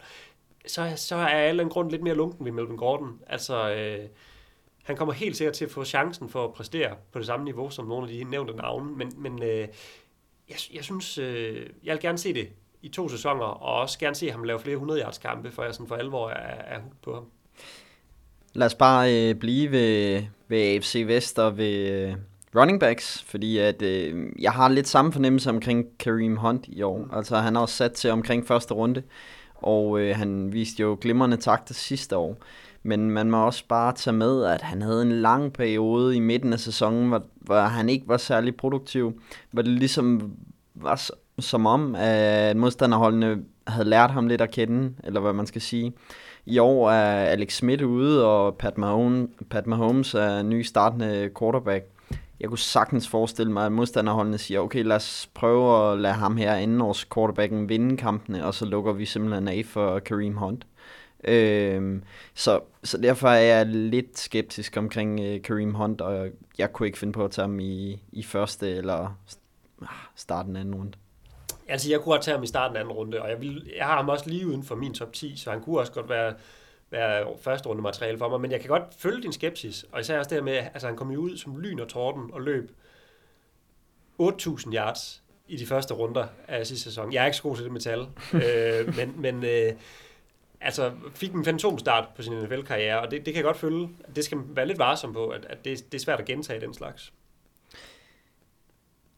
så, 0.66 0.92
så 0.96 1.16
er 1.16 1.26
alle 1.26 1.62
en 1.62 1.68
grund 1.68 1.90
lidt 1.90 2.02
mere 2.02 2.14
lunken 2.14 2.44
ved 2.44 2.52
Melvin 2.52 2.76
Gordon. 2.76 3.20
Altså, 3.26 3.70
øh, 3.74 4.08
han 4.82 4.96
kommer 4.96 5.14
helt 5.14 5.36
sikkert 5.36 5.54
til 5.54 5.64
at 5.64 5.70
få 5.70 5.84
chancen 5.84 6.28
for 6.28 6.44
at 6.44 6.52
præstere 6.52 6.96
på 7.12 7.18
det 7.18 7.26
samme 7.26 7.44
niveau 7.44 7.70
som 7.70 7.86
nogle 7.86 8.08
af 8.08 8.12
de 8.12 8.24
nævnte 8.24 8.56
navne, 8.56 8.96
men, 8.96 9.12
men 9.16 9.42
øh, 9.42 9.68
jeg, 10.48 10.56
jeg 10.74 10.84
synes, 10.84 11.18
øh, 11.18 11.66
jeg 11.84 11.92
vil 11.92 12.00
gerne 12.00 12.18
se 12.18 12.34
det 12.34 12.48
i 12.82 12.88
to 12.88 13.08
sæsoner, 13.08 13.44
og 13.44 13.80
også 13.80 13.98
gerne 13.98 14.14
se 14.14 14.30
ham 14.30 14.44
lave 14.44 14.60
flere 14.60 14.74
100 14.74 15.00
yards 15.00 15.18
kampe, 15.18 15.50
for 15.50 15.62
jeg 15.62 15.74
sådan 15.74 15.86
for 15.86 15.96
alvor 15.96 16.28
er, 16.30 16.76
er 16.76 16.80
på 17.02 17.14
ham. 17.14 17.30
Lad 18.54 18.66
os 18.66 18.74
bare 18.74 19.14
øh, 19.14 19.34
blive 19.34 19.70
ved, 19.70 20.22
ved 20.48 20.58
AFC 20.58 21.04
Vest 21.06 21.38
og 21.38 21.56
ved 21.56 21.88
øh, 21.88 22.14
running 22.56 22.80
backs, 22.80 23.22
fordi 23.22 23.58
at, 23.58 23.82
øh, 23.82 24.26
jeg 24.38 24.52
har 24.52 24.68
lidt 24.68 24.88
samme 24.88 25.12
fornemmelse 25.12 25.50
omkring 25.50 25.86
Kareem 25.98 26.36
Hunt 26.36 26.64
i 26.68 26.82
år. 26.82 26.98
Mm. 26.98 27.10
Altså 27.12 27.36
han 27.36 27.54
har 27.54 27.62
også 27.62 27.74
sat 27.74 27.92
til 27.92 28.10
omkring 28.10 28.46
første 28.46 28.74
runde, 28.74 29.02
og 29.54 30.00
øh, 30.00 30.16
han 30.16 30.52
viste 30.52 30.80
jo 30.80 30.98
glimrende 31.00 31.36
takter 31.36 31.74
sidste 31.74 32.16
år. 32.16 32.36
Men 32.82 33.10
man 33.10 33.30
må 33.30 33.46
også 33.46 33.64
bare 33.68 33.92
tage 33.92 34.16
med, 34.16 34.44
at 34.44 34.62
han 34.62 34.82
havde 34.82 35.02
en 35.02 35.12
lang 35.12 35.52
periode 35.52 36.16
i 36.16 36.20
midten 36.20 36.52
af 36.52 36.60
sæsonen, 36.60 37.08
hvor, 37.08 37.22
hvor 37.40 37.60
han 37.60 37.88
ikke 37.88 38.08
var 38.08 38.16
særlig 38.16 38.56
produktiv. 38.56 39.20
Hvor 39.50 39.62
det 39.62 39.72
ligesom 39.72 40.32
var 40.74 41.10
som 41.38 41.66
om, 41.66 41.94
at 41.98 42.56
modstanderholdene 42.56 43.38
havde 43.66 43.88
lært 43.88 44.10
ham 44.10 44.26
lidt 44.26 44.40
at 44.40 44.50
kende, 44.50 44.94
eller 45.04 45.20
hvad 45.20 45.32
man 45.32 45.46
skal 45.46 45.60
sige. 45.60 45.92
I 46.46 46.58
år 46.58 46.90
er 46.90 47.24
Alex 47.24 47.56
Smith 47.56 47.84
ude, 47.84 48.26
og 48.26 48.56
Pat 48.56 48.78
Mahomes, 48.78 49.28
Pat 49.50 49.66
Mahomes 49.66 50.14
er 50.14 50.42
ny 50.42 50.62
startende 50.62 51.30
quarterback 51.38 51.84
jeg 52.40 52.48
kunne 52.48 52.58
sagtens 52.58 53.08
forestille 53.08 53.52
mig, 53.52 53.66
at 53.66 53.72
modstanderholdene 53.72 54.38
siger, 54.38 54.60
okay, 54.60 54.84
lad 54.84 54.96
os 54.96 55.30
prøve 55.34 55.92
at 55.92 55.98
lade 55.98 56.14
ham 56.14 56.36
her 56.36 56.54
inden 56.54 56.80
års 56.80 57.06
quarterbacken 57.14 57.68
vinde 57.68 57.96
kampene, 57.96 58.46
og 58.46 58.54
så 58.54 58.64
lukker 58.64 58.92
vi 58.92 59.06
simpelthen 59.06 59.48
af 59.48 59.62
for 59.66 59.98
Kareem 59.98 60.36
Hunt. 60.36 60.66
Øhm, 61.24 62.02
så, 62.34 62.60
så 62.84 62.98
derfor 62.98 63.28
er 63.28 63.40
jeg 63.40 63.66
lidt 63.66 64.18
skeptisk 64.18 64.76
omkring 64.76 65.20
øh, 65.20 65.42
Kareem 65.42 65.74
Hunt, 65.74 66.00
og 66.00 66.28
jeg 66.58 66.72
kunne 66.72 66.86
ikke 66.86 66.98
finde 66.98 67.12
på 67.12 67.24
at 67.24 67.30
tage 67.30 67.42
ham 67.42 67.60
i, 67.60 68.02
i 68.12 68.22
første 68.22 68.70
eller 68.70 69.16
ah, 69.82 69.88
starten 70.16 70.56
af 70.56 70.60
anden 70.60 70.74
runde. 70.74 70.92
Altså, 71.68 71.90
jeg 71.90 72.00
kunne 72.00 72.12
godt 72.12 72.22
tage 72.22 72.34
ham 72.34 72.44
i 72.44 72.46
starten 72.46 72.76
af 72.76 72.80
anden 72.80 72.94
runde, 72.94 73.22
og 73.22 73.30
jeg, 73.30 73.40
vil, 73.40 73.70
jeg 73.76 73.86
har 73.86 73.96
ham 73.96 74.08
også 74.08 74.28
lige 74.28 74.46
uden 74.46 74.62
for 74.62 74.74
min 74.74 74.94
top 74.94 75.12
10, 75.12 75.36
så 75.36 75.50
han 75.50 75.60
kunne 75.60 75.78
også 75.78 75.92
godt 75.92 76.08
være 76.08 76.34
være 76.90 77.26
første 77.40 77.68
runde 77.68 77.82
materiale 77.82 78.18
for 78.18 78.28
mig, 78.28 78.40
men 78.40 78.50
jeg 78.50 78.60
kan 78.60 78.68
godt 78.68 78.82
følge 78.98 79.22
din 79.22 79.32
skepsis, 79.32 79.84
og 79.92 80.00
især 80.00 80.18
også 80.18 80.34
det 80.34 80.44
med, 80.44 80.52
altså 80.56 80.86
han 80.86 80.96
kom 80.96 81.10
jo 81.10 81.20
ud 81.20 81.36
som 81.36 81.56
lyn 81.56 81.80
og 81.80 81.88
torden 81.88 82.30
og 82.32 82.40
løb 82.40 82.70
8.000 84.22 84.74
yards 84.74 85.22
i 85.48 85.56
de 85.56 85.66
første 85.66 85.94
runder 85.94 86.26
af 86.48 86.66
sidste 86.66 86.84
sæson. 86.84 87.12
Jeg 87.12 87.22
er 87.22 87.26
ikke 87.26 87.36
så 87.36 87.42
god 87.42 87.56
til 87.56 87.64
det 87.64 87.72
metal, 87.72 88.00
øh, 88.34 88.96
men, 88.96 89.14
men 89.16 89.44
øh, 89.44 89.72
altså 90.60 90.92
fik 91.14 91.32
en 91.32 91.44
fantomstart 91.44 92.08
på 92.16 92.22
sin 92.22 92.32
NFL-karriere, 92.32 93.00
og 93.00 93.10
det, 93.10 93.26
det 93.26 93.34
kan 93.34 93.36
jeg 93.36 93.44
godt 93.44 93.56
følge. 93.56 93.88
Det 94.16 94.24
skal 94.24 94.38
man 94.38 94.46
være 94.56 94.66
lidt 94.66 94.78
varsom 94.78 95.12
på, 95.12 95.28
at, 95.28 95.44
at 95.44 95.64
det, 95.64 95.92
det 95.92 95.98
er 95.98 96.02
svært 96.02 96.20
at 96.20 96.26
gentage 96.26 96.60
den 96.60 96.74
slags. 96.74 97.12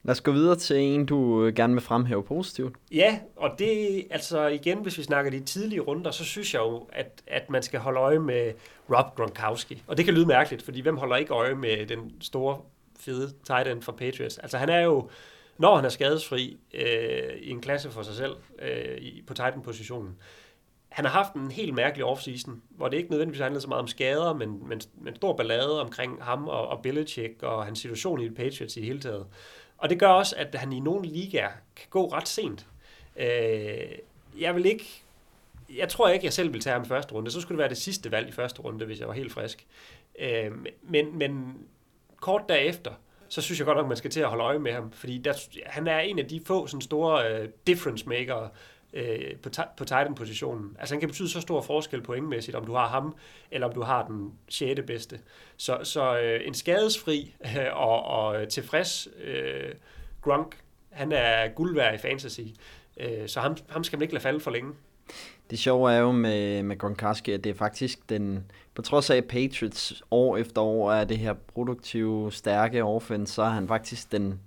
Lad 0.05 0.13
os 0.13 0.21
gå 0.21 0.33
videre 0.33 0.57
til 0.57 0.77
en, 0.77 1.07
du 1.07 1.45
øh, 1.45 1.55
gerne 1.55 1.73
vil 1.73 1.83
fremhæve 1.83 2.23
positivt. 2.23 2.77
Ja, 2.93 3.19
og 3.37 3.51
det, 3.59 4.05
altså 4.11 4.47
igen, 4.47 4.79
hvis 4.79 4.99
vi 4.99 5.03
snakker 5.03 5.31
de 5.31 5.41
tidlige 5.41 5.81
runder, 5.81 6.11
så 6.11 6.25
synes 6.25 6.55
jeg 6.55 6.61
jo, 6.61 6.89
at, 6.93 7.23
at 7.27 7.51
man 7.51 7.63
skal 7.63 7.81
holde 7.81 8.01
øje 8.01 8.19
med 8.19 8.53
Rob 8.91 9.17
Gronkowski. 9.17 9.83
Og 9.87 9.97
det 9.97 10.05
kan 10.05 10.15
lyde 10.15 10.27
mærkeligt, 10.27 10.63
fordi 10.63 10.81
hvem 10.81 10.97
holder 10.97 11.17
ikke 11.17 11.35
øje 11.35 11.55
med 11.55 11.87
den 11.87 12.13
store, 12.21 12.59
fede 12.99 13.33
tight 13.47 13.69
end 13.69 13.83
fra 13.83 13.93
Patriots? 13.93 14.39
Altså 14.39 14.59
han 14.59 14.69
er 14.69 14.81
jo, 14.81 15.09
når 15.59 15.77
han 15.77 15.85
er 15.85 15.89
skadesfri, 15.89 16.59
øh, 16.75 17.37
i 17.41 17.51
en 17.51 17.61
klasse 17.61 17.91
for 17.91 18.03
sig 18.03 18.15
selv 18.15 18.33
øh, 18.63 18.99
på 19.27 19.35
tight 19.35 19.55
end-positionen. 19.55 20.17
Han 20.89 21.05
har 21.05 21.13
haft 21.13 21.35
en 21.35 21.51
helt 21.51 21.75
mærkelig 21.75 22.05
offseason, 22.05 22.63
hvor 22.71 22.89
det 22.89 22.97
ikke 22.97 23.11
nødvendigvis 23.11 23.41
handlede 23.41 23.61
så 23.61 23.69
meget 23.69 23.83
om 23.83 23.89
skader, 23.89 24.35
men, 24.35 24.69
men, 24.69 24.81
men 24.95 25.17
stor 25.17 25.37
ballade 25.37 25.81
omkring 25.81 26.23
ham 26.23 26.49
og, 26.49 26.69
og 26.69 26.83
Belichick 26.83 27.43
og 27.43 27.65
hans 27.65 27.79
situation 27.79 28.21
i 28.21 28.31
Patriots 28.31 28.77
i 28.77 28.81
det 28.81 28.87
hele 28.87 29.01
taget. 29.01 29.27
Og 29.83 29.91
det 29.91 29.99
gør 29.99 30.09
også, 30.09 30.37
at 30.37 30.55
han 30.55 30.73
i 30.73 30.81
nogle 30.81 31.07
ligaer 31.07 31.51
kan 31.77 31.87
gå 31.91 32.07
ret 32.07 32.29
sent. 32.29 32.67
Øh, 33.17 33.27
jeg 34.39 34.55
vil 34.55 34.67
ikke... 34.67 35.03
Jeg 35.77 35.89
tror 35.89 36.09
ikke, 36.09 36.25
jeg 36.25 36.33
selv 36.33 36.53
vil 36.53 36.61
tage 36.61 36.75
ham 36.75 36.83
i 36.83 36.89
første 36.89 37.15
runde. 37.15 37.31
Så 37.31 37.41
skulle 37.41 37.57
det 37.57 37.59
være 37.59 37.69
det 37.69 37.77
sidste 37.77 38.11
valg 38.11 38.29
i 38.29 38.33
første 38.33 38.63
runde, 38.63 38.87
hvis 38.87 39.01
jeg 39.01 39.09
var 39.09 39.15
helt 39.15 39.33
frisk. 39.33 39.67
Øh, 40.19 40.53
men, 40.83 41.19
men 41.19 41.59
kort 42.17 42.43
derefter, 42.49 42.93
så 43.29 43.43
synes 43.43 43.59
jeg 43.59 43.67
godt 43.67 43.79
nok, 43.79 43.89
man 43.89 43.97
skal 43.97 44.11
til 44.11 44.21
at 44.21 44.29
holde 44.29 44.45
øje 44.45 44.59
med 44.59 44.73
ham. 44.73 44.93
Fordi 44.93 45.19
der, 45.19 45.33
han 45.67 45.89
er 45.89 45.99
en 45.99 46.19
af 46.19 46.27
de 46.27 46.41
få 46.47 46.67
sådan 46.67 46.81
store 46.81 47.33
øh, 47.33 47.49
difference 47.67 48.09
maker 48.09 48.49
øh, 48.93 49.37
på, 49.43 49.51
på 49.77 49.85
Titan-positionen. 49.85 50.77
Altså 50.79 50.95
han 50.95 51.01
kan 51.01 51.09
betyde 51.09 51.29
så 51.29 51.41
stor 51.41 51.61
forskel 51.61 52.03
pointmæssigt, 52.03 52.57
om 52.57 52.67
du 52.67 52.73
har 52.73 52.89
ham, 52.89 53.15
eller 53.51 53.67
om 53.67 53.73
du 53.75 53.83
har 53.83 54.07
den 54.07 54.33
sjette 54.49 54.83
bedste. 54.83 55.21
Så, 55.57 55.79
så 55.83 56.19
øh, 56.19 56.41
en 56.45 56.55
skadesfri 56.55 57.35
øh, 57.45 57.51
og, 57.73 58.05
og 58.05 58.49
tilfreds 58.49 59.09
øh, 59.25 59.75
Gronk, 60.23 60.57
han 60.91 61.13
er 61.13 61.49
guld 61.49 61.75
værd 61.75 61.95
i 61.95 61.99
fantasy. 61.99 62.41
Øh, 63.01 63.29
så 63.29 63.41
ham, 63.41 63.57
ham 63.69 63.85
skal 63.85 63.97
man 63.97 64.03
ikke 64.03 64.15
lade 64.15 64.23
falde 64.23 64.41
for 64.41 64.51
længe. 64.51 64.73
Det 65.51 65.59
sjove 65.59 65.93
er 65.93 65.99
jo 65.99 66.13
med, 66.13 66.63
med 66.63 66.79
Gronkowski, 66.79 67.33
at 67.33 67.45
det 67.45 67.51
er 67.51 67.55
faktisk 67.55 68.09
den, 68.09 68.45
på 68.75 68.83
trods 68.83 69.11
af 69.11 69.25
Patriots 69.25 70.03
år 70.11 70.37
efter 70.37 70.61
år 70.61 70.93
er 70.93 71.05
det 71.05 71.19
her 71.19 71.33
produktive, 71.33 72.33
stærke 72.33 72.85
offense, 72.85 73.35
så 73.35 73.43
er 73.43 73.49
han 73.49 73.69
faktisk 73.69 74.13
den 74.13 74.41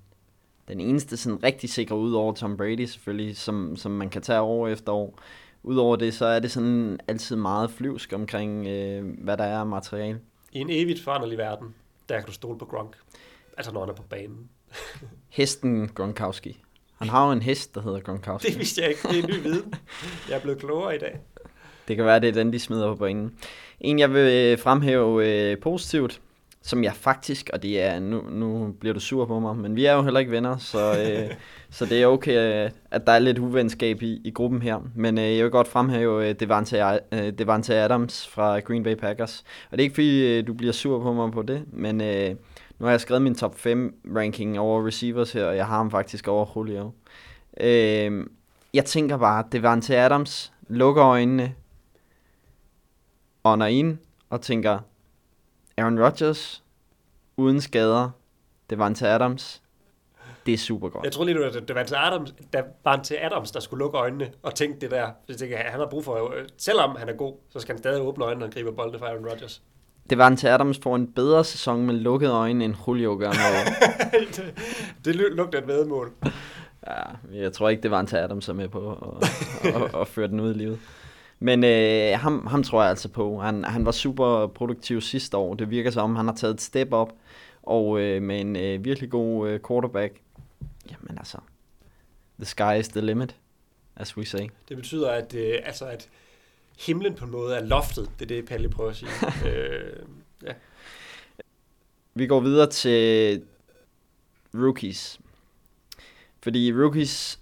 den 0.68 0.80
eneste 0.80 1.18
sådan 1.18 1.44
rigtig 1.44 1.70
sikre, 1.70 1.98
ud 1.98 2.14
over 2.14 2.34
Tom 2.34 2.58
Brady 2.58 2.86
selvfølgelig, 2.86 3.38
som, 3.38 3.76
som 3.76 3.92
man 3.92 4.10
kan 4.10 4.22
tage 4.22 4.42
år 4.42 4.68
efter 4.68 4.92
år. 4.92 5.20
Udover 5.64 5.96
det, 5.96 6.14
så 6.14 6.26
er 6.26 6.40
det 6.40 6.52
sådan 6.52 7.00
altid 7.08 7.36
meget 7.36 7.72
flyvsk 7.72 8.14
omkring, 8.14 8.68
øh, 8.68 9.04
hvad 9.24 9.38
der 9.38 9.44
er 9.44 9.60
af 9.60 9.66
materiale. 9.66 10.20
I 10.52 10.60
en 10.60 10.70
evigt 10.70 11.04
foranderlig 11.04 11.38
verden, 11.38 11.76
der 12.10 12.18
kan 12.18 12.26
du 12.26 12.32
stole 12.32 12.58
på 12.60 12.66
Gronk. 12.66 12.96
Altså 13.58 13.74
når 13.74 13.80
han 13.80 13.90
er 13.90 13.94
på 13.94 14.04
banen. 14.04 14.50
Hesten 15.30 15.88
Gronkowski. 15.88 16.62
Han 16.98 17.10
har 17.10 17.26
jo 17.26 17.32
en 17.32 17.42
hest, 17.42 17.76
der 17.76 17.82
hedder 17.82 18.00
Gronkowski. 18.00 18.48
Det 18.52 18.60
vidste 18.60 18.82
jeg 18.82 18.90
ikke. 18.90 19.08
Det 19.08 19.20
er 19.20 19.28
ny 19.28 19.44
viden. 19.44 19.74
Jeg 20.30 20.36
er 20.36 20.42
blevet 20.42 20.60
klogere 20.60 20.96
i 20.96 21.00
dag. 21.00 21.20
Det 21.88 21.96
kan 21.96 22.06
være, 22.06 22.20
det 22.20 22.30
er 22.30 22.34
den, 22.34 22.54
de 22.54 22.60
smider 22.60 22.88
på 22.88 22.96
banen. 22.96 23.38
En, 23.80 24.00
jeg 24.00 24.14
vil 24.14 24.34
øh, 24.34 24.60
fremhæve 24.60 25.28
øh, 25.28 25.60
positivt, 25.60 26.22
som 26.66 26.84
jeg 26.84 26.94
faktisk, 26.94 27.50
og 27.54 27.64
det 27.64 27.82
er, 27.82 28.00
nu, 28.00 28.22
nu 28.30 28.76
bliver 28.80 28.94
du 28.94 29.00
sur 29.00 29.26
på 29.26 29.40
mig, 29.40 29.56
men 29.56 29.76
vi 29.76 29.86
er 29.86 29.94
jo 29.94 30.04
heller 30.04 30.20
ikke 30.20 30.32
venner, 30.32 30.58
så, 30.58 31.00
øh, 31.00 31.36
så 31.78 31.86
det 31.86 32.02
er 32.02 32.08
okay, 32.08 32.70
at 32.92 33.08
der 33.08 33.14
er 33.14 33.20
lidt 33.20 33.40
uvenskab 33.40 34.02
i, 34.02 34.22
i 34.24 34.32
gruppen 34.32 34.62
her. 34.62 34.80
Men 34.96 35.18
øh, 35.18 35.36
jeg 35.36 35.44
vil 35.44 35.52
godt 35.52 35.68
fremhæve 35.68 36.30
øh, 36.30 36.36
Devante, 36.40 37.00
øh, 37.12 37.34
Devante 37.38 37.76
Adams 37.76 38.28
fra 38.28 38.60
Green 38.60 38.84
Bay 38.84 38.96
Packers. 38.96 39.44
Og 39.72 39.78
det 39.78 39.80
er 39.80 39.84
ikke 39.84 39.94
fordi, 39.94 40.38
øh, 40.38 40.48
du 40.48 40.54
bliver 40.54 40.74
sur 40.74 41.02
på 41.02 41.14
mig 41.14 41.32
på 41.32 41.42
det, 41.42 41.64
men 41.68 42.02
øh, 42.02 42.30
nu 42.80 42.86
har 42.86 42.92
jeg 42.92 43.02
skrevet 43.02 43.22
min 43.22 43.36
top 43.36 43.60
5 43.60 43.96
ranking 44.16 44.60
over 44.60 44.88
receivers 44.88 45.32
her, 45.32 45.46
og 45.46 45.56
jeg 45.56 45.68
har 45.68 45.78
ham 45.78 45.92
faktisk 45.92 46.28
over 46.28 46.46
Julio. 46.56 46.92
Øh, 47.60 48.26
jeg 48.74 48.86
tænker 48.86 49.18
bare, 49.18 49.44
Devante 49.52 49.98
Adams 49.98 50.54
lukker 50.68 51.04
øjnene, 51.04 51.54
ånder 53.44 53.66
ind 53.66 53.98
og 54.30 54.42
tænker, 54.42 54.80
Aaron 55.78 56.04
Rodgers, 56.04 56.64
uden 57.38 57.62
skader, 57.62 58.10
til 58.96 59.06
Adams, 59.06 59.62
det 60.46 60.54
er 60.54 60.58
super 60.58 60.90
godt. 60.90 61.06
Jeg 61.06 61.12
tror 61.12 61.26
lige 61.26 61.36
nu, 61.36 61.44
at 61.44 61.68
det 61.68 61.76
var 61.76 61.84
til 61.84 61.96
Adams, 61.96 62.34
der 62.54 62.64
var 62.84 63.02
til 63.04 63.18
Adams, 63.22 63.52
der 63.52 63.60
skulle 63.60 63.80
lukke 63.80 63.98
øjnene 63.98 64.32
og 64.44 64.56
tænke 64.56 64.80
det 64.82 64.92
der. 64.92 65.10
Jeg 65.28 65.38
tænker, 65.38 65.58
han 65.58 65.80
har 65.80 65.88
brug 65.88 66.06
for, 66.06 66.34
selvom 66.58 66.96
han 66.96 67.10
er 67.10 67.14
god, 67.14 67.34
så 67.50 67.60
skal 67.60 67.74
han 67.74 67.80
stadig 67.80 68.02
åbne 68.02 68.26
øjnene 68.26 68.46
og 68.46 68.52
gribe 68.52 68.72
bolden 68.72 69.00
fra 69.00 69.06
Aaron 69.06 69.26
Rodgers. 69.30 69.62
Det 70.10 70.18
var 70.18 70.28
en 70.28 70.38
til 70.38 70.48
Adams 70.48 70.80
får 70.84 70.96
en 70.96 71.14
bedre 71.14 71.44
sæson 71.44 71.86
med 71.86 71.96
lukkede 71.96 72.32
øjne, 72.32 72.66
end 72.66 72.76
Julio 72.88 73.18
gør 73.20 73.32
det, 74.36 74.54
det 75.06 75.16
lugter 75.16 75.60
et 75.60 75.68
vedmål. 75.68 76.12
Ja, 76.88 77.02
jeg 77.34 77.54
tror 77.54 77.70
ikke, 77.70 77.84
det 77.84 77.92
var 77.92 78.00
en 78.00 78.08
til 78.08 78.16
Adams, 78.16 78.46
som 78.46 78.60
er 78.60 78.62
med 78.62 78.70
på 78.70 78.92
at, 78.92 79.30
at, 79.64 79.84
at, 79.84 79.96
at 80.02 80.08
føre 80.08 80.28
den 80.28 80.40
ud 80.40 80.56
i 80.56 80.58
livet. 80.58 80.80
Men 81.40 81.64
øh, 81.64 82.20
ham, 82.20 82.48
ham 82.48 82.64
tror 82.64 82.82
jeg 82.82 82.90
altså 82.90 83.10
på. 83.10 83.40
Han, 83.40 83.64
han 83.64 83.86
var 83.86 83.92
super 83.92 84.48
produktiv 84.48 85.02
sidste 85.02 85.38
år. 85.38 85.54
Det 85.54 85.70
virker 85.70 85.92
som, 85.92 86.16
han 86.16 86.28
har 86.28 86.36
taget 86.36 86.54
et 86.54 86.62
step 86.62 86.94
op. 86.94 87.14
Og 87.64 88.00
øh, 88.00 88.22
med 88.22 88.42
en 88.42 88.56
øh, 88.56 88.86
virkelig 88.86 89.10
god 89.10 89.50
øh, 89.50 89.60
quarterback. 89.68 90.14
Jamen 90.92 91.18
altså, 91.18 91.38
the 92.40 92.46
sky 92.46 92.80
is 92.80 92.88
the 92.88 93.02
limit, 93.02 93.36
as 93.96 94.18
we 94.18 94.26
say. 94.26 94.48
Det 94.70 94.78
betyder, 94.78 95.12
at, 95.12 95.36
øh, 95.36 95.60
altså, 95.64 95.86
at 95.86 96.10
himlen 96.80 97.16
på 97.16 97.26
en 97.26 97.32
måde 97.32 97.56
er 97.56 97.66
loftet. 97.66 98.10
Det 98.20 98.32
er 98.32 98.36
det, 98.36 98.46
Palle 98.46 98.70
prøver 98.70 98.90
at 98.90 98.96
sige. 98.96 99.12
øh, 99.50 100.06
ja. 100.44 100.54
Vi 102.14 102.28
går 102.28 102.40
videre 102.40 102.70
til 102.70 103.42
rookies. 104.54 105.20
Fordi 106.42 106.74
rookies 106.74 107.40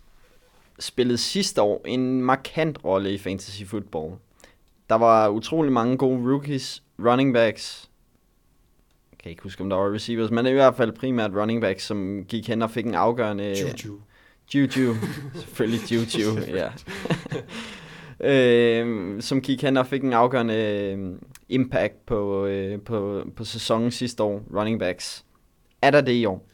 spillede 0.83 1.17
sidste 1.17 1.61
år 1.61 1.81
en 1.85 2.21
markant 2.21 2.79
rolle 2.85 3.13
i 3.13 3.17
fantasy 3.17 3.63
football. 3.63 4.13
Der 4.89 4.95
var 4.95 5.29
utrolig 5.29 5.71
mange 5.71 5.97
gode 5.97 6.31
rookies, 6.31 6.83
running 6.99 7.33
backs, 7.33 7.89
jeg 9.11 9.25
kan 9.25 9.29
ikke 9.29 9.43
huske, 9.43 9.63
om 9.63 9.69
der 9.69 9.77
var 9.77 9.93
receivers, 9.93 10.31
men 10.31 10.45
i 10.45 10.51
hvert 10.51 10.75
fald 10.75 10.91
primært 10.91 11.31
running 11.35 11.61
backs, 11.61 11.83
som 11.83 12.25
gik 12.27 12.47
hen 12.47 12.61
og 12.61 12.71
fik 12.71 12.85
en 12.85 12.95
afgørende... 12.95 13.55
Juju. 13.61 13.99
Juju. 14.55 14.95
Selvfølgelig 15.35 15.91
Juju, 15.91 16.39
ja. 16.47 16.69
øh, 18.31 19.21
som 19.21 19.41
gik 19.41 19.61
hen 19.61 19.77
og 19.77 19.87
fik 19.87 20.03
en 20.03 20.13
afgørende 20.13 20.55
øh, 20.55 21.15
impact 21.49 22.05
på, 22.05 22.45
øh, 22.45 22.81
på, 22.81 23.23
på 23.35 23.43
sæsonen 23.43 23.91
sidste 23.91 24.23
år, 24.23 24.43
running 24.55 24.79
backs. 24.79 25.25
Er 25.81 25.91
der 25.91 26.01
det 26.01 26.13
i 26.13 26.25
år? 26.25 26.47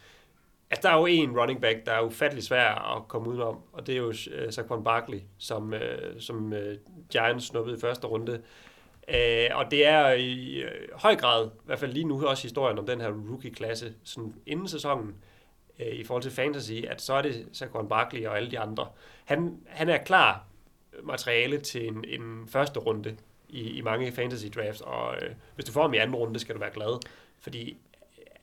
Altså, 0.71 0.88
der 0.88 0.93
er 0.93 0.99
jo 0.99 1.05
en 1.05 1.39
running 1.39 1.62
back, 1.62 1.86
der 1.86 1.91
er 1.91 2.01
ufattelig 2.01 2.43
svær 2.43 2.95
at 2.95 3.08
komme 3.08 3.29
udenom, 3.29 3.60
og 3.73 3.88
det 3.88 3.93
er 3.93 3.97
jo 3.97 4.08
uh, 4.08 4.49
Saquon 4.49 4.84
Barkley, 4.84 5.19
som, 5.38 5.73
uh, 5.73 6.19
som 6.19 6.53
uh, 6.53 6.60
Giants 7.12 7.45
snuppede 7.45 7.77
i 7.77 7.79
første 7.82 8.08
runde. 8.08 8.41
Uh, 9.08 9.58
og 9.58 9.71
det 9.71 9.86
er 9.86 10.10
i 10.12 10.63
uh, 10.63 11.01
høj 11.01 11.15
grad, 11.15 11.47
i 11.47 11.65
hvert 11.65 11.79
fald 11.79 11.93
lige 11.93 12.08
nu 12.08 12.27
også 12.27 12.43
historien 12.43 12.79
om 12.79 12.86
den 12.86 13.01
her 13.01 13.10
rookie-klasse, 13.10 13.93
sådan 14.03 14.34
inden 14.45 14.67
sæsonen, 14.67 15.15
uh, 15.79 15.86
i 15.86 16.03
forhold 16.03 16.23
til 16.23 16.32
fantasy, 16.32 16.73
at 16.88 17.01
så 17.01 17.13
er 17.13 17.21
det 17.21 17.47
Saquon 17.51 17.89
Barkley 17.89 18.25
og 18.25 18.38
alle 18.38 18.51
de 18.51 18.60
andre. 18.60 18.88
Han, 19.25 19.58
han 19.67 19.89
er 19.89 19.97
klar 19.97 20.45
materiale 21.03 21.58
til 21.58 21.88
en, 21.88 22.05
en 22.08 22.47
første 22.47 22.79
runde 22.79 23.17
i, 23.49 23.69
i 23.69 23.82
mange 23.82 24.12
fantasy 24.12 24.45
drafts, 24.55 24.82
og 24.82 25.08
uh, 25.21 25.36
hvis 25.55 25.65
du 25.65 25.71
får 25.71 25.82
ham 25.82 25.93
i 25.93 25.97
anden 25.97 26.15
runde, 26.15 26.39
skal 26.39 26.55
du 26.55 26.60
være 26.60 26.73
glad, 26.73 26.99
fordi 27.39 27.77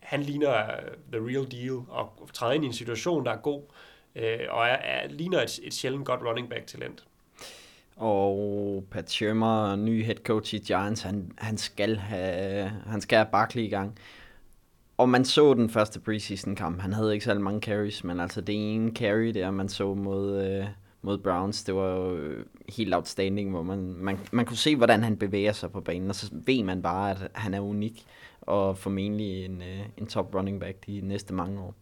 han 0.06 0.22
ligner 0.22 0.50
øh, 0.50 1.12
the 1.12 1.20
real 1.20 1.50
deal 1.50 1.80
og 1.88 2.28
træder 2.32 2.52
ind 2.52 2.64
i 2.64 2.66
en 2.66 2.72
situation, 2.72 3.24
der 3.24 3.32
er 3.32 3.36
god, 3.36 3.62
øh, 4.16 4.38
og 4.48 4.66
er, 4.66 4.76
er, 4.76 5.08
ligner 5.08 5.42
et, 5.42 5.60
et 5.62 5.74
sjældent 5.74 6.06
godt 6.06 6.20
running 6.22 6.48
back 6.48 6.66
talent. 6.66 7.04
Og 7.96 8.84
Pat 8.90 9.10
Shermer, 9.10 9.76
ny 9.76 10.04
head 10.04 10.16
coach 10.16 10.54
i 10.54 10.58
Giants, 10.58 11.02
han, 11.02 11.32
han 11.38 11.56
skal 11.56 11.96
have, 11.96 12.68
han 12.86 13.00
skal 13.00 13.16
have 13.16 13.28
Barkley 13.32 13.62
i 13.62 13.68
gang. 13.68 13.98
Og 14.96 15.08
man 15.08 15.24
så 15.24 15.54
den 15.54 15.70
første 15.70 16.00
preseason 16.00 16.54
kamp. 16.56 16.80
Han 16.80 16.92
havde 16.92 17.12
ikke 17.12 17.24
så 17.24 17.34
mange 17.34 17.60
carries, 17.60 18.04
men 18.04 18.20
altså 18.20 18.40
det 18.40 18.74
ene 18.74 18.90
carry 18.90 19.28
der, 19.34 19.50
man 19.50 19.68
så 19.68 19.94
mod, 19.94 20.46
øh, 20.46 20.66
mod 21.02 21.18
Browns, 21.18 21.64
det 21.64 21.74
var 21.74 21.96
jo 21.96 22.16
øh, 22.16 22.46
helt 22.68 22.94
outstanding, 22.94 23.50
hvor 23.50 23.62
man, 23.62 23.94
man, 23.98 24.18
man 24.32 24.46
kunne 24.46 24.56
se, 24.56 24.76
hvordan 24.76 25.02
han 25.02 25.16
bevæger 25.16 25.52
sig 25.52 25.72
på 25.72 25.80
banen, 25.80 26.08
og 26.08 26.14
så 26.14 26.30
ved 26.32 26.62
man 26.62 26.82
bare, 26.82 27.10
at 27.10 27.28
han 27.34 27.54
er 27.54 27.60
unik 27.60 28.06
og 28.46 28.78
formentlig 28.78 29.44
en, 29.44 29.62
øh, 29.62 29.80
en 29.96 30.06
top 30.06 30.34
running 30.34 30.60
back 30.60 30.86
de 30.86 31.00
næste 31.00 31.34
mange 31.34 31.60
år. 31.60 31.74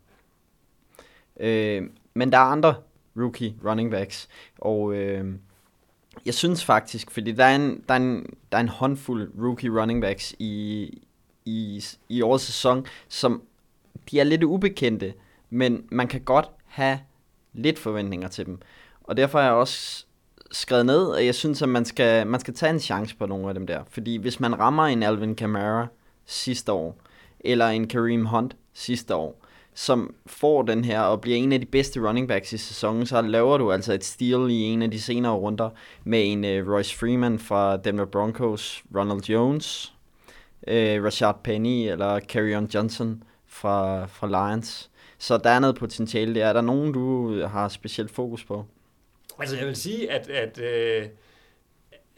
Øh, 1.40 1.82
men 2.14 2.32
der 2.32 2.38
er 2.38 2.42
andre 2.42 2.74
rookie 3.16 3.54
running 3.64 3.90
backs, 3.90 4.28
og 4.58 4.94
øh, 4.94 5.34
jeg 6.26 6.34
synes 6.34 6.64
faktisk, 6.64 7.10
fordi 7.10 7.32
der 7.32 7.44
er 7.44 7.56
en, 7.56 7.84
der 7.88 7.94
er 7.94 7.98
en, 7.98 8.26
der 8.52 8.58
er 8.58 8.62
en 8.62 8.68
håndfuld 8.68 9.32
rookie 9.38 9.80
running 9.80 10.00
backs 10.00 10.34
i, 10.38 10.90
i, 11.44 11.84
i 12.08 12.22
årets 12.22 12.44
sæson, 12.44 12.86
som 13.08 13.42
de 14.10 14.20
er 14.20 14.24
lidt 14.24 14.42
ubekendte, 14.42 15.14
men 15.50 15.84
man 15.90 16.08
kan 16.08 16.20
godt 16.20 16.50
have 16.66 16.98
lidt 17.52 17.78
forventninger 17.78 18.28
til 18.28 18.46
dem. 18.46 18.58
Og 19.04 19.16
derfor 19.16 19.38
har 19.38 19.46
jeg 19.46 19.54
også 19.54 20.06
skrevet 20.50 20.86
ned, 20.86 21.16
at 21.16 21.26
jeg 21.26 21.34
synes, 21.34 21.62
at 21.62 21.68
man 21.68 21.84
skal, 21.84 22.26
man 22.26 22.40
skal 22.40 22.54
tage 22.54 22.70
en 22.70 22.80
chance 22.80 23.16
på 23.16 23.26
nogle 23.26 23.48
af 23.48 23.54
dem 23.54 23.66
der. 23.66 23.84
Fordi 23.88 24.16
hvis 24.16 24.40
man 24.40 24.58
rammer 24.58 24.84
en 24.84 25.02
Alvin 25.02 25.34
Kamara, 25.34 25.86
sidste 26.26 26.72
år, 26.72 26.96
eller 27.40 27.66
en 27.66 27.88
Kareem 27.88 28.26
Hunt 28.26 28.56
sidste 28.72 29.14
år, 29.14 29.44
som 29.74 30.14
får 30.26 30.62
den 30.62 30.84
her 30.84 31.00
og 31.00 31.20
bliver 31.20 31.36
en 31.36 31.52
af 31.52 31.60
de 31.60 31.66
bedste 31.66 32.00
running 32.00 32.28
backs 32.28 32.52
i 32.52 32.58
sæsonen, 32.58 33.06
så 33.06 33.22
laver 33.22 33.58
du 33.58 33.72
altså 33.72 33.92
et 33.92 34.04
steal 34.04 34.50
i 34.50 34.60
en 34.60 34.82
af 34.82 34.90
de 34.90 35.00
senere 35.00 35.32
runder 35.32 35.70
med 36.04 36.32
en 36.32 36.44
uh, 36.44 36.72
Royce 36.72 36.96
Freeman 36.96 37.38
fra 37.38 37.76
Denver 37.76 38.04
Broncos, 38.04 38.84
Ronald 38.96 39.22
Jones, 39.22 39.94
uh, 40.66 41.04
Rashad 41.04 41.34
Penny 41.44 41.90
eller 41.90 42.20
Carrion 42.20 42.64
Johnson 42.64 43.22
fra, 43.46 44.06
fra 44.06 44.26
Lions. 44.26 44.90
Så 45.18 45.38
der 45.38 45.50
er 45.50 45.58
noget 45.58 45.76
potentiale 45.76 46.34
der. 46.34 46.46
Er 46.46 46.52
der 46.52 46.60
nogen, 46.60 46.92
du 46.92 47.40
har 47.42 47.68
specielt 47.68 48.10
fokus 48.10 48.44
på? 48.44 48.64
Altså 49.38 49.56
jeg 49.56 49.66
vil 49.66 49.76
sige, 49.76 50.10
at, 50.10 50.28
at, 50.28 50.58
øh, 50.58 51.06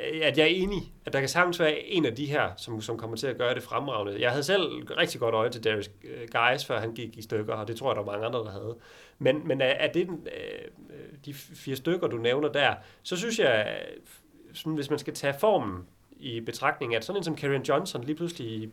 Øh, 0.01 0.21
at 0.23 0.39
jeg 0.39 0.45
er 0.45 0.49
enig, 0.49 0.93
at 1.05 1.13
der 1.13 1.21
kan 1.21 1.29
sagtens 1.29 1.61
være 1.61 1.79
en 1.81 2.05
af 2.05 2.15
de 2.15 2.27
her, 2.27 2.51
som, 2.57 2.81
som 2.81 2.99
kommer 2.99 3.17
til 3.17 3.27
at 3.27 3.39
gøre 3.39 3.55
det 3.55 3.63
fremragende. 3.63 4.21
Jeg 4.21 4.31
havde 4.31 4.43
selv 4.43 4.63
rigtig 4.91 5.21
godt 5.21 5.35
øje 5.35 5.51
til 5.51 5.65
Darius 5.65 5.91
øh, 6.05 6.29
Guys, 6.33 6.65
før 6.65 6.81
han 6.81 6.95
gik 6.95 7.17
i 7.17 7.23
stykker, 7.23 7.55
og 7.55 7.69
det 7.69 7.77
tror 7.77 7.91
jeg, 7.91 7.97
der 7.97 8.03
var 8.03 8.13
mange 8.13 8.27
andre, 8.27 8.39
der 8.39 8.51
havde. 8.51 8.77
Men, 9.19 9.49
men 9.49 9.61
er 9.61 9.93
det 9.93 10.07
den, 10.07 10.27
øh, 10.27 10.69
de 11.25 11.35
fire 11.35 11.77
stykker, 11.77 12.07
du 12.07 12.17
nævner 12.17 12.49
der, 12.49 12.75
så 13.03 13.17
synes 13.17 13.39
jeg, 13.39 13.79
sådan, 14.53 14.75
hvis 14.75 14.91
man 14.91 14.99
skal 14.99 15.15
tage 15.15 15.35
formen 15.41 15.87
i 16.17 16.41
betragtning, 16.41 16.95
at 16.95 17.05
sådan 17.05 17.21
en 17.21 17.25
som 17.25 17.37
Karen 17.37 17.63
Johnson 17.63 18.05
lige 18.05 18.17
pludselig 18.17 18.71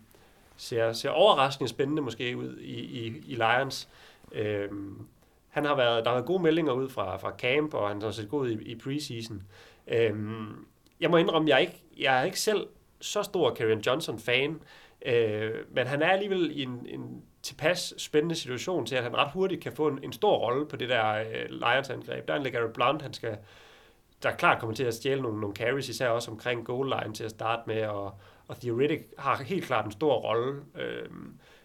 ser, 0.57 0.93
ser 0.93 1.09
overraskende 1.09 1.69
spændende 1.69 2.01
måske 2.01 2.37
ud 2.37 2.57
i, 2.57 2.79
i, 2.81 3.23
i 3.27 3.35
Lions. 3.35 3.89
Øhm, 4.31 5.07
han 5.49 5.65
har 5.65 5.75
været, 5.75 6.05
der 6.05 6.09
har 6.11 6.17
været 6.17 6.27
gode 6.27 6.43
meldinger 6.43 6.73
ud 6.73 6.89
fra, 6.89 7.17
fra 7.17 7.31
camp, 7.37 7.73
og 7.73 7.87
han 7.87 8.01
har 8.01 8.11
set 8.11 8.29
god 8.29 8.49
i, 8.49 8.71
i 8.71 8.75
preseason. 8.75 9.43
Øhm, 9.87 10.65
jeg 11.03 11.11
må 11.11 11.17
indrømme, 11.17 11.49
jeg 11.49 11.55
er 11.55 11.59
ikke, 11.59 11.83
jeg 11.97 12.19
er 12.19 12.23
ikke 12.23 12.39
selv 12.39 12.67
så 13.01 13.23
stor 13.23 13.53
Karen 13.53 13.79
Johnson-fan, 13.79 14.61
øh, 15.05 15.51
men 15.71 15.87
han 15.87 16.01
er 16.01 16.07
alligevel 16.07 16.51
i 16.59 16.63
en, 16.63 16.85
en 16.89 17.23
tilpas 17.41 17.93
spændende 17.97 18.35
situation 18.35 18.85
til, 18.85 18.95
at 18.95 19.03
han 19.03 19.17
ret 19.17 19.31
hurtigt 19.31 19.63
kan 19.63 19.73
få 19.73 19.87
en, 19.87 19.99
en 20.03 20.13
stor 20.13 20.37
rolle 20.37 20.67
på 20.67 20.75
det 20.75 20.89
der 20.89 21.13
øh, 21.13 21.49
Lions-angreb. 21.49 22.27
Der 22.27 22.33
er 22.33 22.37
en 22.37 22.43
LeGarrette 22.43 22.73
Blunt, 22.73 23.01
han 23.01 23.13
skal, 23.13 23.37
der 24.23 24.31
klart 24.31 24.59
kommer 24.59 24.75
til 24.75 24.83
at 24.83 24.93
stjæle 24.93 25.21
nogle, 25.21 25.41
nogle 25.41 25.55
carries, 25.55 25.89
især 25.89 26.09
også 26.09 26.31
omkring 26.31 26.65
goal 26.65 26.89
line 26.89 27.13
til 27.13 27.23
at 27.23 27.31
starte 27.31 27.61
med, 27.67 27.85
og, 27.85 28.13
og 28.47 28.61
Theoretic 28.61 29.01
har 29.17 29.43
helt 29.43 29.65
klart 29.65 29.85
en 29.85 29.91
stor 29.91 30.15
rolle. 30.15 30.61
Øh, 30.79 31.09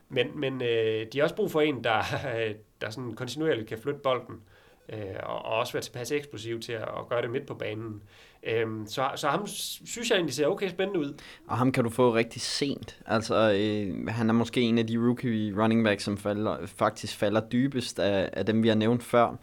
men 0.09 0.41
men 0.41 0.63
øh, 0.63 1.07
de 1.13 1.19
har 1.19 1.23
også 1.23 1.37
brug 1.37 1.51
for 1.51 1.61
en, 1.61 1.85
der, 1.85 2.03
der 2.81 2.91
sådan 2.91 3.15
kontinuerligt 3.15 3.69
kan 3.69 3.79
flytte 3.79 4.01
bolden, 4.01 4.43
øh, 4.89 5.17
og, 5.23 5.45
og 5.45 5.59
også 5.59 5.73
være 5.73 5.83
tilpas 5.83 6.13
eksplosiv 6.13 6.61
til 6.61 6.73
at, 6.73 6.83
at 6.83 7.09
gøre 7.09 7.23
det 7.23 7.31
midt 7.31 7.47
på 7.47 7.55
banen. 7.55 8.03
Øhm, 8.47 8.87
så, 8.87 9.11
så 9.17 9.29
ham 9.29 9.47
synes 9.47 10.11
jeg 10.11 10.17
egentlig 10.17 10.35
ser 10.35 10.47
okay 10.47 10.69
spændende 10.69 11.01
ud. 11.01 11.15
Og 11.49 11.59
ham 11.59 11.73
kan 11.73 11.85
du 11.85 11.91
få 11.91 12.15
rigtig 12.15 12.43
sent. 12.43 12.99
Altså, 13.07 13.53
øh, 13.53 14.09
han 14.09 14.29
er 14.29 14.35
måske 14.35 14.61
en 14.61 14.79
af 14.79 14.87
de 14.87 14.99
rookie 14.99 15.63
running 15.63 15.85
backs, 15.85 16.05
som 16.05 16.17
falder, 16.17 16.57
faktisk 16.67 17.17
falder 17.17 17.41
dybest 17.41 17.99
af, 17.99 18.31
af 18.33 18.47
dem, 18.47 18.63
vi 18.63 18.69
har 18.69 18.75
nævnt 18.75 19.03
før. 19.03 19.37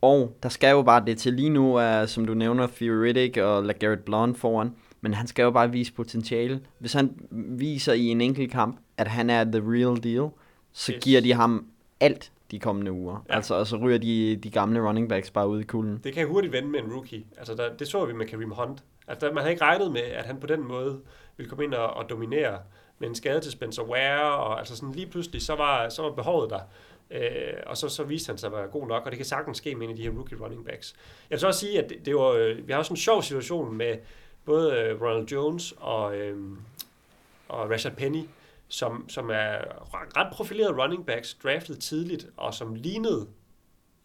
Og 0.00 0.36
der 0.42 0.48
skal 0.48 0.70
jo 0.70 0.82
bare 0.82 1.04
det 1.06 1.18
til 1.18 1.32
lige 1.32 1.48
nu, 1.48 1.74
er, 1.74 2.06
som 2.06 2.24
du 2.24 2.34
nævner, 2.34 2.66
Theoretic 2.66 3.36
og 3.36 3.64
LeGarrette 3.64 4.04
Blount 4.04 4.38
foran. 4.38 4.70
Men 5.00 5.14
han 5.14 5.26
skal 5.26 5.42
jo 5.42 5.50
bare 5.50 5.72
vise 5.72 5.92
potentiale. 5.92 6.60
Hvis 6.78 6.92
han 6.92 7.10
viser 7.30 7.92
i 7.92 8.06
en 8.06 8.20
enkelt 8.20 8.52
kamp, 8.52 8.78
at 8.96 9.08
han 9.08 9.30
er 9.30 9.44
the 9.44 9.62
real 9.66 10.02
deal, 10.02 10.28
så 10.72 10.92
yes. 10.92 11.04
giver 11.04 11.20
de 11.20 11.32
ham 11.32 11.66
alt 12.00 12.32
de 12.50 12.58
kommende 12.58 12.92
uger. 12.92 13.24
Ja. 13.28 13.34
Altså, 13.34 13.54
og 13.54 13.66
så 13.66 13.76
ryger 13.76 13.98
de, 13.98 14.36
de 14.36 14.50
gamle 14.50 14.88
running 14.88 15.08
backs 15.08 15.30
bare 15.30 15.48
ud 15.48 15.60
i 15.60 15.64
kulden. 15.64 16.00
Det 16.04 16.12
kan 16.14 16.28
hurtigt 16.28 16.52
vende 16.52 16.68
med 16.68 16.80
en 16.80 16.92
rookie. 16.92 17.24
Altså, 17.38 17.54
der, 17.54 17.76
det 17.76 17.88
så 17.88 18.04
vi 18.04 18.12
med 18.12 18.26
Kareem 18.26 18.50
Hunt. 18.50 18.84
Altså, 19.08 19.26
der, 19.26 19.32
man 19.32 19.42
havde 19.42 19.52
ikke 19.52 19.64
regnet 19.64 19.92
med, 19.92 20.00
at 20.00 20.24
han 20.24 20.40
på 20.40 20.46
den 20.46 20.68
måde 20.68 21.00
ville 21.36 21.50
komme 21.50 21.64
ind 21.64 21.74
og, 21.74 21.94
og 21.94 22.10
dominere 22.10 22.58
med 22.98 23.08
en 23.08 23.14
skade 23.14 23.40
til 23.40 23.52
Spencer 23.52 23.82
Ware, 23.82 24.34
og 24.34 24.58
altså 24.58 24.76
sådan 24.76 24.94
lige 24.94 25.06
pludselig, 25.06 25.42
så 25.42 25.54
var, 25.54 25.88
så 25.88 26.02
var 26.02 26.10
behovet 26.10 26.50
der. 26.50 26.60
Øh, 27.10 27.54
og 27.66 27.76
så, 27.76 27.88
så 27.88 28.04
viste 28.04 28.30
han 28.30 28.38
sig 28.38 28.46
at 28.46 28.52
være 28.52 28.66
god 28.66 28.86
nok, 28.86 29.02
og 29.04 29.10
det 29.10 29.16
kan 29.16 29.26
sagtens 29.26 29.58
ske 29.58 29.74
med 29.74 29.84
en 29.86 29.90
af 29.90 29.96
de 29.96 30.02
her 30.02 30.10
rookie 30.10 30.38
running 30.40 30.64
backs. 30.64 30.94
Jeg 31.30 31.34
vil 31.34 31.40
så 31.40 31.46
også 31.46 31.60
sige, 31.60 31.82
at 31.82 31.90
det, 31.90 32.06
det 32.06 32.14
var, 32.14 32.28
øh, 32.28 32.66
vi 32.66 32.72
har 32.72 32.78
også 32.78 32.92
en 32.92 32.96
sjov 32.96 33.22
situation 33.22 33.76
med 33.76 33.96
både 34.44 34.72
øh, 34.72 35.02
Ronald 35.02 35.26
Jones 35.26 35.74
og, 35.80 36.16
øh, 36.16 36.36
og 37.48 37.70
Rashad 37.70 37.90
Penny, 37.90 38.22
som, 38.68 39.08
som 39.08 39.30
er 39.30 39.58
ret 39.92 40.32
profilerede 40.32 40.82
running 40.82 41.06
backs, 41.06 41.34
draftet 41.34 41.80
tidligt, 41.80 42.26
og 42.36 42.54
som 42.54 42.74
lignede, 42.74 43.28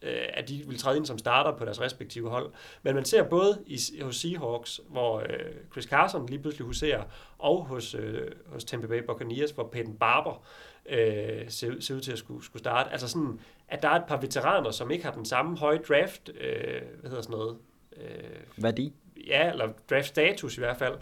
øh, 0.02 0.24
at 0.34 0.48
de 0.48 0.64
vil 0.66 0.78
træde 0.78 0.96
ind 0.96 1.06
som 1.06 1.18
starter 1.18 1.58
på 1.58 1.64
deres 1.64 1.80
respektive 1.80 2.30
hold. 2.30 2.52
Men 2.82 2.94
man 2.94 3.04
ser 3.04 3.22
både 3.22 3.62
i, 3.66 3.78
hos 4.02 4.16
Seahawks, 4.16 4.80
hvor 4.88 5.18
øh, 5.20 5.54
Chris 5.72 5.84
Carson 5.84 6.26
lige 6.26 6.38
pludselig 6.38 6.66
huserer, 6.66 7.04
og 7.38 7.64
hos, 7.64 7.94
øh, 7.94 8.30
hos 8.46 8.64
Tampa 8.64 8.86
Bay 8.86 9.02
Buccaneers, 9.02 9.50
hvor 9.50 9.68
Peyton 9.72 9.96
Barber 9.96 10.44
øh, 10.86 11.50
ser, 11.50 11.80
ser 11.80 11.94
ud 11.94 12.00
til 12.00 12.12
at 12.12 12.18
skulle, 12.18 12.44
skulle 12.44 12.60
starte. 12.60 12.90
Altså 12.90 13.08
sådan, 13.08 13.40
at 13.68 13.82
der 13.82 13.88
er 13.88 13.96
et 13.96 14.06
par 14.08 14.20
veteraner, 14.20 14.70
som 14.70 14.90
ikke 14.90 15.04
har 15.04 15.12
den 15.12 15.24
samme 15.24 15.58
høje 15.58 15.78
draft, 15.88 16.30
øh, 16.40 16.82
hvad 17.00 17.10
hedder 17.10 17.22
sådan 17.22 17.36
noget? 17.36 17.58
Øh, 17.96 18.62
Værdi? 18.64 18.92
Ja, 19.26 19.50
eller 19.50 19.72
draft 19.90 20.06
status 20.06 20.56
i 20.56 20.60
hvert 20.60 20.76
fald, 20.76 20.94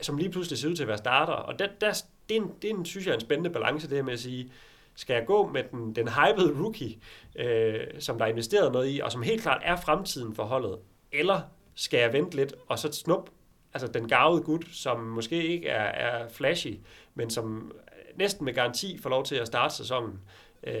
som 0.00 0.16
lige 0.16 0.30
pludselig 0.30 0.58
ser 0.58 0.68
ud 0.68 0.76
til 0.76 0.82
at 0.82 0.88
være 0.88 0.98
starter. 0.98 1.32
Og 1.32 1.58
der, 1.58 1.68
der, 1.80 2.02
det, 2.32 2.40
er 2.40 2.44
en, 2.44 2.52
det 2.62 2.70
er 2.70 2.74
en, 2.74 2.84
synes 2.84 3.06
jeg 3.06 3.12
er 3.12 3.16
en 3.16 3.20
spændende 3.20 3.50
balance, 3.50 3.88
det 3.88 3.96
her 3.96 4.04
med 4.04 4.12
at 4.12 4.20
sige, 4.20 4.52
skal 4.94 5.14
jeg 5.14 5.26
gå 5.26 5.48
med 5.48 5.62
den, 5.70 5.92
den 5.96 6.08
hypede 6.08 6.58
rookie, 6.60 6.98
øh, 7.36 7.80
som 7.98 8.18
der 8.18 8.24
er 8.24 8.30
investeret 8.30 8.72
noget 8.72 8.94
i, 8.94 9.00
og 9.00 9.12
som 9.12 9.22
helt 9.22 9.42
klart 9.42 9.62
er 9.64 9.76
fremtiden 9.76 10.34
for 10.34 10.42
holdet, 10.42 10.78
eller 11.12 11.40
skal 11.74 12.00
jeg 12.00 12.12
vente 12.12 12.36
lidt, 12.36 12.54
og 12.68 12.78
så 12.78 12.92
snup 12.92 13.30
altså 13.74 13.86
den 13.86 14.08
gavede 14.08 14.42
gut, 14.42 14.66
som 14.72 15.00
måske 15.00 15.46
ikke 15.46 15.68
er, 15.68 15.84
er 15.84 16.28
flashy, 16.28 16.78
men 17.14 17.30
som 17.30 17.72
næsten 18.16 18.44
med 18.44 18.54
garanti 18.54 18.98
får 18.98 19.10
lov 19.10 19.24
til 19.24 19.34
at 19.34 19.46
starte 19.46 19.74
sæsonen. 19.74 20.20
Øh, 20.66 20.74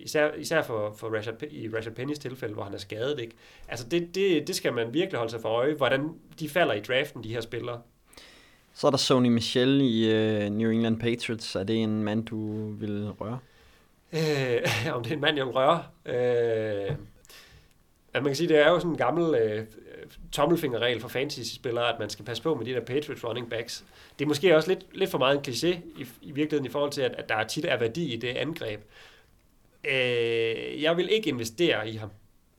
især, 0.00 0.32
især 0.34 0.62
for, 0.62 0.94
for 0.98 1.16
Rashad, 1.16 1.42
i 1.50 1.68
Rashad 1.68 1.92
Pennys 1.92 2.18
tilfælde, 2.18 2.54
hvor 2.54 2.62
han 2.62 2.74
er 2.74 2.78
skadet. 2.78 3.20
Ikke? 3.20 3.36
Altså 3.68 3.88
det, 3.88 4.14
det, 4.14 4.46
det 4.46 4.56
skal 4.56 4.72
man 4.72 4.94
virkelig 4.94 5.18
holde 5.18 5.30
sig 5.30 5.40
for 5.40 5.48
øje, 5.48 5.74
hvordan 5.74 6.10
de 6.38 6.48
falder 6.48 6.74
i 6.74 6.80
draften, 6.80 7.24
de 7.24 7.28
her 7.28 7.40
spillere. 7.40 7.82
Så 8.74 8.86
er 8.86 8.90
der 8.90 8.98
Sony 8.98 9.28
Michel 9.28 9.80
i 9.80 10.10
uh, 10.10 10.52
New 10.52 10.70
England 10.70 11.00
Patriots. 11.00 11.56
Er 11.56 11.62
det 11.62 11.82
en 11.82 12.04
mand, 12.04 12.26
du 12.26 12.70
vil 12.70 13.10
røre? 13.20 13.38
Øh, 14.12 14.60
om 14.94 15.02
det 15.02 15.10
er 15.10 15.14
en 15.14 15.20
mand, 15.20 15.36
jeg 15.36 15.46
vil 15.46 15.54
røre? 15.54 15.84
Øh, 16.06 16.96
at 18.14 18.22
man 18.22 18.24
kan 18.24 18.36
sige, 18.36 18.48
det 18.48 18.58
er 18.58 18.70
jo 18.70 18.78
sådan 18.78 18.90
en 18.90 18.96
gammel 18.96 19.34
øh, 19.34 19.66
tommelfingerregel 20.32 21.00
for 21.00 21.08
fantasy-spillere, 21.08 21.92
at 21.92 21.98
man 21.98 22.10
skal 22.10 22.24
passe 22.24 22.42
på 22.42 22.54
med 22.54 22.66
de 22.66 22.72
der 22.72 22.80
Patriots 22.80 23.24
running 23.24 23.50
backs. 23.50 23.84
Det 24.18 24.24
er 24.24 24.28
måske 24.28 24.56
også 24.56 24.68
lidt, 24.68 24.96
lidt 24.96 25.10
for 25.10 25.18
meget 25.18 25.36
en 25.36 25.52
kliché 25.52 26.00
i, 26.00 26.06
i 26.22 26.32
virkeligheden 26.32 26.66
i 26.66 26.68
forhold 26.68 26.92
til, 26.92 27.02
at, 27.02 27.14
at 27.18 27.28
der 27.28 27.44
tit 27.44 27.64
er 27.64 27.76
værdi 27.76 28.12
i 28.12 28.16
det 28.16 28.28
angreb. 28.28 28.80
Øh, 29.84 30.82
jeg 30.82 30.96
vil 30.96 31.12
ikke 31.12 31.30
investere 31.30 31.88
i 31.88 31.96
ham. 31.96 32.10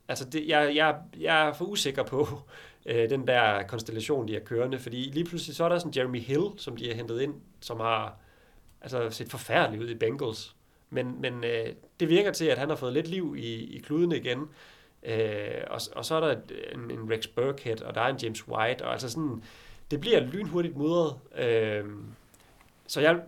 Altså, 0.07 0.25
det, 0.25 0.47
jeg, 0.47 0.75
jeg, 0.75 0.95
jeg 1.19 1.47
er 1.47 1.53
for 1.53 1.65
usikker 1.65 2.03
på, 2.03 2.27
øh, 2.85 3.09
den 3.09 3.27
der 3.27 3.63
konstellation, 3.63 4.27
de 4.27 4.35
er 4.35 4.39
kørende. 4.39 4.79
Fordi 4.79 4.97
lige 4.97 5.25
pludselig 5.25 5.55
så 5.55 5.63
er 5.63 5.69
der 5.69 5.79
sådan 5.79 5.93
Jeremy 5.95 6.19
Hill, 6.19 6.45
som 6.57 6.77
de 6.77 6.87
har 6.87 6.95
hentet 6.95 7.21
ind, 7.21 7.33
som 7.59 7.79
har 7.79 8.15
altså, 8.81 9.09
set 9.09 9.29
forfærdeligt 9.29 9.83
ud 9.83 9.89
i 9.89 9.95
Bengals. 9.95 10.55
Men, 10.89 11.21
men 11.21 11.43
øh, 11.43 11.67
det 11.99 12.09
virker 12.09 12.31
til, 12.31 12.45
at 12.45 12.57
han 12.57 12.69
har 12.69 12.75
fået 12.75 12.93
lidt 12.93 13.07
liv 13.07 13.35
i, 13.37 13.75
i 13.75 13.79
kluden 13.79 14.11
igen. 14.11 14.49
Øh, 15.03 15.61
og, 15.67 15.81
og 15.95 16.05
så 16.05 16.15
er 16.15 16.19
der 16.19 16.35
en, 16.73 16.91
en 16.91 17.11
Rex 17.11 17.27
Burkhead, 17.27 17.81
og 17.81 17.95
der 17.95 18.01
er 18.01 18.07
en 18.07 18.17
James 18.17 18.47
White, 18.47 18.85
og 18.85 18.91
altså 18.91 19.09
sådan, 19.09 19.43
det 19.91 19.99
bliver 19.99 20.19
lynhurtigt 20.19 20.77
mudret. 20.77 21.15
Øh, 21.37 21.85
så 22.87 23.01
jeg, 23.01 23.21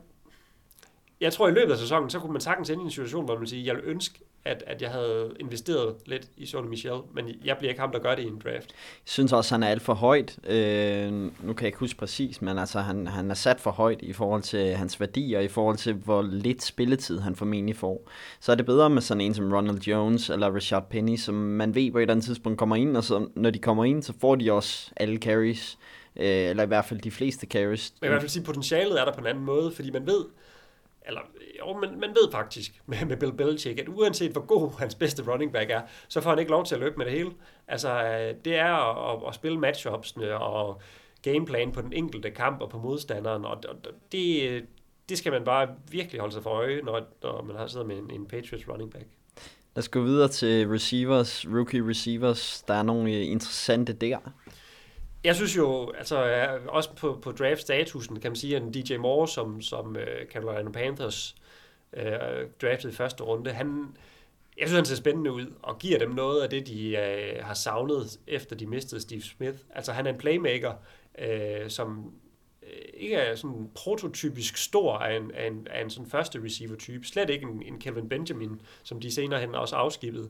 jeg 1.21 1.33
tror, 1.33 1.47
i 1.47 1.51
løbet 1.51 1.71
af 1.71 1.77
sæsonen, 1.77 2.09
så 2.09 2.19
kunne 2.19 2.31
man 2.31 2.41
sagtens 2.41 2.69
ende 2.69 2.81
i 2.81 2.85
en 2.85 2.91
situation, 2.91 3.25
hvor 3.25 3.37
man 3.37 3.47
siger, 3.47 3.63
jeg 3.63 3.75
vil 3.75 3.83
ønske, 3.85 4.19
at, 4.45 4.63
at 4.67 4.81
jeg 4.81 4.91
havde 4.91 5.31
investeret 5.39 5.95
lidt 6.05 6.27
i 6.37 6.45
Sonny 6.45 6.67
Michel, 6.69 6.99
men 7.13 7.25
jeg 7.45 7.57
bliver 7.57 7.69
ikke 7.69 7.81
ham, 7.81 7.91
der 7.91 7.99
gør 7.99 8.15
det 8.15 8.23
i 8.23 8.27
en 8.27 8.41
draft. 8.43 8.71
Jeg 8.71 9.05
synes 9.05 9.33
også, 9.33 9.53
han 9.55 9.63
er 9.63 9.67
alt 9.67 9.81
for 9.81 9.93
højt. 9.93 10.39
Øh, 10.47 11.11
nu 11.13 11.31
kan 11.53 11.59
jeg 11.59 11.65
ikke 11.65 11.77
huske 11.77 11.99
præcis, 11.99 12.41
men 12.41 12.57
altså, 12.57 12.79
han, 12.79 13.07
han 13.07 13.31
er 13.31 13.35
sat 13.35 13.59
for 13.59 13.71
højt 13.71 14.01
i 14.01 14.13
forhold 14.13 14.41
til 14.41 14.75
hans 14.75 14.99
værdier, 14.99 15.39
i 15.39 15.47
forhold 15.47 15.77
til, 15.77 15.93
hvor 15.93 16.21
lidt 16.21 16.63
spilletid 16.63 17.19
han 17.19 17.35
formentlig 17.35 17.75
får. 17.75 18.09
Så 18.39 18.51
er 18.51 18.55
det 18.55 18.65
bedre 18.65 18.89
med 18.89 19.01
sådan 19.01 19.21
en 19.21 19.33
som 19.33 19.53
Ronald 19.53 19.81
Jones 19.81 20.29
eller 20.29 20.55
Richard 20.55 20.89
Penny, 20.89 21.17
som 21.17 21.35
man 21.35 21.75
ved 21.75 21.91
på 21.91 21.97
et 21.97 22.01
eller 22.01 22.13
andet 22.13 22.25
tidspunkt 22.25 22.59
kommer 22.59 22.75
ind, 22.75 22.97
og 22.97 23.03
så, 23.03 23.27
når 23.35 23.49
de 23.49 23.59
kommer 23.59 23.85
ind, 23.85 24.03
så 24.03 24.13
får 24.21 24.35
de 24.35 24.51
også 24.51 24.91
alle 24.97 25.17
carries, 25.17 25.77
øh, 26.15 26.25
eller 26.25 26.63
i 26.63 26.67
hvert 26.67 26.85
fald 26.85 26.99
de 26.99 27.11
fleste 27.11 27.47
carries. 27.47 27.93
Men 28.01 28.07
i 28.07 28.09
hvert 28.09 28.21
fald 28.21 28.29
sige, 28.29 28.43
potentialet 28.43 29.01
er 29.01 29.05
der 29.05 29.13
på 29.13 29.19
en 29.19 29.27
anden 29.27 29.45
måde, 29.45 29.71
fordi 29.71 29.91
man 29.91 30.07
ved, 30.07 30.25
eller 31.07 31.21
jo, 31.59 31.73
men 31.73 31.99
man 31.99 32.09
ved 32.09 32.31
faktisk 32.31 32.81
med, 32.85 33.05
med 33.05 33.17
Bill 33.17 33.33
Belichick, 33.33 33.79
at 33.79 33.89
uanset 33.89 34.31
hvor 34.31 34.45
god 34.45 34.71
hans 34.79 34.95
bedste 34.95 35.31
running 35.31 35.53
back 35.53 35.69
er, 35.69 35.81
så 36.07 36.21
får 36.21 36.29
han 36.29 36.39
ikke 36.39 36.51
lov 36.51 36.65
til 36.65 36.75
at 36.75 36.81
løbe 36.81 36.95
med 36.97 37.05
det 37.05 37.13
hele. 37.13 37.31
Altså, 37.67 38.03
øh, 38.03 38.35
det 38.45 38.55
er 38.55 38.73
at, 38.73 39.21
at, 39.21 39.27
at 39.27 39.35
spille 39.35 39.59
matchupsne 39.59 40.37
og 40.37 40.81
gameplan 41.21 41.71
på 41.71 41.81
den 41.81 41.93
enkelte 41.93 42.31
kamp 42.31 42.61
og 42.61 42.69
på 42.69 42.77
modstanderen, 42.77 43.45
og 43.45 43.63
det, 44.11 44.65
det 45.09 45.17
skal 45.17 45.31
man 45.31 45.43
bare 45.43 45.67
virkelig 45.91 46.19
holde 46.19 46.33
sig 46.33 46.43
for 46.43 46.49
øje, 46.49 46.81
når, 46.81 47.01
når 47.23 47.41
man 47.41 47.55
har 47.55 47.67
siddet 47.67 47.87
med 47.87 47.97
en, 47.97 48.11
en 48.11 48.25
Patriots 48.25 48.69
running 48.69 48.91
back. 48.91 49.05
Lad 49.75 49.83
os 49.83 49.89
gå 49.89 50.01
videre 50.01 50.27
til 50.27 50.67
receivers, 50.69 51.45
rookie 51.47 51.89
receivers. 51.89 52.63
Der 52.67 52.73
er 52.73 52.83
nogle 52.83 53.11
øh, 53.11 53.31
interessante 53.31 53.93
der. 53.93 54.17
Jeg 55.25 55.35
synes 55.35 55.57
jo, 55.57 55.91
altså 55.91 56.47
også 56.67 56.95
på, 56.95 57.19
på 57.21 57.31
draft-statusen, 57.31 58.19
kan 58.19 58.31
man 58.31 58.35
sige, 58.35 58.55
at 58.55 58.61
en 58.61 58.71
DJ 58.71 58.97
Moore, 58.97 59.27
som, 59.27 59.61
som 59.61 59.89
uh, 59.89 60.31
Carolina 60.31 60.71
Panthers 60.71 61.35
øh, 61.93 62.05
uh, 62.05 62.49
draftet 62.61 62.89
i 62.89 62.95
første 62.95 63.23
runde. 63.23 63.51
Han, 63.51 63.97
jeg 64.57 64.67
synes, 64.67 64.77
han 64.77 64.85
ser 64.85 64.95
spændende 64.95 65.31
ud, 65.31 65.45
og 65.61 65.79
giver 65.79 65.99
dem 65.99 66.11
noget 66.11 66.41
af 66.41 66.49
det, 66.49 66.67
de 66.67 66.97
uh, 66.97 67.45
har 67.45 67.53
savnet, 67.53 68.19
efter 68.27 68.55
de 68.55 68.65
mistede 68.65 69.01
Steve 69.01 69.21
Smith. 69.21 69.57
Altså, 69.75 69.91
han 69.91 70.07
er 70.07 70.11
en 70.11 70.17
playmaker, 70.17 70.73
uh, 71.21 71.67
som 71.67 72.13
ikke 72.93 73.15
er 73.15 73.35
sådan 73.35 73.69
prototypisk 73.75 74.57
stor 74.57 74.97
af 74.97 75.17
en, 75.17 75.31
af 75.31 75.47
en, 75.47 75.67
af 75.71 75.81
en 75.81 75.89
sådan 75.89 76.09
første 76.09 76.43
receiver-type. 76.43 77.07
Slet 77.07 77.29
ikke 77.29 77.45
en, 77.45 77.63
en 77.65 77.79
Kelvin 77.79 78.09
Benjamin, 78.09 78.61
som 78.83 78.99
de 78.99 79.11
senere 79.11 79.39
hen 79.39 79.55
også 79.55 79.75
afskibede. 79.75 80.29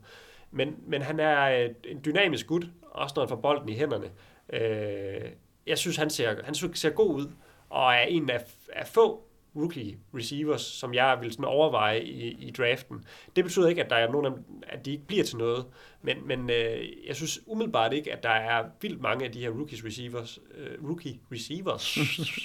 Men, 0.52 0.76
men 0.88 1.02
han 1.02 1.20
er 1.20 1.70
en 1.84 2.02
dynamisk 2.06 2.48
gut, 2.48 2.66
også 2.82 3.14
når 3.16 3.24
han 3.24 3.30
får 3.30 3.36
bolden 3.36 3.70
i 3.70 3.74
hænderne. 3.74 4.10
Øh, 4.54 5.32
jeg 5.68 5.78
synes, 5.78 5.98
han 5.98 6.10
ser, 6.10 6.36
han 6.44 6.56
ser 6.56 6.90
god 6.90 7.16
ud, 7.16 7.28
og 7.70 7.94
er 7.94 8.02
en 8.02 8.30
af, 8.30 8.46
af 8.74 8.88
få 8.88 9.26
rookie 9.56 9.98
receivers, 10.16 10.62
som 10.62 10.94
jeg 10.94 11.18
vil 11.22 11.32
sådan 11.32 11.46
overveje 11.46 12.04
i, 12.04 12.48
i 12.48 12.52
draften. 12.52 13.06
Det 13.36 13.44
betyder 13.44 13.68
ikke, 13.68 13.84
at 13.84 13.90
der 13.90 13.96
er 13.96 14.12
nogen 14.12 14.26
af 14.26 14.32
dem, 14.32 14.44
at 14.68 14.86
de 14.86 14.92
ikke 14.92 15.08
bliver 15.08 15.24
til 15.24 15.38
noget, 15.38 15.66
men, 16.02 16.28
men 16.28 16.50
øh, 16.50 16.84
jeg 17.08 17.16
synes 17.16 17.40
umiddelbart 17.48 17.94
ikke, 17.94 18.14
at 18.14 18.24
der 18.24 18.30
er 18.30 18.64
vildt 18.82 19.02
mange 19.02 19.26
af 19.26 19.32
de 19.32 19.40
her 19.40 19.50
rookies 19.50 19.86
receivers, 19.86 20.40
øh, 20.56 20.90
rookie 20.90 21.20
receivers, 21.32 21.98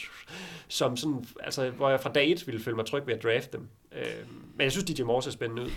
som 0.78 0.96
sådan, 0.96 1.24
altså, 1.40 1.70
hvor 1.70 1.90
jeg 1.90 2.00
fra 2.00 2.12
dag 2.12 2.30
et 2.32 2.46
ville 2.46 2.60
føle 2.60 2.76
mig 2.76 2.86
tryg 2.86 3.06
ved 3.06 3.14
at 3.14 3.22
drafte 3.22 3.58
dem. 3.58 3.68
Øh, 3.92 4.26
men 4.54 4.64
jeg 4.64 4.72
synes, 4.72 4.84
DJ 4.84 5.02
Moore 5.02 5.22
ser 5.22 5.30
spændende 5.30 5.62
ud. 5.62 5.70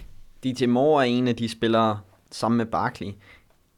DJ 0.43 0.65
Moore 0.65 1.07
er 1.07 1.09
en 1.09 1.27
af 1.27 1.35
de 1.35 1.49
spillere, 1.49 1.99
sammen 2.31 2.57
med 2.57 2.65
Barkley. 2.65 3.11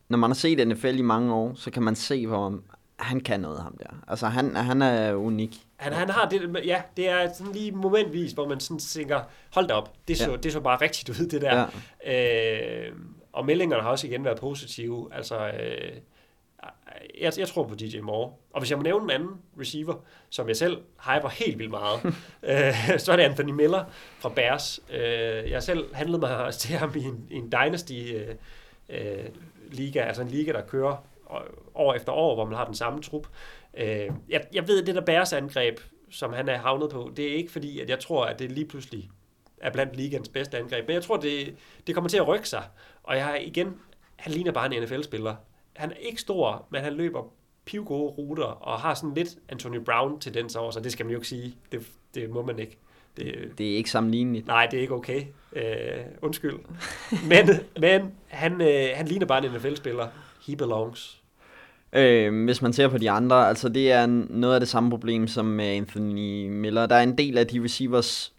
Når 0.10 0.18
man 0.18 0.30
har 0.30 0.36
set 0.36 0.68
NFL 0.68 1.00
i 1.00 1.02
mange 1.02 1.34
år, 1.34 1.54
så 1.56 1.72
kan 1.72 1.84
man 1.84 1.96
se, 1.96 2.28
hvor 2.28 2.60
han 3.00 3.20
kan 3.20 3.40
noget, 3.40 3.62
ham 3.62 3.78
der. 3.78 4.04
Altså, 4.08 4.28
han, 4.28 4.56
han 4.56 4.82
er 4.82 5.14
unik. 5.14 5.58
Han, 5.76 5.94
han 5.94 6.10
har 6.10 6.30
det, 6.30 6.66
ja, 6.66 6.82
det 6.98 7.10
er 7.10 7.34
sådan 7.34 7.54
lige 7.54 7.72
momentvis, 7.72 8.32
hvor 8.32 8.48
man 8.48 8.60
sådan 8.60 8.80
tænker, 8.80 9.22
hold 9.54 9.68
da 9.68 9.74
op, 9.74 9.94
det 10.08 10.18
så, 10.18 10.32
ja. 10.32 10.38
det 10.38 10.52
så 10.52 10.60
bare 10.60 10.82
rigtigt 10.82 11.10
ud, 11.10 11.28
det 11.28 11.42
der. 11.42 11.68
Ja. 12.06 12.88
Øh, 12.88 12.96
og 13.34 13.46
meldingerne 13.46 13.84
har 13.84 13.90
også 13.90 14.08
igen 14.08 14.26
været 14.26 14.40
positive. 14.40 15.10
Altså, 15.14 15.48
øh, 15.48 15.98
jeg, 17.22 17.34
jeg 17.38 17.48
tror 17.48 17.68
på 17.68 17.76
DJ 17.76 18.00
Moore. 18.00 18.34
Og 18.54 18.62
hvis 18.62 18.70
jeg 18.70 18.78
må 18.78 18.84
nævne 18.84 19.04
en 19.04 19.12
anden 19.12 19.30
receiver, 19.60 19.96
som 20.30 20.48
jeg 20.48 20.56
selv 20.56 20.78
hyper 20.78 21.30
helt 21.30 21.60
vildt 21.60 21.72
meget, 21.72 22.06
øh, 22.50 23.00
så 23.00 23.12
er 23.12 23.16
det 23.16 23.24
Anthony 23.24 23.52
Miller 23.52 23.84
fra 24.20 24.30
Bears. 24.30 24.80
Øh, 24.94 25.52
jeg 25.52 25.64
selv 25.64 25.96
handlede 25.96 26.20
mig 26.20 26.54
til 26.54 26.76
ham 26.76 26.92
i 26.96 27.04
en, 27.04 27.28
i 27.32 27.36
en 27.36 27.52
Dynasty 27.52 27.94
øh, 27.94 28.36
øh, 28.90 29.30
liga, 29.76 30.00
altså 30.00 30.22
en 30.22 30.28
liga, 30.28 30.52
der 30.52 30.62
kører 30.62 31.06
år 31.76 31.94
efter 31.94 32.12
år, 32.12 32.36
hvor 32.36 32.46
man 32.46 32.56
har 32.56 32.66
den 32.66 32.76
samme 32.76 33.02
trup. 33.02 33.28
Øh, 33.78 34.10
jeg, 34.30 34.46
jeg 34.54 34.68
ved, 34.68 34.82
at 34.82 34.88
det 34.88 34.96
der 34.96 35.02
Bærs 35.02 35.34
angreb, 35.34 35.80
som 36.10 36.34
han 36.34 36.50
er 36.50 36.58
havnet 36.58 36.90
på, 36.90 37.12
det 37.18 37.32
er 37.32 37.36
ikke 37.36 37.52
fordi, 37.52 37.80
at 37.80 37.90
jeg 37.90 38.00
tror, 38.00 38.26
at 38.26 38.40
det 38.40 38.52
lige 38.52 38.68
pludselig 38.68 39.10
er 39.58 39.72
blandt 39.72 39.96
ligens 39.96 40.30
bedste 40.30 40.58
angreb, 40.58 40.88
men 40.88 40.94
jeg 40.94 41.04
tror, 41.04 41.18
det, 41.18 41.56
det 41.88 41.96
kommer 41.96 42.10
til 42.10 42.18
at 42.18 42.28
rykke 42.28 42.50
sig. 42.50 42.64
Og 43.04 43.16
jeg 43.16 43.26
har 43.26 43.36
igen, 43.36 43.80
han 44.16 44.32
ligner 44.34 44.52
bare 44.52 44.76
en 44.76 44.84
NFL-spiller. 44.84 45.36
Han 45.76 45.92
er 45.92 45.96
ikke 45.96 46.22
stor, 46.22 46.68
men 46.70 46.82
han 46.82 46.94
løber 46.94 47.34
pivgode 47.66 48.12
ruter 48.12 48.44
og 48.44 48.80
har 48.80 48.94
sådan 48.94 49.14
lidt 49.14 49.30
Antonio 49.50 49.82
Brown 49.82 50.20
tendens 50.20 50.56
over, 50.56 50.72
så 50.72 50.80
det 50.80 50.92
skal 50.92 51.06
man 51.06 51.12
jo 51.12 51.18
ikke 51.18 51.28
sige. 51.28 51.56
Det, 51.72 51.88
det 52.16 52.30
må 52.30 52.42
man 52.42 52.60
ikke. 52.60 52.78
Det, 53.18 53.52
det 53.58 53.72
er 53.72 53.78
ikke 53.78 53.90
sammenligneligt. 53.90 54.48
Nej, 54.48 54.68
det 54.72 54.78
er 54.78 54.82
ikke 54.82 54.94
okay. 54.94 55.22
Uh, 55.52 55.62
undskyld. 56.22 56.56
men 57.30 57.50
men 57.80 58.12
han, 58.28 58.54
uh, 58.54 58.68
han 58.94 59.08
ligner 59.08 59.26
bare 59.26 59.46
en 59.46 59.52
NFL-spiller. 59.52 60.08
He 60.48 60.56
belongs. 60.56 61.22
Øh, 61.94 62.44
hvis 62.44 62.62
man 62.62 62.74
ser 62.74 62.88
på 62.88 62.98
de 62.98 63.12
andre, 63.12 63.48
altså 63.48 63.70
det 63.70 63.92
er 63.92 64.06
noget 64.30 64.54
af 64.54 64.60
det 64.62 64.70
samme 64.70 64.90
problem 64.90 65.28
som 65.28 65.46
med 65.46 65.66
Anthony 65.66 66.48
Miller. 66.48 66.86
Der 66.86 66.96
er 66.96 67.04
en 67.04 67.18
del 67.18 67.38
af 67.38 67.48
de 67.48 67.64
receivers, 67.64 68.34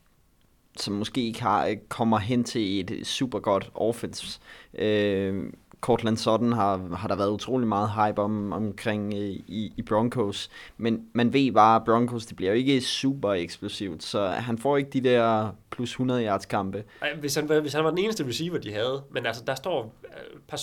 som 0.76 0.94
måske 0.94 1.26
ikke 1.26 1.42
har, 1.42 1.74
kommer 1.88 2.18
hen 2.18 2.44
til 2.44 2.80
et 2.80 3.06
super 3.06 3.38
godt 3.38 3.70
offense. 3.74 4.40
Øh, 4.78 5.44
Cortland 5.80 6.16
Sutton 6.16 6.52
har, 6.52 6.96
har 6.96 7.08
der 7.08 7.16
været 7.16 7.30
utrolig 7.30 7.68
meget 7.68 7.90
hype 7.90 8.22
om, 8.22 8.52
omkring 8.52 9.14
øh, 9.14 9.20
i, 9.20 9.72
i 9.76 9.82
Broncos, 9.82 10.50
men 10.76 11.06
man 11.12 11.32
ved 11.32 11.52
bare, 11.52 11.76
at 11.76 11.84
Broncos 11.84 12.26
det 12.26 12.36
bliver 12.36 12.52
jo 12.52 12.56
ikke 12.56 12.80
super 12.80 13.32
eksplosivt, 13.32 14.02
så 14.02 14.26
han 14.26 14.58
får 14.58 14.76
ikke 14.76 14.90
de 14.90 15.00
der 15.00 15.50
plus 15.70 15.90
100 15.90 16.24
yards 16.24 16.46
kampe. 16.46 16.84
Hvis 17.20 17.34
han, 17.34 17.60
hvis 17.60 17.72
han 17.72 17.84
var 17.84 17.90
den 17.90 17.98
eneste 17.98 18.26
receiver, 18.26 18.58
de 18.58 18.72
havde, 18.72 19.02
men 19.10 19.26
altså 19.26 19.42
der 19.46 19.54
står 19.54 19.94
øh, 20.04 20.36
et 20.36 20.42
par 20.48 20.60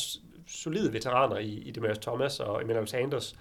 solide 0.48 0.94
veteraner 0.94 1.38
i, 1.38 1.50
i 1.50 1.72
Demarius 1.72 1.98
Thomas 1.98 2.40
og 2.40 2.62
Emmanuel 2.62 2.88
Sanders, 2.88 3.36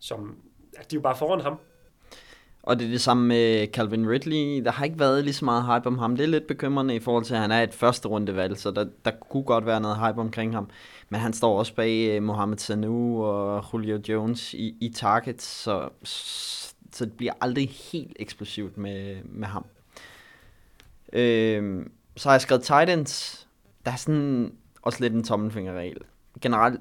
som 0.00 0.36
at 0.76 0.90
de 0.90 0.96
er 0.96 0.98
jo 0.98 1.02
bare 1.02 1.16
foran 1.16 1.40
ham. 1.40 1.58
Og 2.62 2.78
det 2.78 2.86
er 2.86 2.90
det 2.90 3.00
samme 3.00 3.26
med 3.26 3.66
Calvin 3.72 4.10
Ridley. 4.10 4.64
Der 4.64 4.70
har 4.70 4.84
ikke 4.84 4.98
været 4.98 5.24
lige 5.24 5.34
så 5.34 5.44
meget 5.44 5.64
hype 5.64 5.86
om 5.86 5.98
ham. 5.98 6.16
Det 6.16 6.24
er 6.24 6.28
lidt 6.28 6.46
bekymrende 6.46 6.94
i 6.94 7.00
forhold 7.00 7.24
til, 7.24 7.34
at 7.34 7.40
han 7.40 7.50
er 7.50 7.62
et 7.62 7.74
første 7.74 8.08
rundevalg, 8.08 8.58
så 8.58 8.70
der, 8.70 8.86
der 9.04 9.10
kunne 9.10 9.42
godt 9.42 9.66
være 9.66 9.80
noget 9.80 9.96
hype 9.96 10.20
omkring 10.20 10.54
ham. 10.54 10.70
Men 11.08 11.20
han 11.20 11.32
står 11.32 11.58
også 11.58 11.74
bag 11.74 12.16
uh, 12.16 12.22
Mohamed 12.22 12.58
Sanu 12.58 13.24
og 13.24 13.64
Julio 13.72 14.00
Jones 14.08 14.54
i, 14.54 14.76
i 14.80 14.88
target, 14.88 15.42
så, 15.42 15.88
så 16.92 17.04
det 17.04 17.12
bliver 17.12 17.32
aldrig 17.40 17.68
helt 17.92 18.16
eksplosivt 18.20 18.78
med, 18.78 19.16
med 19.24 19.48
ham. 19.48 19.64
Øh, 21.12 21.86
så 22.16 22.28
har 22.28 22.34
jeg 22.34 22.40
skrevet 22.40 22.62
Titans. 22.62 23.46
Der 23.84 23.92
er 23.92 23.96
sådan 23.96 24.52
også 24.82 25.00
lidt 25.00 25.14
en 25.14 25.24
tommelfingerregel 25.24 25.98
generelt, 26.40 26.80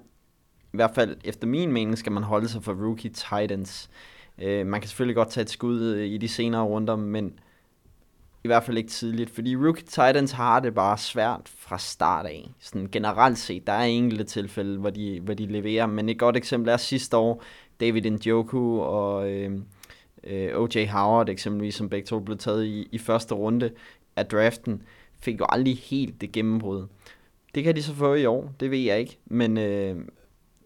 i 0.74 0.78
hvert 0.78 0.96
fald 0.96 1.18
efter 1.24 1.48
min 1.48 1.72
mening, 1.72 1.98
skal 1.98 2.12
man 2.12 2.24
holde 2.24 2.50
sig 2.50 2.64
for 2.64 2.74
rookie 2.74 3.10
Titans. 3.10 3.90
Øh, 4.42 4.66
man 4.66 4.82
kan 4.82 4.88
selvfølgelig 4.88 5.16
godt 5.16 5.30
tage 5.30 5.42
et 5.42 5.50
skud 5.50 5.82
øh, 5.82 6.08
i 6.08 6.18
de 6.18 6.28
senere 6.28 6.64
runder, 6.64 6.96
men 6.96 7.40
i 8.44 8.48
hvert 8.48 8.64
fald 8.64 8.78
ikke 8.78 8.90
tidligt, 8.90 9.30
fordi 9.30 9.56
rookie 9.56 9.86
Titans 9.86 10.32
har 10.32 10.60
det 10.60 10.74
bare 10.74 10.98
svært 10.98 11.42
fra 11.58 11.78
start 11.78 12.26
af. 12.26 12.50
Sådan 12.60 12.90
generelt 12.92 13.38
set, 13.38 13.68
der 13.68 13.74
er 13.74 13.84
enkelte 13.84 14.24
tilfælde, 14.24 14.80
hvor 14.80 14.90
de, 14.90 15.20
hvor 15.20 15.34
de 15.34 15.46
leverer, 15.46 15.86
men 15.86 16.10
et 16.10 16.20
godt 16.20 16.38
eksempel 16.38 16.70
er 16.70 16.78
sidste 16.78 17.18
år, 17.18 17.44
David 17.80 18.12
Njoku 18.12 18.80
og 18.80 19.32
øh, 19.32 19.52
øh, 20.24 20.62
O.J. 20.62 20.86
Howard 20.88 21.30
eksempelvis, 21.30 21.76
som 21.76 21.90
begge 21.90 22.06
to 22.06 22.20
blev 22.20 22.38
taget 22.38 22.66
i, 22.66 22.88
i 22.92 22.98
første 22.98 23.36
runde 23.36 23.72
af 24.16 24.26
draften, 24.26 24.84
fik 25.20 25.40
jo 25.40 25.46
aldrig 25.50 25.78
helt 25.78 26.22
det 26.22 26.32
gennembrud. 26.32 26.88
Det 27.56 27.64
kan 27.64 27.76
de 27.76 27.84
så 27.84 27.94
få 27.94 28.14
i 28.14 28.26
år, 28.26 28.54
det 28.60 28.72
ved 28.72 28.78
jeg 28.78 29.00
ikke. 29.00 29.18
Men 29.26 29.58
øh, 29.58 29.96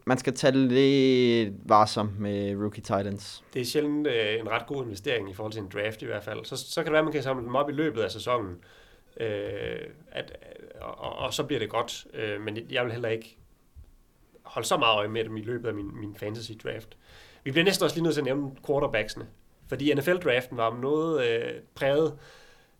man 0.05 0.17
skal 0.17 0.33
tage 0.33 0.51
det 0.51 0.71
lidt 0.71 1.53
varsom 1.65 2.11
med 2.19 2.55
Rookie 2.55 2.81
Titans. 2.81 3.43
Det 3.53 3.61
er 3.61 3.65
sjældent 3.65 4.07
øh, 4.07 4.39
en 4.39 4.49
ret 4.49 4.67
god 4.67 4.83
investering 4.83 5.29
i 5.29 5.33
forhold 5.33 5.53
til 5.53 5.61
en 5.61 5.69
draft 5.73 6.01
i 6.01 6.05
hvert 6.05 6.23
fald. 6.23 6.45
Så, 6.45 6.57
så 6.57 6.75
kan 6.75 6.85
det 6.85 6.91
være, 6.91 6.99
at 6.99 7.05
man 7.05 7.13
kan 7.13 7.23
samle 7.23 7.45
dem 7.45 7.55
op 7.55 7.69
i 7.69 7.73
løbet 7.73 8.01
af 8.01 8.11
sæsonen. 8.11 8.57
Øh, 9.19 9.79
at, 10.11 10.37
og, 10.81 11.15
og 11.15 11.33
så 11.33 11.43
bliver 11.43 11.59
det 11.59 11.69
godt. 11.69 12.07
Øh, 12.13 12.41
men 12.41 12.57
jeg 12.69 12.83
vil 12.83 12.91
heller 12.91 13.09
ikke 13.09 13.37
holde 14.43 14.67
så 14.67 14.77
meget 14.77 14.97
øje 14.97 15.07
med 15.07 15.23
dem 15.23 15.37
i 15.37 15.41
løbet 15.41 15.67
af 15.67 15.73
min, 15.73 15.99
min 15.99 16.15
fantasy 16.15 16.51
draft. 16.63 16.97
Vi 17.43 17.51
bliver 17.51 17.65
næsten 17.65 17.83
også 17.83 17.95
lige 17.95 18.03
nødt 18.03 18.13
til 18.13 18.21
at 18.21 18.25
nævne 18.25 18.51
quarterbacksene. 18.67 19.27
Fordi 19.67 19.93
NFL-draften 19.93 20.57
var 20.57 20.77
noget 20.81 21.27
øh, 21.27 21.53
præget 21.75 22.17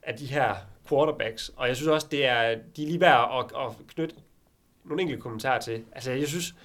af 0.03 0.17
de 0.17 0.25
her 0.25 0.55
quarterbacks, 0.89 1.51
og 1.55 1.67
jeg 1.67 1.75
synes 1.75 1.87
også, 1.87 2.07
det 2.11 2.25
er, 2.25 2.55
de 2.75 2.83
er 2.83 2.87
lige 2.87 2.99
værd 3.01 3.29
at, 3.39 3.61
at 3.61 3.87
knytte 3.87 4.15
nogle 4.83 5.01
enkelte 5.01 5.21
kommentarer 5.21 5.59
til. 5.59 5.83
Altså, 5.91 6.11
jeg 6.11 6.27
synes, 6.27 6.55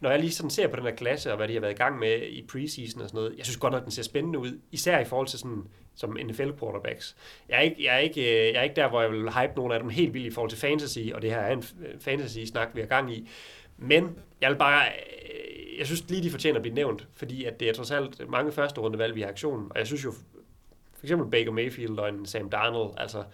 når 0.00 0.10
jeg 0.10 0.20
lige 0.20 0.32
sådan 0.32 0.50
ser 0.50 0.68
på 0.68 0.76
den 0.76 0.84
her 0.84 0.94
klasse, 0.94 1.30
og 1.30 1.36
hvad 1.36 1.48
de 1.48 1.52
har 1.52 1.60
været 1.60 1.72
i 1.72 1.76
gang 1.76 1.98
med 1.98 2.22
i 2.22 2.46
preseason 2.52 3.02
og 3.02 3.08
sådan 3.08 3.18
noget, 3.18 3.34
jeg 3.36 3.44
synes 3.46 3.56
godt 3.56 3.72
nok, 3.72 3.84
den 3.84 3.90
ser 3.90 4.02
spændende 4.02 4.38
ud, 4.38 4.60
især 4.70 4.98
i 4.98 5.04
forhold 5.04 5.26
til 5.26 5.38
sådan, 5.38 5.66
som 5.94 6.16
NFL 6.24 6.50
quarterbacks. 6.58 7.16
Jeg 7.48 7.56
er, 7.56 7.60
ikke, 7.60 7.84
jeg, 7.84 7.94
er 7.94 7.98
ikke, 7.98 8.20
øh, 8.20 8.54
jeg 8.54 8.58
er 8.58 8.62
ikke 8.62 8.76
der, 8.76 8.88
hvor 8.88 9.02
jeg 9.02 9.12
vil 9.12 9.30
hype 9.30 9.52
nogle 9.56 9.74
af 9.74 9.80
dem 9.80 9.88
helt 9.88 10.14
vildt 10.14 10.26
i 10.26 10.30
forhold 10.30 10.50
til 10.50 10.58
fantasy, 10.58 10.98
og 11.14 11.22
det 11.22 11.30
her 11.30 11.38
er 11.38 11.52
en 11.52 11.64
øh, 11.86 12.00
fantasy-snak, 12.00 12.68
vi 12.74 12.80
har 12.80 12.86
gang 12.86 13.14
i. 13.14 13.28
Men 13.76 14.18
jeg 14.40 14.50
vil 14.50 14.56
bare, 14.56 14.84
øh, 14.86 15.78
jeg 15.78 15.86
synes 15.86 16.10
lige, 16.10 16.22
de 16.22 16.30
fortjener 16.30 16.56
at 16.56 16.62
blive 16.62 16.74
nævnt, 16.74 17.08
fordi 17.14 17.44
at 17.44 17.60
det 17.60 17.68
er 17.68 17.72
trods 17.72 17.90
alt 17.90 18.30
mange 18.30 18.52
første 18.52 18.80
runde 18.80 18.98
valg, 18.98 19.14
vi 19.14 19.20
har 19.20 19.28
aktionen, 19.28 19.66
og 19.70 19.78
jeg 19.78 19.86
synes 19.86 20.04
jo 20.04 20.12
for 20.94 21.04
eksempel 21.06 21.30
Baker 21.30 21.52
Mayfield 21.52 21.98
og 21.98 22.08
en 22.08 22.26
Sam 22.26 22.50
Darnold, 22.50 22.94
altså 22.96 23.24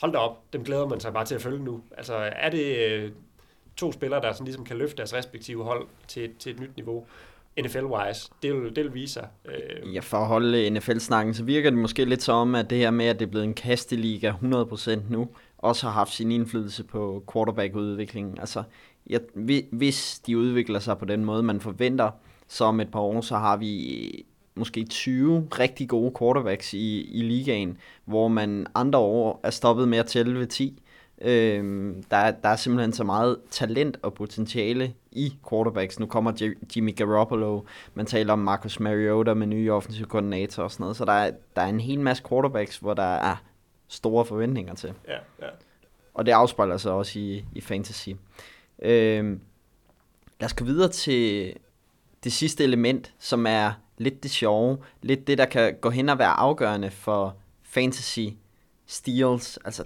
hold 0.00 0.12
da 0.12 0.18
op, 0.18 0.52
dem 0.52 0.64
glæder 0.64 0.86
man 0.86 1.00
sig 1.00 1.12
bare 1.12 1.24
til 1.24 1.34
at 1.34 1.42
følge 1.42 1.64
nu. 1.64 1.82
Altså 1.96 2.14
er 2.14 2.50
det 2.50 3.12
to 3.76 3.92
spillere, 3.92 4.20
der 4.20 4.32
sådan 4.32 4.44
ligesom 4.44 4.64
kan 4.64 4.76
løfte 4.76 4.96
deres 4.96 5.14
respektive 5.14 5.64
hold 5.64 5.86
til, 6.08 6.30
til 6.38 6.52
et 6.52 6.60
nyt 6.60 6.76
niveau, 6.76 7.06
NFL-wise, 7.60 8.30
det 8.42 8.54
vil, 8.54 8.76
det 8.76 8.84
vil 8.84 8.94
vise 8.94 9.12
sig. 9.12 9.28
Øh. 9.44 9.94
Ja, 9.94 10.00
for 10.00 10.16
at 10.16 10.26
holde 10.26 10.66
øh, 10.66 10.72
NFL-snakken, 10.72 11.34
så 11.34 11.44
virker 11.44 11.70
det 11.70 11.78
måske 11.78 12.04
lidt 12.04 12.22
som, 12.22 12.54
at 12.54 12.70
det 12.70 12.78
her 12.78 12.90
med, 12.90 13.06
at 13.06 13.18
det 13.18 13.26
er 13.26 13.30
blevet 13.30 13.44
en 13.44 13.54
kasteliga 13.54 14.32
100% 14.32 15.00
nu, 15.10 15.28
også 15.58 15.86
har 15.86 15.92
haft 15.92 16.12
sin 16.12 16.32
indflydelse 16.32 16.84
på 16.84 17.24
quarterback-udviklingen. 17.32 18.38
Altså, 18.40 18.62
jeg, 19.06 19.20
hvis 19.72 20.22
de 20.26 20.38
udvikler 20.38 20.78
sig 20.78 20.98
på 20.98 21.04
den 21.04 21.24
måde, 21.24 21.42
man 21.42 21.60
forventer, 21.60 22.10
så 22.48 22.64
om 22.64 22.80
et 22.80 22.90
par 22.90 23.00
år, 23.00 23.20
så 23.20 23.36
har 23.36 23.56
vi 23.56 23.94
øh, 23.94 24.24
måske 24.54 24.84
20 24.84 25.48
rigtig 25.58 25.88
gode 25.88 26.12
quarterbacks 26.18 26.74
i, 26.74 27.02
i 27.02 27.22
ligaen, 27.22 27.78
hvor 28.04 28.28
man 28.28 28.66
andre 28.74 28.98
år 28.98 29.40
er 29.42 29.50
stoppet 29.50 29.88
med 29.88 29.98
at 29.98 30.06
tælle 30.06 30.38
ved 30.38 30.46
10. 30.46 30.82
Øhm, 31.20 32.02
der, 32.10 32.30
der 32.30 32.48
er 32.48 32.56
simpelthen 32.56 32.92
så 32.92 33.04
meget 33.04 33.38
talent 33.50 33.98
og 34.02 34.14
potentiale 34.14 34.94
i 35.12 35.36
quarterbacks. 35.50 36.00
Nu 36.00 36.06
kommer 36.06 36.52
Jimmy 36.76 36.96
Garoppolo, 36.96 37.62
man 37.94 38.06
taler 38.06 38.32
om 38.32 38.38
Marcus 38.38 38.80
Mariota 38.80 39.34
med 39.34 39.46
nye 39.46 39.72
offensive 39.72 40.06
koordinator 40.06 40.62
og 40.62 40.70
sådan 40.70 40.82
noget, 40.84 40.96
så 40.96 41.04
der 41.04 41.12
er, 41.12 41.30
der 41.56 41.62
er 41.62 41.66
en 41.66 41.80
hel 41.80 42.00
masse 42.00 42.22
quarterbacks, 42.28 42.78
hvor 42.78 42.94
der 42.94 43.02
er 43.02 43.36
store 43.88 44.24
forventninger 44.24 44.74
til. 44.74 44.92
Ja, 45.08 45.46
ja. 45.46 45.50
Og 46.14 46.26
det 46.26 46.32
afspejler 46.32 46.76
sig 46.76 46.92
også 46.92 47.18
i, 47.18 47.44
i 47.52 47.60
fantasy. 47.60 48.08
Øhm, 48.82 49.40
lad 50.40 50.46
os 50.46 50.54
gå 50.54 50.64
videre 50.64 50.88
til 50.88 51.54
det 52.24 52.32
sidste 52.32 52.64
element, 52.64 53.14
som 53.18 53.46
er 53.46 53.72
lidt 53.98 54.22
det 54.22 54.30
sjove. 54.30 54.78
Lidt 55.02 55.26
det, 55.26 55.38
der 55.38 55.46
kan 55.46 55.76
gå 55.80 55.90
hen 55.90 56.08
og 56.08 56.18
være 56.18 56.28
afgørende 56.28 56.90
for 56.90 57.36
fantasy 57.62 58.20
steals. 58.86 59.58
Altså 59.64 59.84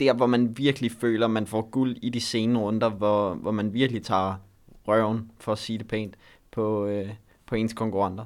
der, 0.00 0.12
hvor 0.12 0.26
man 0.26 0.58
virkelig 0.58 0.92
føler, 0.92 1.26
man 1.26 1.46
får 1.46 1.70
guld 1.70 1.96
i 2.02 2.08
de 2.10 2.20
sene 2.20 2.58
runder, 2.58 2.88
hvor, 2.88 3.34
hvor 3.34 3.50
man 3.50 3.74
virkelig 3.74 4.02
tager 4.02 4.34
røven, 4.88 5.30
for 5.38 5.52
at 5.52 5.58
sige 5.58 5.78
det 5.78 5.88
pænt, 5.88 6.14
på, 6.50 6.86
øh, 6.86 7.10
på 7.46 7.54
ens 7.54 7.72
konkurrenter. 7.72 8.24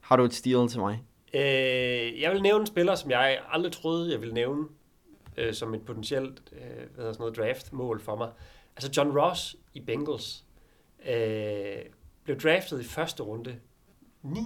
Har 0.00 0.16
du 0.16 0.24
et 0.24 0.34
stil 0.34 0.68
til 0.68 0.80
mig? 0.80 1.02
Øh, 1.34 2.20
jeg 2.20 2.32
vil 2.32 2.42
nævne 2.42 2.60
en 2.60 2.66
spiller, 2.66 2.94
som 2.94 3.10
jeg 3.10 3.40
aldrig 3.50 3.72
troede, 3.72 4.12
jeg 4.12 4.20
ville 4.20 4.34
nævne 4.34 4.64
øh, 5.36 5.54
som 5.54 5.74
et 5.74 5.82
potentielt 5.82 6.42
øh, 6.52 6.60
hvad 6.60 6.96
hedder 6.96 7.12
sådan 7.12 7.22
noget 7.22 7.36
draft-mål 7.36 8.00
for 8.00 8.16
mig. 8.16 8.30
Altså 8.76 8.90
John 8.96 9.18
Ross 9.18 9.56
i 9.74 9.80
Bengals 9.80 10.44
øh, 11.08 11.78
blev 12.24 12.40
draftet 12.40 12.80
i 12.80 12.84
første 12.84 13.22
runde. 13.22 13.56
9. 14.22 14.40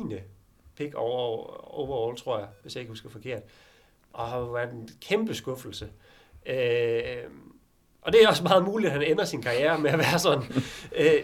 pick 0.77 0.95
over, 0.95 1.47
overall, 1.75 2.17
tror 2.17 2.39
jeg, 2.39 2.49
hvis 2.63 2.75
jeg 2.75 2.81
ikke 2.81 2.91
husker 2.91 3.09
forkert. 3.09 3.43
Og 4.13 4.29
har 4.29 4.41
været 4.41 4.73
en 4.73 4.89
kæmpe 5.01 5.35
skuffelse. 5.35 5.89
Øh, 6.47 7.31
og 8.03 8.13
det 8.13 8.23
er 8.23 8.29
også 8.29 8.43
meget 8.43 8.65
muligt, 8.65 8.93
at 8.93 8.99
han 8.99 9.11
ender 9.11 9.25
sin 9.25 9.43
karriere 9.43 9.79
med 9.79 9.91
at 9.91 9.99
være 9.99 10.19
sådan. 10.19 10.43
øh, 10.97 11.23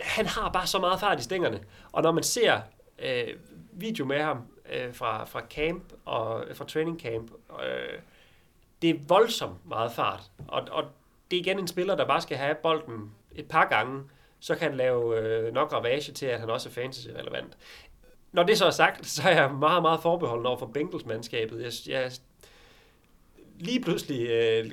han 0.00 0.26
har 0.26 0.50
bare 0.52 0.66
så 0.66 0.78
meget 0.78 1.00
fart 1.00 1.20
i 1.20 1.22
stængerne. 1.22 1.60
Og 1.92 2.02
når 2.02 2.12
man 2.12 2.22
ser 2.22 2.60
øh, 2.98 3.28
video 3.72 4.04
med 4.04 4.20
ham 4.20 4.42
øh, 4.72 4.94
fra, 4.94 5.24
fra 5.24 5.40
camp 5.50 5.92
og 6.04 6.44
øh, 6.44 6.56
fra 6.56 6.64
training 6.64 7.00
camp, 7.00 7.30
øh, 7.64 7.98
det 8.82 8.90
er 8.90 8.94
voldsomt 9.08 9.68
meget 9.68 9.92
fart. 9.92 10.30
Og, 10.48 10.62
og 10.70 10.84
det 11.30 11.36
er 11.36 11.40
igen 11.40 11.58
en 11.58 11.68
spiller, 11.68 11.94
der 11.94 12.06
bare 12.06 12.20
skal 12.20 12.36
have 12.36 12.54
bolden 12.54 13.10
et 13.34 13.48
par 13.48 13.68
gange, 13.68 14.02
så 14.40 14.54
kan 14.54 14.68
han 14.68 14.76
lave 14.76 15.18
øh, 15.18 15.54
nok 15.54 15.72
ravage 15.72 16.12
til, 16.12 16.26
at 16.26 16.40
han 16.40 16.50
også 16.50 16.68
er 16.68 16.72
fantasy-relevant. 16.72 17.56
Når 18.32 18.42
det 18.42 18.58
så 18.58 18.66
er 18.66 18.70
sagt, 18.70 19.06
så 19.16 19.22
er 19.28 19.40
jeg 19.40 19.50
meget, 19.50 19.82
meget 19.82 20.00
forbeholden 20.00 20.46
over 20.46 20.58
for 20.58 20.66
Bengals-mandskabet. 20.66 21.62
Jeg, 21.62 21.72
jeg, 21.94 22.12
lige 23.62 23.80
pludselig 23.80 24.28
øh, 24.28 24.70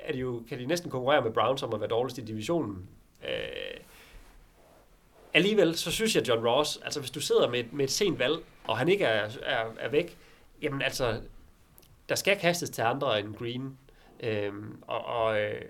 er 0.00 0.12
de 0.12 0.18
jo, 0.18 0.42
kan 0.48 0.58
de 0.58 0.66
næsten 0.66 0.90
konkurrere 0.90 1.22
med 1.22 1.32
Browns 1.32 1.62
om 1.62 1.74
at 1.74 1.80
være 1.80 1.88
dårligst 1.88 2.18
i 2.18 2.20
divisionen. 2.20 2.88
Øh, 3.24 3.80
alligevel, 5.34 5.76
så 5.76 5.90
synes 5.90 6.16
jeg, 6.16 6.28
John 6.28 6.46
Ross, 6.46 6.78
altså 6.84 7.00
hvis 7.00 7.10
du 7.10 7.20
sidder 7.20 7.50
med, 7.50 7.64
med 7.72 7.84
et 7.84 7.90
sent 7.90 8.18
valg, 8.18 8.38
og 8.64 8.78
han 8.78 8.88
ikke 8.88 9.04
er, 9.04 9.30
er, 9.42 9.64
er 9.78 9.88
væk, 9.88 10.16
jamen 10.62 10.82
altså, 10.82 11.20
der 12.08 12.14
skal 12.14 12.38
kastes 12.38 12.70
til 12.70 12.82
andre 12.82 13.20
end 13.20 13.34
Green. 13.34 13.78
Øh, 14.20 14.52
og 14.82 15.04
og, 15.04 15.40
øh, 15.40 15.62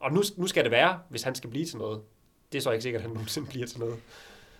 og 0.00 0.12
nu, 0.12 0.22
nu 0.36 0.46
skal 0.46 0.64
det 0.64 0.70
være, 0.70 0.98
hvis 1.08 1.22
han 1.22 1.34
skal 1.34 1.50
blive 1.50 1.64
til 1.64 1.78
noget. 1.78 2.00
Det 2.52 2.58
er 2.58 2.62
så 2.62 2.70
ikke 2.70 2.82
sikkert, 2.82 3.00
at 3.00 3.08
han 3.08 3.14
nogensinde 3.14 3.48
bliver 3.48 3.66
til 3.66 3.80
noget. 3.80 3.96